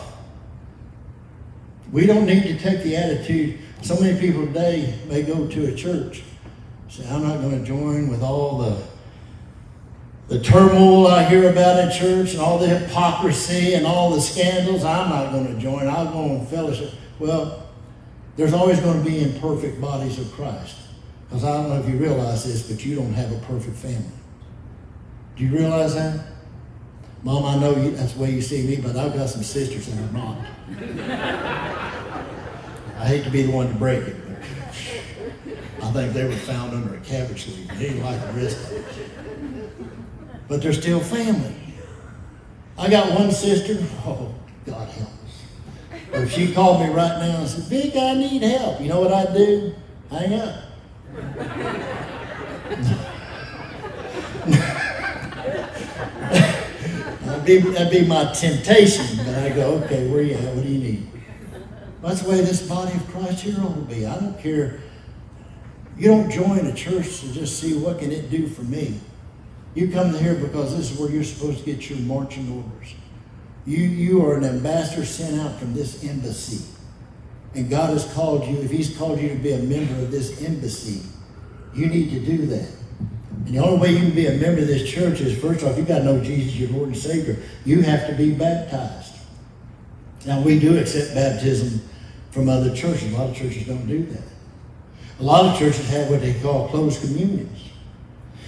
We 1.92 2.06
don't 2.06 2.26
need 2.26 2.44
to 2.44 2.58
take 2.58 2.82
the 2.82 2.96
attitude. 2.96 3.58
So 3.82 4.00
many 4.00 4.18
people 4.18 4.46
today 4.46 4.98
may 5.08 5.22
go 5.22 5.46
to 5.46 5.66
a 5.66 5.74
church, 5.74 6.22
say, 6.88 7.06
I'm 7.08 7.22
not 7.22 7.40
going 7.40 7.58
to 7.58 7.64
join 7.64 8.08
with 8.08 8.22
all 8.22 8.58
the 8.58 8.82
the 10.28 10.40
turmoil 10.40 11.08
I 11.08 11.24
hear 11.24 11.50
about 11.50 11.78
in 11.78 11.90
church 11.90 12.32
and 12.32 12.40
all 12.40 12.58
the 12.58 12.66
hypocrisy 12.66 13.74
and 13.74 13.86
all 13.86 14.10
the 14.10 14.20
scandals, 14.20 14.82
I'm 14.82 15.10
not 15.10 15.30
going 15.30 15.46
to 15.46 15.60
join. 15.60 15.86
I'll 15.86 16.10
go 16.10 16.36
on 16.36 16.46
fellowship. 16.46 16.92
Well, 17.18 17.68
there's 18.36 18.54
always 18.54 18.80
going 18.80 19.04
to 19.04 19.04
be 19.04 19.22
imperfect 19.22 19.78
bodies 19.78 20.18
of 20.18 20.32
Christ. 20.32 20.76
Because 21.28 21.44
I 21.44 21.52
don't 21.52 21.68
know 21.68 21.80
if 21.80 21.88
you 21.88 21.98
realize 21.98 22.44
this, 22.44 22.70
but 22.70 22.82
you 22.82 22.94
don't 22.94 23.12
have 23.12 23.30
a 23.30 23.38
perfect 23.40 23.76
family. 23.76 24.06
Do 25.36 25.44
you 25.44 25.54
realize 25.54 25.94
that? 25.96 26.24
Mom, 27.24 27.44
I 27.44 27.56
know 27.56 27.76
you, 27.76 27.92
that's 27.92 28.14
the 28.14 28.20
way 28.20 28.32
you 28.32 28.42
see 28.42 28.66
me, 28.66 28.76
but 28.76 28.96
I've 28.96 29.14
got 29.14 29.28
some 29.28 29.44
sisters 29.44 29.86
that 29.86 30.14
are. 30.16 30.46
I 32.98 33.06
hate 33.06 33.24
to 33.24 33.30
be 33.30 33.42
the 33.42 33.52
one 33.52 33.68
to 33.68 33.74
break 33.74 34.02
it, 34.02 34.16
but 34.26 35.84
I 35.84 35.92
think 35.92 36.12
they 36.14 36.24
were 36.24 36.32
found 36.32 36.72
under 36.72 36.94
a 36.94 37.00
cabbage 37.00 37.46
leaf. 37.46 37.68
They 37.68 37.90
didn't 37.90 38.02
like 38.02 38.20
the 38.20 38.28
of 38.28 38.38
it 38.38 38.92
but 40.52 40.60
they're 40.60 40.74
still 40.74 41.00
family. 41.00 41.54
I 42.76 42.90
got 42.90 43.18
one 43.18 43.30
sister, 43.30 43.78
oh, 44.04 44.34
God 44.66 44.88
help 44.88 45.08
us. 45.08 45.42
If 46.12 46.32
she 46.32 46.52
called 46.52 46.80
me 46.80 46.88
right 46.88 47.18
now 47.18 47.38
and 47.38 47.48
said, 47.48 47.64
Vic, 47.64 47.96
I 47.96 48.14
need 48.14 48.42
help, 48.42 48.80
you 48.80 48.88
know 48.88 49.00
what 49.00 49.12
I'd 49.12 49.32
do? 49.34 49.74
Hang 50.10 50.34
up. 50.34 51.98
That'd, 57.46 57.64
be, 57.64 57.70
that'd 57.70 57.92
be 57.92 58.06
my 58.06 58.32
temptation, 58.32 59.18
but 59.18 59.34
I 59.34 59.50
go, 59.50 59.82
okay, 59.84 60.08
where 60.08 60.22
you 60.22 60.34
at? 60.34 60.54
What 60.54 60.64
do 60.64 60.68
you 60.70 60.78
need? 60.78 61.08
That's 62.02 62.22
the 62.22 62.30
way 62.30 62.40
this 62.40 62.66
body 62.66 62.92
of 62.92 63.06
Christ 63.08 63.42
here 63.42 63.56
ought 63.60 63.74
to 63.74 63.80
be. 63.82 64.06
I 64.06 64.18
don't 64.18 64.38
care. 64.38 64.80
You 65.96 66.08
don't 66.08 66.30
join 66.30 66.66
a 66.66 66.74
church 66.74 67.20
to 67.20 67.32
just 67.32 67.60
see 67.60 67.78
what 67.78 67.98
can 67.98 68.10
it 68.10 68.30
do 68.30 68.48
for 68.48 68.62
me. 68.62 68.98
You 69.74 69.90
come 69.90 70.12
here 70.14 70.34
because 70.34 70.76
this 70.76 70.90
is 70.90 70.98
where 70.98 71.10
you're 71.10 71.24
supposed 71.24 71.60
to 71.60 71.64
get 71.64 71.88
your 71.88 71.98
marching 72.00 72.50
orders. 72.52 72.94
You, 73.64 73.78
you 73.78 74.26
are 74.26 74.36
an 74.36 74.44
ambassador 74.44 75.04
sent 75.04 75.40
out 75.40 75.58
from 75.58 75.74
this 75.74 76.04
embassy. 76.04 76.66
And 77.54 77.70
God 77.70 77.90
has 77.90 78.12
called 78.12 78.46
you, 78.46 78.58
if 78.58 78.70
He's 78.70 78.96
called 78.96 79.20
you 79.20 79.28
to 79.28 79.36
be 79.36 79.52
a 79.52 79.58
member 79.58 79.94
of 80.02 80.10
this 80.10 80.42
embassy, 80.42 81.02
you 81.74 81.86
need 81.86 82.10
to 82.10 82.20
do 82.20 82.46
that. 82.46 82.68
And 83.46 83.54
the 83.54 83.58
only 83.58 83.78
way 83.80 83.90
you 83.92 83.98
can 83.98 84.14
be 84.14 84.26
a 84.26 84.32
member 84.32 84.60
of 84.60 84.68
this 84.68 84.88
church 84.88 85.20
is, 85.20 85.36
first 85.38 85.64
off, 85.64 85.76
you've 85.76 85.88
got 85.88 85.98
to 85.98 86.04
know 86.04 86.22
Jesus, 86.22 86.54
your 86.54 86.70
Lord 86.70 86.88
and 86.88 86.96
Savior. 86.96 87.36
You 87.64 87.82
have 87.82 88.06
to 88.06 88.14
be 88.14 88.32
baptized. 88.32 89.14
Now, 90.24 90.40
we 90.40 90.58
do 90.60 90.78
accept 90.78 91.14
baptism 91.14 91.82
from 92.30 92.48
other 92.48 92.74
churches. 92.74 93.12
A 93.12 93.16
lot 93.16 93.30
of 93.30 93.36
churches 93.36 93.66
don't 93.66 93.86
do 93.86 94.04
that. 94.06 94.22
A 95.18 95.22
lot 95.22 95.44
of 95.44 95.58
churches 95.58 95.88
have 95.90 96.08
what 96.08 96.20
they 96.20 96.34
call 96.34 96.68
closed 96.68 97.00
communions. 97.00 97.70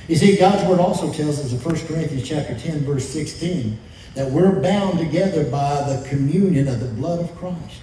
You 0.07 0.16
see, 0.16 0.37
God's 0.37 0.68
word 0.68 0.80
also 0.80 1.12
tells 1.12 1.40
us 1.40 1.52
in 1.52 1.59
1 1.59 1.87
Corinthians 1.87 2.28
chapter 2.28 2.57
10, 2.57 2.80
verse 2.85 3.09
16, 3.09 3.78
that 4.14 4.30
we're 4.30 4.61
bound 4.61 4.98
together 4.98 5.44
by 5.50 5.83
the 5.83 6.07
communion 6.09 6.68
of 6.68 6.78
the 6.78 6.87
blood 6.87 7.20
of 7.20 7.35
Christ. 7.37 7.80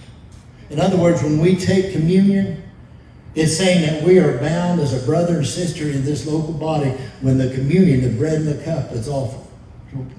In 0.69 0.79
other 0.79 0.95
words, 0.97 1.21
when 1.21 1.39
we 1.39 1.57
take 1.57 1.91
communion, 1.91 2.63
it's 3.33 3.55
saying 3.55 3.81
that 3.81 4.03
we 4.03 4.19
are 4.19 4.37
bound 4.39 4.81
as 4.81 4.93
a 4.93 5.05
brother 5.05 5.37
and 5.37 5.47
sister 5.47 5.85
in 5.85 6.03
this 6.03 6.27
local 6.27 6.53
body 6.53 6.89
when 7.21 7.37
the 7.37 7.53
communion, 7.53 8.01
the 8.01 8.17
bread 8.17 8.35
and 8.35 8.47
the 8.47 8.63
cup, 8.63 8.91
is 8.91 9.07
offered. 9.07 9.47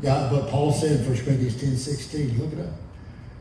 God, 0.02 0.32
what 0.32 0.48
Paul 0.48 0.72
said 0.72 1.00
in 1.00 1.06
1 1.06 1.24
Corinthians 1.24 1.60
10, 1.60 1.76
16, 1.76 2.38
look 2.38 2.52
it 2.52 2.60
up. 2.60 2.74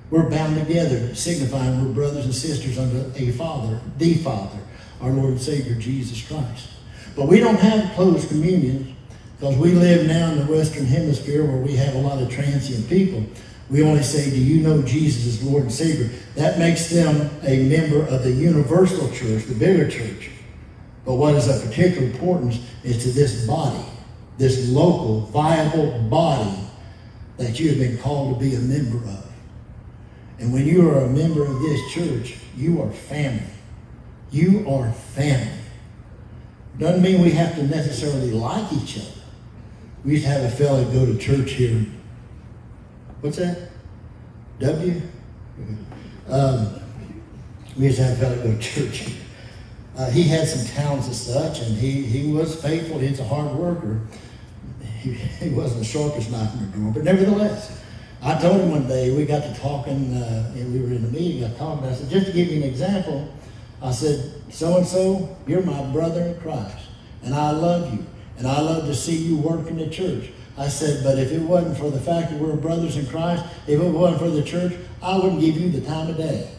We're 0.09 0.29
bound 0.29 0.57
together, 0.57 1.15
signifying 1.15 1.85
we're 1.85 1.93
brothers 1.93 2.25
and 2.25 2.35
sisters 2.35 2.77
under 2.77 3.09
a 3.15 3.31
Father, 3.31 3.79
the 3.97 4.15
Father, 4.15 4.59
our 4.99 5.09
Lord 5.09 5.31
and 5.31 5.41
Savior, 5.41 5.75
Jesus 5.75 6.25
Christ. 6.27 6.67
But 7.15 7.27
we 7.27 7.39
don't 7.39 7.59
have 7.59 7.93
closed 7.93 8.27
communions 8.27 8.93
because 9.39 9.57
we 9.57 9.71
live 9.71 10.07
now 10.07 10.31
in 10.31 10.39
the 10.39 10.51
Western 10.51 10.85
Hemisphere 10.85 11.45
where 11.45 11.61
we 11.61 11.75
have 11.77 11.95
a 11.95 11.99
lot 11.99 12.21
of 12.21 12.29
transient 12.29 12.89
people. 12.89 13.25
We 13.71 13.83
only 13.83 14.03
say, 14.03 14.29
Do 14.29 14.37
you 14.37 14.61
know 14.61 14.81
Jesus 14.81 15.25
as 15.25 15.43
Lord 15.43 15.63
and 15.63 15.71
Savior? 15.71 16.09
That 16.35 16.59
makes 16.59 16.89
them 16.89 17.29
a 17.43 17.63
member 17.69 18.05
of 18.05 18.23
the 18.23 18.31
universal 18.31 19.09
church, 19.11 19.45
the 19.45 19.55
bigger 19.55 19.89
church. 19.89 20.29
But 21.05 21.13
what 21.13 21.35
is 21.35 21.47
of 21.47 21.67
particular 21.67 22.05
importance 22.05 22.59
is 22.83 23.01
to 23.03 23.09
this 23.11 23.47
body, 23.47 23.83
this 24.37 24.69
local, 24.69 25.21
viable 25.21 25.99
body 26.09 26.53
that 27.37 27.59
you 27.59 27.69
have 27.69 27.79
been 27.79 27.97
called 27.97 28.37
to 28.37 28.45
be 28.45 28.55
a 28.55 28.59
member 28.59 28.97
of. 28.97 29.25
And 30.37 30.51
when 30.51 30.67
you 30.67 30.89
are 30.89 31.05
a 31.05 31.09
member 31.09 31.45
of 31.45 31.61
this 31.61 31.91
church, 31.91 32.37
you 32.57 32.81
are 32.81 32.91
family. 32.91 33.41
You 34.31 34.69
are 34.69 34.91
family. 34.91 35.59
Doesn't 36.77 37.01
mean 37.01 37.21
we 37.21 37.31
have 37.31 37.55
to 37.55 37.63
necessarily 37.63 38.31
like 38.31 38.71
each 38.73 38.97
other. 38.97 39.21
We 40.03 40.13
used 40.13 40.25
to 40.25 40.29
have 40.29 40.43
a 40.43 40.49
fellow 40.49 40.83
go 40.85 41.05
to 41.05 41.17
church 41.17 41.51
here. 41.51 41.85
What's 43.21 43.37
that? 43.37 43.69
W? 44.59 45.01
Um, 46.27 46.79
we 47.77 47.85
used 47.85 47.97
to 47.97 48.03
have 48.03 48.17
a 48.17 48.21
fellow 48.21 48.35
go 48.37 48.53
to 48.53 48.59
church. 48.59 49.13
Uh, 49.97 50.09
he 50.09 50.23
had 50.23 50.47
some 50.47 50.65
talents 50.75 51.07
and 51.07 51.15
such, 51.15 51.59
and 51.59 51.77
he, 51.77 52.01
he 52.01 52.31
was 52.31 52.59
faithful. 52.61 52.97
He's 52.97 53.19
a 53.19 53.23
hard 53.23 53.55
worker. 53.55 54.01
He, 55.01 55.11
he 55.13 55.49
wasn't 55.49 55.79
the 55.79 55.85
sharpest 55.85 56.31
knife 56.31 56.53
in 56.53 56.71
the 56.71 56.77
drawer, 56.77 56.91
but 56.93 57.03
nevertheless, 57.03 57.79
I 58.23 58.39
told 58.39 58.61
him 58.61 58.71
one 58.71 58.87
day, 58.87 59.15
we 59.15 59.25
got 59.25 59.43
to 59.43 59.59
talking, 59.59 60.15
uh, 60.15 60.53
and 60.55 60.73
we 60.73 60.79
were 60.79 60.95
in 60.95 61.05
a 61.05 61.09
meeting, 61.09 61.43
I 61.43 61.53
talked, 61.57 61.83
I 61.83 61.93
said, 61.93 62.09
just 62.09 62.27
to 62.27 62.33
give 62.33 62.49
you 62.49 62.57
an 62.57 62.63
example, 62.63 63.31
I 63.81 63.91
said, 63.91 64.31
so 64.49 64.77
and 64.77 64.85
so, 64.85 65.35
you're 65.47 65.63
my 65.63 65.83
brother 65.91 66.21
in 66.21 66.39
Christ, 66.39 66.77
and 67.23 67.33
I 67.33 67.51
love 67.51 67.91
you, 67.91 68.05
and 68.37 68.47
I 68.47 68.59
love 68.61 68.85
to 68.85 68.95
see 68.95 69.15
you 69.15 69.37
work 69.37 69.67
in 69.67 69.77
the 69.77 69.89
church. 69.89 70.29
I 70.57 70.67
said, 70.67 71.03
but 71.03 71.17
if 71.17 71.31
it 71.31 71.41
wasn't 71.41 71.77
for 71.77 71.89
the 71.89 71.99
fact 71.99 72.31
that 72.31 72.39
we're 72.39 72.55
brothers 72.55 72.97
in 72.97 73.05
Christ, 73.07 73.43
if 73.67 73.79
it 73.79 73.89
wasn't 73.89 74.21
for 74.21 74.29
the 74.29 74.43
church, 74.43 74.73
I 75.01 75.15
wouldn't 75.15 75.39
give 75.39 75.57
you 75.57 75.69
the 75.71 75.81
time 75.81 76.09
of 76.09 76.17
day. 76.17 76.51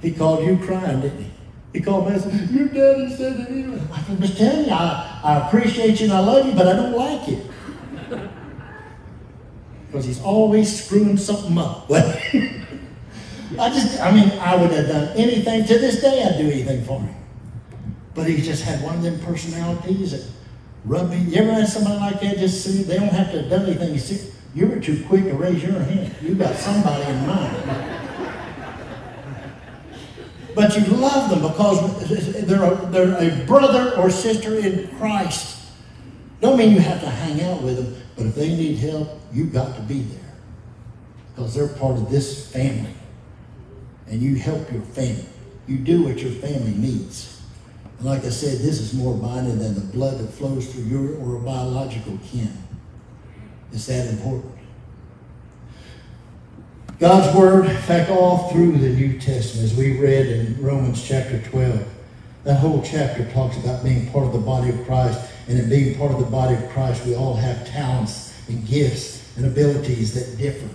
He 0.00 0.12
called 0.12 0.44
you 0.44 0.58
crying, 0.58 1.00
didn't 1.00 1.24
he? 1.24 1.30
He 1.74 1.80
called 1.80 2.06
me 2.06 2.12
and 2.14 2.22
said, 2.22 2.50
Your 2.50 2.68
daddy 2.68 3.14
said 3.14 3.36
that 3.38 3.50
he 3.50 3.62
was. 3.64 3.80
I'm 3.90 4.20
just 4.20 4.38
telling 4.38 4.66
you, 4.66 4.72
I, 4.72 5.20
I 5.24 5.46
appreciate 5.48 5.98
you 5.98 6.06
and 6.06 6.12
I 6.12 6.20
love 6.20 6.46
you, 6.46 6.52
but 6.52 6.68
I 6.68 6.74
don't 6.74 6.92
like 6.92 7.28
you. 7.28 7.40
Because 9.86 10.04
he's 10.04 10.22
always 10.22 10.84
screwing 10.84 11.16
something 11.16 11.58
up. 11.58 11.90
I 11.90 13.68
just, 13.70 14.00
I 14.00 14.12
mean, 14.12 14.30
I 14.38 14.56
would 14.56 14.70
have 14.70 14.88
done 14.88 15.16
anything. 15.16 15.64
To 15.64 15.78
this 15.78 16.00
day, 16.00 16.22
I'd 16.22 16.38
do 16.38 16.50
anything 16.50 16.84
for 16.84 17.00
him. 17.00 17.14
But 18.14 18.28
he 18.28 18.40
just 18.40 18.62
had 18.62 18.82
one 18.82 18.96
of 18.96 19.02
them 19.02 19.18
personalities 19.20 20.12
that 20.12 20.30
rubbed 20.84 21.10
me. 21.10 21.18
You 21.18 21.42
ever 21.42 21.52
had 21.52 21.68
somebody 21.68 21.98
like 21.98 22.20
that 22.20 22.38
just 22.38 22.64
see, 22.64 22.82
they 22.82 22.96
don't 22.96 23.08
have 23.08 23.30
to 23.32 23.48
do 23.48 23.54
anything. 23.54 23.98
See, 23.98 24.30
you 24.54 24.66
were 24.66 24.80
too 24.80 25.04
quick 25.06 25.24
to 25.24 25.34
raise 25.34 25.62
your 25.62 25.78
hand. 25.80 26.14
You 26.22 26.34
got 26.34 26.54
somebody 26.56 27.02
in 27.04 27.26
mind. 27.26 28.00
But 30.54 30.76
you 30.76 30.84
love 30.94 31.30
them 31.30 31.42
because 31.42 32.46
they're 32.46 32.62
a, 32.62 32.86
they're 32.86 33.42
a 33.42 33.44
brother 33.44 33.96
or 33.96 34.08
sister 34.10 34.54
in 34.54 34.88
Christ. 34.98 35.58
Don't 36.40 36.56
mean 36.56 36.72
you 36.72 36.80
have 36.80 37.00
to 37.00 37.10
hang 37.10 37.42
out 37.42 37.62
with 37.62 37.76
them, 37.76 38.02
but 38.16 38.26
if 38.26 38.34
they 38.34 38.48
need 38.48 38.78
help, 38.78 39.20
you've 39.32 39.52
got 39.52 39.74
to 39.76 39.82
be 39.82 40.02
there 40.02 40.20
because 41.34 41.54
they're 41.54 41.68
part 41.68 41.96
of 41.96 42.10
this 42.10 42.52
family 42.52 42.94
and 44.06 44.20
you 44.20 44.36
help 44.36 44.70
your 44.70 44.82
family. 44.82 45.26
You 45.66 45.78
do 45.78 46.04
what 46.04 46.18
your 46.18 46.32
family 46.32 46.74
needs. 46.74 47.33
And 47.98 48.06
like 48.06 48.24
I 48.24 48.30
said, 48.30 48.58
this 48.58 48.80
is 48.80 48.94
more 48.94 49.14
binding 49.14 49.58
than 49.58 49.74
the 49.74 49.80
blood 49.80 50.18
that 50.18 50.28
flows 50.28 50.72
through 50.72 50.84
your 50.84 51.16
or 51.18 51.36
a 51.36 51.40
biological 51.40 52.18
kin. 52.24 52.52
It's 53.72 53.86
that 53.86 54.08
important. 54.08 54.52
God's 57.00 57.36
Word, 57.36 57.66
in 57.66 57.76
fact, 57.76 58.10
all 58.10 58.50
through 58.50 58.78
the 58.78 58.90
New 58.90 59.18
Testament, 59.18 59.64
as 59.64 59.76
we 59.76 59.98
read 59.98 60.26
in 60.26 60.62
Romans 60.62 61.06
chapter 61.06 61.40
12, 61.42 61.86
that 62.44 62.60
whole 62.60 62.82
chapter 62.82 63.30
talks 63.32 63.56
about 63.56 63.82
being 63.82 64.10
part 64.10 64.26
of 64.26 64.32
the 64.32 64.38
body 64.38 64.70
of 64.70 64.84
Christ. 64.84 65.18
And 65.48 65.58
in 65.58 65.68
being 65.68 65.98
part 65.98 66.12
of 66.12 66.18
the 66.18 66.26
body 66.26 66.54
of 66.54 66.68
Christ, 66.70 67.04
we 67.04 67.14
all 67.14 67.34
have 67.34 67.66
talents 67.66 68.34
and 68.48 68.66
gifts 68.66 69.36
and 69.36 69.46
abilities 69.46 70.14
that 70.14 70.38
differ. 70.38 70.68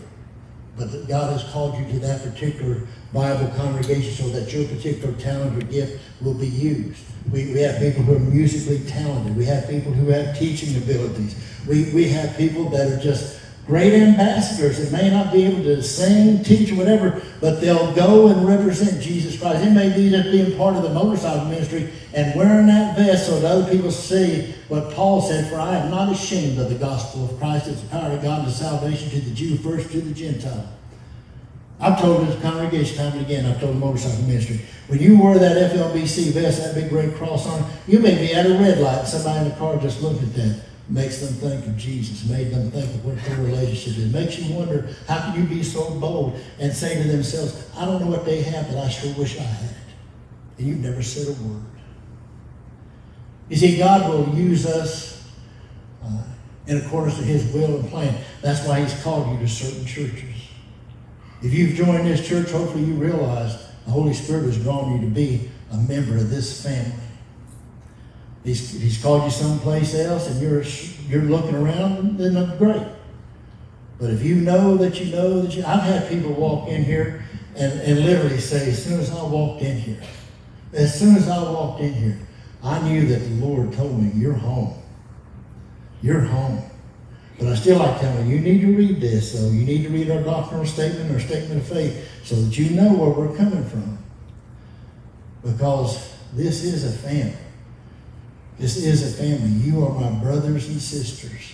But 0.79 0.93
that 0.93 1.07
God 1.09 1.33
has 1.33 1.43
called 1.51 1.77
you 1.77 1.85
to 1.91 1.99
that 1.99 2.23
particular 2.23 2.87
Bible 3.13 3.51
congregation 3.57 4.13
so 4.13 4.29
that 4.29 4.51
your 4.53 4.65
particular 4.67 5.13
talent 5.15 5.61
or 5.61 5.65
gift 5.67 6.01
will 6.21 6.33
be 6.33 6.47
used. 6.47 7.03
We, 7.31 7.53
we 7.53 7.59
have 7.59 7.79
people 7.79 8.03
who 8.03 8.15
are 8.15 8.19
musically 8.19 8.79
talented. 8.89 9.35
We 9.35 9.45
have 9.45 9.67
people 9.67 9.91
who 9.91 10.07
have 10.09 10.39
teaching 10.39 10.77
abilities. 10.77 11.35
We, 11.67 11.91
we 11.91 12.07
have 12.09 12.37
people 12.37 12.69
that 12.69 12.87
are 12.87 12.99
just 12.99 13.38
great 13.69 13.93
ambassadors 13.93 14.79
that 14.79 14.91
may 14.91 15.11
not 15.11 15.31
be 15.31 15.45
able 15.45 15.61
to 15.61 15.81
sing, 15.83 16.43
teach, 16.43 16.71
whatever, 16.71 17.21
but 17.39 17.61
they'll 17.61 17.93
go 17.93 18.27
and 18.27 18.47
represent 18.47 18.99
Jesus 18.99 19.39
Christ. 19.39 19.63
It 19.63 19.69
may 19.69 19.95
be 19.95 20.09
just 20.09 20.31
being 20.31 20.57
part 20.57 20.75
of 20.75 20.81
the 20.81 20.89
motorcycle 20.89 21.45
ministry 21.45 21.93
and 22.15 22.35
wearing 22.35 22.65
that 22.65 22.97
vest 22.97 23.27
so 23.27 23.39
that 23.39 23.51
other 23.51 23.71
people 23.71 23.91
see 23.91 24.55
what 24.69 24.91
Paul 24.95 25.21
said, 25.21 25.47
For 25.51 25.59
I 25.59 25.77
am 25.77 25.91
not 25.91 26.11
ashamed 26.11 26.57
of 26.57 26.69
the 26.69 26.79
gospel 26.79 27.25
of 27.25 27.37
Christ. 27.37 27.67
It's 27.67 27.81
the 27.81 27.89
power 27.89 28.11
of 28.11 28.23
God 28.23 28.43
to 28.45 28.51
salvation 28.51 29.11
to 29.11 29.19
the 29.21 29.35
Jew 29.35 29.55
first, 29.57 29.91
to 29.91 30.01
the 30.01 30.15
Gentile. 30.15 30.67
I've 31.79 32.01
told 32.01 32.27
this 32.27 32.41
congregation 32.41 32.97
time 32.97 33.13
and 33.13 33.21
again, 33.21 33.45
I've 33.45 33.59
told 33.59 33.75
the 33.75 33.79
motorcycle 33.79 34.25
ministry, 34.25 34.61
when 34.87 34.99
you 34.99 35.21
wear 35.21 35.37
that 35.37 35.71
FLBC 35.71 36.31
vest, 36.31 36.63
that 36.63 36.73
big 36.73 36.91
red 36.91 37.13
cross 37.13 37.45
on, 37.45 37.69
you 37.87 37.99
may 37.99 38.15
be 38.15 38.33
at 38.33 38.47
a 38.47 38.57
red 38.57 38.79
light. 38.79 39.05
Somebody 39.05 39.45
in 39.45 39.51
the 39.51 39.55
car 39.57 39.77
just 39.77 40.01
looked 40.01 40.23
at 40.23 40.33
that 40.33 40.68
makes 40.89 41.19
them 41.19 41.33
think 41.35 41.65
of 41.67 41.77
Jesus, 41.77 42.27
made 42.27 42.51
them 42.51 42.71
think 42.71 42.85
of 42.85 43.05
what 43.05 43.23
their 43.23 43.37
relationship 43.37 43.99
is. 43.99 44.11
Makes 44.11 44.39
you 44.39 44.55
wonder, 44.55 44.89
how 45.07 45.19
can 45.19 45.39
you 45.39 45.47
be 45.47 45.61
so 45.61 45.91
bold 45.99 46.39
and 46.59 46.73
say 46.73 47.01
to 47.01 47.07
themselves, 47.07 47.69
I 47.77 47.85
don't 47.85 48.01
know 48.01 48.07
what 48.09 48.25
they 48.25 48.41
have, 48.41 48.67
but 48.67 48.77
I 48.77 48.89
sure 48.89 49.13
wish 49.13 49.37
I 49.37 49.43
had 49.43 49.69
it. 49.69 49.77
And 50.57 50.67
you've 50.67 50.79
never 50.79 51.03
said 51.03 51.27
a 51.27 51.41
word. 51.43 51.63
You 53.49 53.55
see, 53.55 53.77
God 53.77 54.09
will 54.09 54.35
use 54.35 54.65
us 54.65 55.27
uh, 56.03 56.23
in 56.67 56.77
accordance 56.77 57.17
to 57.17 57.23
his 57.23 57.51
will 57.53 57.79
and 57.79 57.89
plan. 57.89 58.23
That's 58.41 58.65
why 58.67 58.81
he's 58.81 59.03
called 59.03 59.31
you 59.31 59.39
to 59.39 59.47
certain 59.47 59.85
churches. 59.85 60.35
If 61.41 61.53
you've 61.53 61.75
joined 61.75 62.05
this 62.05 62.27
church, 62.27 62.51
hopefully 62.51 62.83
you 62.83 62.93
realize 62.95 63.65
the 63.85 63.91
Holy 63.91 64.13
Spirit 64.13 64.45
has 64.45 64.57
drawn 64.61 64.93
you 64.93 65.01
to 65.07 65.13
be 65.13 65.49
a 65.71 65.77
member 65.77 66.17
of 66.17 66.29
this 66.29 66.63
family. 66.63 66.93
He's, 68.43 68.71
he's 68.81 69.01
called 69.01 69.23
you 69.23 69.31
someplace 69.31 69.93
else 69.95 70.27
and 70.27 70.41
you're, 70.41 70.63
you're 71.07 71.29
looking 71.29 71.55
around, 71.55 72.17
then 72.17 72.33
that's 72.33 72.57
great. 72.57 72.87
But 73.99 74.11
if 74.11 74.23
you 74.23 74.35
know 74.35 74.77
that 74.77 74.99
you 74.99 75.13
know 75.13 75.41
that 75.41 75.53
you, 75.53 75.63
I've 75.65 75.83
had 75.83 76.07
people 76.07 76.31
walk 76.33 76.69
in 76.69 76.83
here 76.83 77.25
and, 77.55 77.79
and 77.81 78.05
literally 78.05 78.39
say, 78.39 78.69
as 78.69 78.83
soon 78.83 78.99
as 78.99 79.11
I 79.11 79.21
walked 79.23 79.61
in 79.61 79.77
here, 79.77 80.01
as 80.73 80.97
soon 80.97 81.15
as 81.17 81.27
I 81.27 81.41
walked 81.43 81.81
in 81.81 81.93
here, 81.93 82.17
I 82.63 82.79
knew 82.81 83.07
that 83.07 83.19
the 83.19 83.45
Lord 83.45 83.73
told 83.73 84.01
me, 84.01 84.11
you're 84.15 84.33
home. 84.33 84.73
You're 86.01 86.21
home. 86.21 86.61
But 87.37 87.47
I 87.47 87.55
still 87.55 87.79
like 87.79 87.99
telling 87.99 88.27
you, 88.27 88.35
you 88.35 88.41
need 88.41 88.61
to 88.61 88.75
read 88.75 88.99
this, 88.99 89.31
so 89.33 89.49
You 89.49 89.65
need 89.65 89.83
to 89.83 89.89
read 89.89 90.11
our 90.11 90.21
doctrinal 90.21 90.65
statement 90.65 91.11
or 91.11 91.19
statement 91.19 91.61
of 91.61 91.67
faith 91.67 92.05
so 92.23 92.35
that 92.35 92.57
you 92.57 92.71
know 92.71 92.93
where 92.93 93.09
we're 93.09 93.35
coming 93.35 93.63
from. 93.63 93.97
Because 95.41 96.13
this 96.33 96.63
is 96.63 96.83
a 96.83 96.97
family. 96.97 97.35
This 98.59 98.75
is 98.75 99.13
a 99.13 99.23
family. 99.23 99.49
You 99.49 99.85
are 99.85 99.93
my 99.93 100.11
brothers 100.19 100.67
and 100.67 100.81
sisters. 100.81 101.53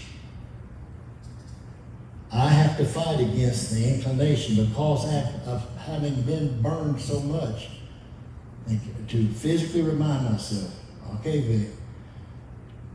I 2.34 2.50
have 2.50 2.78
to 2.78 2.86
fight 2.86 3.20
against 3.20 3.72
the 3.72 3.94
inclination 3.94 4.66
because 4.66 5.06
of 5.46 5.78
having 5.78 6.20
been 6.24 6.62
burned 6.64 7.00
so 7.00 7.20
much 7.20 7.70
to 9.08 9.28
physically 9.30 9.84
remind 9.84 10.32
myself, 10.32 10.74
okay, 11.20 11.42
Vic, 11.42 11.70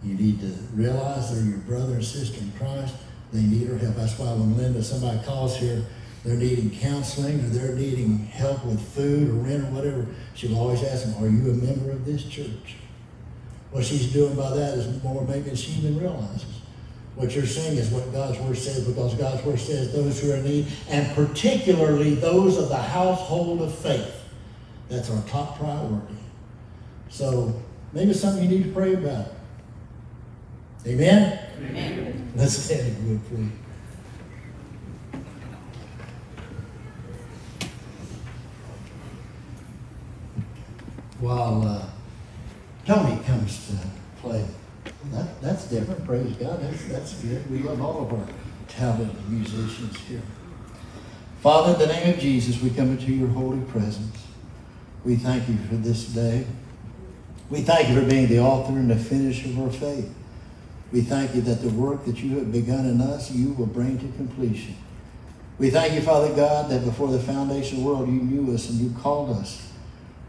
you 0.02 0.14
need 0.14 0.40
to 0.40 0.52
realize 0.74 1.32
they're 1.32 1.48
your 1.48 1.58
brother 1.58 1.94
and 1.94 2.04
sister 2.04 2.40
in 2.40 2.50
Christ. 2.58 2.96
They 3.32 3.42
need 3.42 3.70
our 3.70 3.78
help. 3.78 3.94
That's 3.94 4.18
why 4.18 4.32
when 4.32 4.56
Linda, 4.56 4.82
somebody 4.82 5.24
calls 5.24 5.56
here, 5.56 5.84
they're 6.24 6.36
needing 6.36 6.70
counseling 6.70 7.38
or 7.38 7.48
they're 7.48 7.76
needing 7.76 8.18
help 8.18 8.64
with 8.66 8.80
food 8.80 9.30
or 9.30 9.34
rent 9.34 9.62
or 9.62 9.70
whatever, 9.70 10.06
she'll 10.34 10.58
always 10.58 10.82
ask 10.82 11.04
them, 11.04 11.22
are 11.22 11.28
you 11.28 11.52
a 11.52 11.54
member 11.54 11.92
of 11.92 12.04
this 12.04 12.24
church? 12.24 12.74
What 13.70 13.84
she's 13.84 14.12
doing 14.12 14.34
by 14.34 14.50
that 14.50 14.78
is 14.78 15.02
more 15.02 15.24
maybe 15.26 15.40
than 15.40 15.56
she 15.56 15.72
even 15.72 15.98
realizes. 16.00 16.60
What 17.14 17.34
you're 17.34 17.46
saying 17.46 17.76
is 17.76 17.90
what 17.90 18.10
God's 18.12 18.38
Word 18.38 18.56
says 18.56 18.86
because 18.86 19.14
God's 19.14 19.44
Word 19.44 19.60
says 19.60 19.92
those 19.92 20.20
who 20.20 20.32
are 20.32 20.36
in 20.36 20.44
need, 20.44 20.66
and 20.88 21.14
particularly 21.14 22.14
those 22.14 22.56
of 22.56 22.68
the 22.68 22.76
household 22.76 23.62
of 23.62 23.74
faith. 23.74 24.16
That's 24.88 25.10
our 25.10 25.22
top 25.22 25.58
priority. 25.58 26.16
So 27.08 27.60
maybe 27.92 28.12
something 28.12 28.42
you 28.42 28.58
need 28.58 28.64
to 28.64 28.72
pray 28.72 28.94
about. 28.94 29.28
Amen? 30.86 31.38
Amen. 31.58 32.32
Let's 32.34 32.54
stand 32.54 32.96
and 32.96 33.20
go, 33.20 33.28
please. 33.28 33.50
While 41.20 41.68
uh, 41.68 41.86
Tony 42.86 43.19
to 43.58 43.74
uh, 43.74 43.80
play. 44.20 44.44
That, 45.12 45.40
that's 45.40 45.64
different. 45.64 46.04
Praise 46.04 46.32
God. 46.36 46.60
That's, 46.62 46.84
that's 46.86 47.14
good. 47.14 47.50
We 47.50 47.58
love 47.58 47.80
all 47.80 48.04
of 48.04 48.12
our 48.12 48.26
talented 48.68 49.28
musicians 49.28 49.98
here. 50.00 50.22
Father, 51.40 51.72
in 51.72 51.78
the 51.78 51.94
name 51.94 52.14
of 52.14 52.20
Jesus, 52.20 52.60
we 52.60 52.70
come 52.70 52.90
into 52.90 53.12
your 53.12 53.28
holy 53.28 53.60
presence. 53.62 54.26
We 55.04 55.16
thank 55.16 55.48
you 55.48 55.56
for 55.68 55.76
this 55.76 56.06
day. 56.06 56.46
We 57.48 57.62
thank 57.62 57.88
you 57.88 57.94
for 58.00 58.06
being 58.06 58.28
the 58.28 58.40
author 58.40 58.72
and 58.72 58.90
the 58.90 58.96
finisher 58.96 59.48
of 59.48 59.60
our 59.60 59.70
faith. 59.70 60.14
We 60.92 61.02
thank 61.02 61.34
you 61.34 61.40
that 61.42 61.62
the 61.62 61.70
work 61.70 62.04
that 62.04 62.18
you 62.22 62.38
have 62.38 62.52
begun 62.52 62.86
in 62.86 63.00
us, 63.00 63.30
you 63.30 63.52
will 63.52 63.66
bring 63.66 63.98
to 63.98 64.16
completion. 64.16 64.76
We 65.58 65.70
thank 65.70 65.94
you, 65.94 66.02
Father 66.02 66.34
God, 66.34 66.70
that 66.70 66.84
before 66.84 67.08
the 67.08 67.20
foundation 67.20 67.78
of 67.78 67.84
the 67.84 67.88
world, 67.90 68.08
you 68.08 68.14
knew 68.14 68.54
us 68.54 68.68
and 68.70 68.78
you 68.80 68.94
called 69.00 69.30
us. 69.30 69.69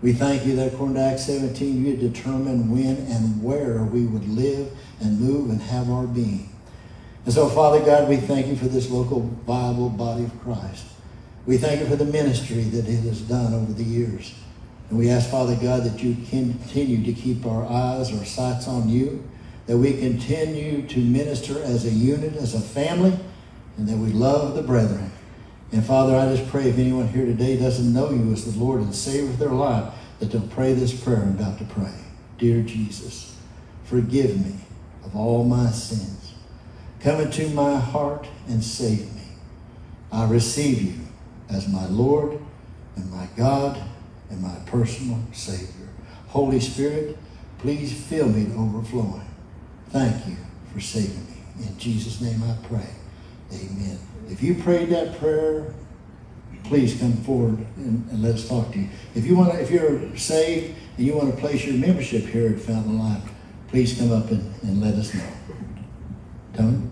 We 0.02 0.14
thank 0.14 0.46
you 0.48 0.56
that 0.56 0.74
according 0.74 0.96
to 0.96 1.02
Acts 1.02 1.26
17, 1.26 1.86
you 1.86 1.96
determined 1.96 2.72
when 2.72 2.98
and 2.98 3.44
where 3.44 3.84
we 3.84 4.06
would 4.06 4.28
live 4.28 4.72
and 5.00 5.20
move 5.20 5.52
and 5.52 5.62
have 5.62 5.92
our 5.92 6.08
being. 6.08 6.50
And 7.26 7.34
so, 7.34 7.48
Father 7.48 7.80
God, 7.86 8.10
we 8.10 8.18
thank 8.18 8.48
you 8.48 8.56
for 8.56 8.66
this 8.66 8.90
local 8.90 9.20
Bible 9.20 9.90
body 9.90 10.24
of 10.24 10.42
Christ. 10.42 10.86
We 11.46 11.58
thank 11.58 11.82
you 11.82 11.88
for 11.88 11.96
the 11.96 12.06
ministry 12.06 12.64
that 12.64 12.88
it 12.88 13.02
has 13.02 13.22
done 13.22 13.54
over 13.54 13.74
the 13.74 13.84
years. 13.84 14.34
And 14.90 14.98
we 14.98 15.10
ask, 15.10 15.30
Father 15.30 15.56
God, 15.56 15.84
that 15.84 16.02
you 16.02 16.16
continue 16.30 17.04
to 17.04 17.14
keep 17.14 17.46
our 17.46 17.66
eyes, 17.66 18.12
our 18.12 18.26
sights 18.26 18.68
on 18.68 18.90
you, 18.90 19.24
that 19.68 19.78
we 19.78 20.00
continue 20.00 20.88
to 20.88 21.00
minister 21.00 21.62
as 21.64 21.86
a 21.86 21.92
unit, 21.92 22.36
as 22.36 22.56
a 22.56 22.60
family, 22.60 23.18
and 23.78 23.88
that 23.88 23.98
we 23.98 24.10
love 24.12 24.56
the 24.56 24.64
brethren. 24.64 25.11
And 25.72 25.86
Father, 25.86 26.16
I 26.16 26.36
just 26.36 26.50
pray 26.50 26.70
if 26.70 26.78
anyone 26.78 27.08
here 27.08 27.26
today 27.26 27.58
doesn't 27.58 27.94
know 27.94 28.12
you 28.12 28.34
as 28.34 28.52
the 28.52 28.60
Lord 28.60 28.82
and 28.82 28.94
Savior 28.94 29.30
of 29.30 29.40
their 29.40 29.50
life, 29.50 29.94
that 30.20 30.32
they'll 30.32 30.42
pray 30.42 30.74
this 30.74 30.94
prayer 30.94 31.18
I'm 31.18 31.30
about 31.30 31.58
to 31.60 31.66
pray. 31.66 31.94
Dear 32.38 32.62
Jesus, 32.62 33.38
forgive 33.86 34.46
me 34.46 34.56
of 35.06 35.16
all 35.16 35.46
my 35.46 35.70
sins. 35.72 36.34
Come 37.00 37.22
into 37.22 37.50
my 37.50 37.80
heart 37.80 38.28
and 38.48 38.64
save 38.64 39.14
me. 39.16 39.22
I 40.12 40.28
receive 40.28 40.82
you 40.82 41.00
as 41.50 41.68
my 41.68 41.86
Lord 41.88 42.40
and 42.96 43.12
my 43.12 43.28
God 43.38 43.82
and 44.30 44.42
my 44.42 44.56
personal 44.66 45.20
Savior. 45.32 45.88
Holy 46.28 46.60
Spirit, 46.60 47.18
please 47.60 47.94
fill 47.94 48.28
me 48.28 48.46
to 48.46 48.54
overflowing. 48.54 49.26
Thank 49.90 50.28
you 50.28 50.38
for 50.74 50.80
saving 50.80 51.26
me. 51.26 51.66
In 51.68 51.78
Jesus' 51.78 52.22
name 52.22 52.42
I 52.44 52.56
pray. 52.68 52.90
Amen. 53.54 54.11
If 54.32 54.42
you 54.42 54.56
prayed 54.56 54.90
that 54.90 55.18
prayer, 55.20 55.74
please 56.64 56.98
come 57.00 57.14
forward 57.18 57.58
and, 57.76 58.10
and 58.10 58.24
let 58.24 58.36
us 58.36 58.48
talk 58.48 58.72
to 58.72 58.80
you. 58.80 58.90
If 59.14 59.26
you 59.26 59.36
want, 59.36 59.52
to, 59.52 59.62
if 59.62 59.70
you're 59.70 60.16
saved 60.16 60.76
and 60.98 61.06
you 61.06 61.16
want 61.16 61.36
to 61.36 61.40
place 61.40 61.66
your 61.66 61.76
membership 61.76 62.24
here 62.26 62.48
at 62.48 62.60
Fountain 62.60 62.98
Life, 62.98 63.30
please 63.68 63.98
come 63.98 64.12
up 64.12 64.32
and, 64.32 64.54
and 64.64 64.82
let 64.82 64.94
us 64.96 65.14
know. 65.14 65.28
Tony. 66.56 66.91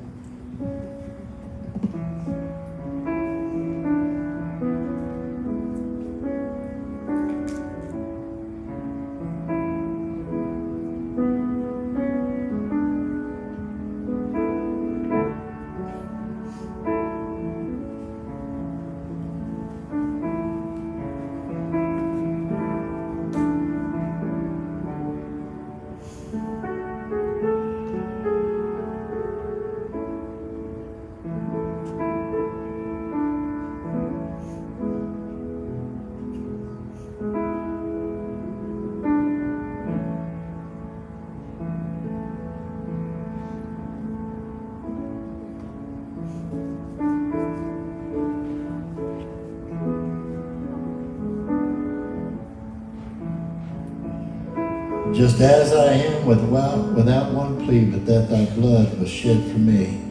Just 55.14 55.41
as 55.41 55.74
I 55.74 55.93
am 55.93 56.26
without, 56.26 56.93
without 56.93 57.34
one 57.34 57.66
plea, 57.66 57.86
but 57.86 58.05
that 58.05 58.30
thy 58.30 58.45
blood 58.55 58.97
was 58.99 59.10
shed 59.10 59.41
for 59.51 59.57
me. 59.57 60.01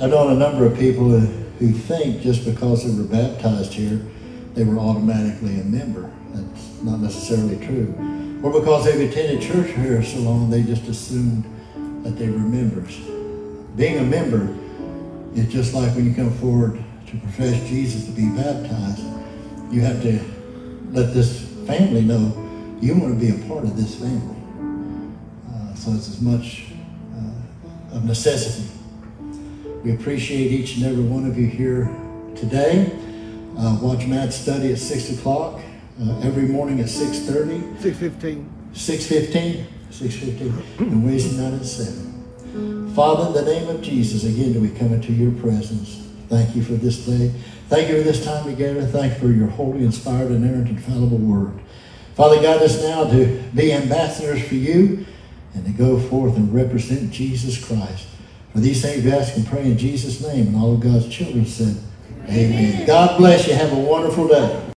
I 0.00 0.06
know 0.06 0.28
a 0.28 0.34
number 0.34 0.66
of 0.66 0.78
people 0.78 1.08
who, 1.10 1.44
think 1.72 2.20
just 2.20 2.44
because 2.44 2.84
they 2.84 2.94
were 2.94 3.08
baptized 3.08 3.72
here, 3.72 4.04
they 4.52 4.64
were 4.64 4.78
automatically 4.78 5.60
a 5.60 5.64
member. 5.64 6.10
That's 6.34 6.82
not 6.82 7.00
necessarily 7.00 7.56
true. 7.64 7.94
Or 8.42 8.52
because 8.52 8.84
they've 8.84 9.10
attended 9.10 9.40
church 9.40 9.70
here 9.70 10.02
so 10.02 10.18
long, 10.18 10.50
they 10.50 10.62
just 10.62 10.86
assumed 10.88 11.44
that 12.04 12.18
they 12.18 12.28
were 12.28 12.38
members. 12.38 12.98
Being 13.76 13.98
a 13.98 14.02
member 14.02 14.54
is 15.34 15.50
just 15.50 15.72
like 15.72 15.94
when 15.94 16.04
you 16.06 16.14
come 16.14 16.30
forward 16.32 16.84
to 17.06 17.16
profess 17.18 17.58
Jesus 17.66 18.04
to 18.04 18.10
be 18.10 18.28
baptized, 18.30 19.02
you 19.70 19.80
have 19.80 20.02
to 20.02 20.20
let 20.90 21.14
this 21.14 21.48
family 21.66 22.02
know 22.02 22.43
you 22.84 22.94
want 22.94 23.18
to 23.18 23.18
be 23.18 23.30
a 23.30 23.48
part 23.48 23.64
of 23.64 23.76
this 23.78 23.94
family. 23.98 24.36
Uh, 25.48 25.74
so 25.74 25.92
it's 25.92 26.08
as 26.08 26.20
much 26.20 26.66
uh, 27.16 27.96
of 27.96 28.04
necessity. 28.04 28.68
We 29.82 29.94
appreciate 29.94 30.52
each 30.52 30.76
and 30.76 30.84
every 30.84 31.02
one 31.02 31.24
of 31.26 31.38
you 31.38 31.46
here 31.46 31.88
today. 32.36 32.92
Uh, 33.56 33.78
watch 33.80 34.06
Matt's 34.06 34.36
study 34.36 34.70
at 34.72 34.78
6 34.78 35.18
o'clock, 35.18 35.62
uh, 36.02 36.20
every 36.20 36.42
morning 36.42 36.80
at 36.80 36.86
6.30, 36.86 37.80
Six 37.80 37.96
fifteen. 37.98 38.52
6.15, 38.74 39.64
6.15, 39.90 40.78
and 40.80 41.04
Wednesday 41.04 41.36
night 41.42 41.54
at 41.54 41.64
7. 41.64 42.92
Father, 42.94 43.28
in 43.28 43.44
the 43.44 43.50
name 43.50 43.68
of 43.68 43.80
Jesus, 43.80 44.24
again 44.24 44.52
do 44.52 44.60
we 44.60 44.68
come 44.70 44.92
into 44.92 45.12
your 45.12 45.32
presence. 45.40 46.06
Thank 46.28 46.54
you 46.54 46.62
for 46.62 46.72
this 46.72 47.06
day. 47.06 47.32
Thank 47.68 47.88
you 47.88 47.98
for 47.98 48.02
this 48.02 48.24
time 48.24 48.44
together. 48.44 48.84
Thank 48.84 49.14
you 49.14 49.20
for 49.20 49.32
your 49.32 49.48
holy, 49.48 49.84
inspired, 49.84 50.32
inerrant, 50.32 50.68
infallible 50.68 51.18
word. 51.18 51.60
Father, 52.14 52.40
guide 52.40 52.62
us 52.62 52.80
now 52.82 53.04
to 53.04 53.42
be 53.54 53.72
ambassadors 53.72 54.46
for 54.46 54.54
you 54.54 55.04
and 55.54 55.64
to 55.64 55.72
go 55.72 55.98
forth 55.98 56.36
and 56.36 56.52
represent 56.54 57.10
Jesus 57.10 57.64
Christ. 57.64 58.06
For 58.52 58.60
these 58.60 58.82
things 58.82 59.04
we 59.04 59.12
ask 59.12 59.36
and 59.36 59.46
pray 59.46 59.64
in 59.64 59.76
Jesus' 59.76 60.20
name. 60.20 60.48
And 60.48 60.56
all 60.56 60.74
of 60.74 60.80
God's 60.80 61.08
children 61.08 61.44
said, 61.44 61.76
Amen. 62.28 62.86
God 62.86 63.18
bless 63.18 63.48
you. 63.48 63.54
Have 63.54 63.72
a 63.72 63.80
wonderful 63.80 64.28
day. 64.28 64.63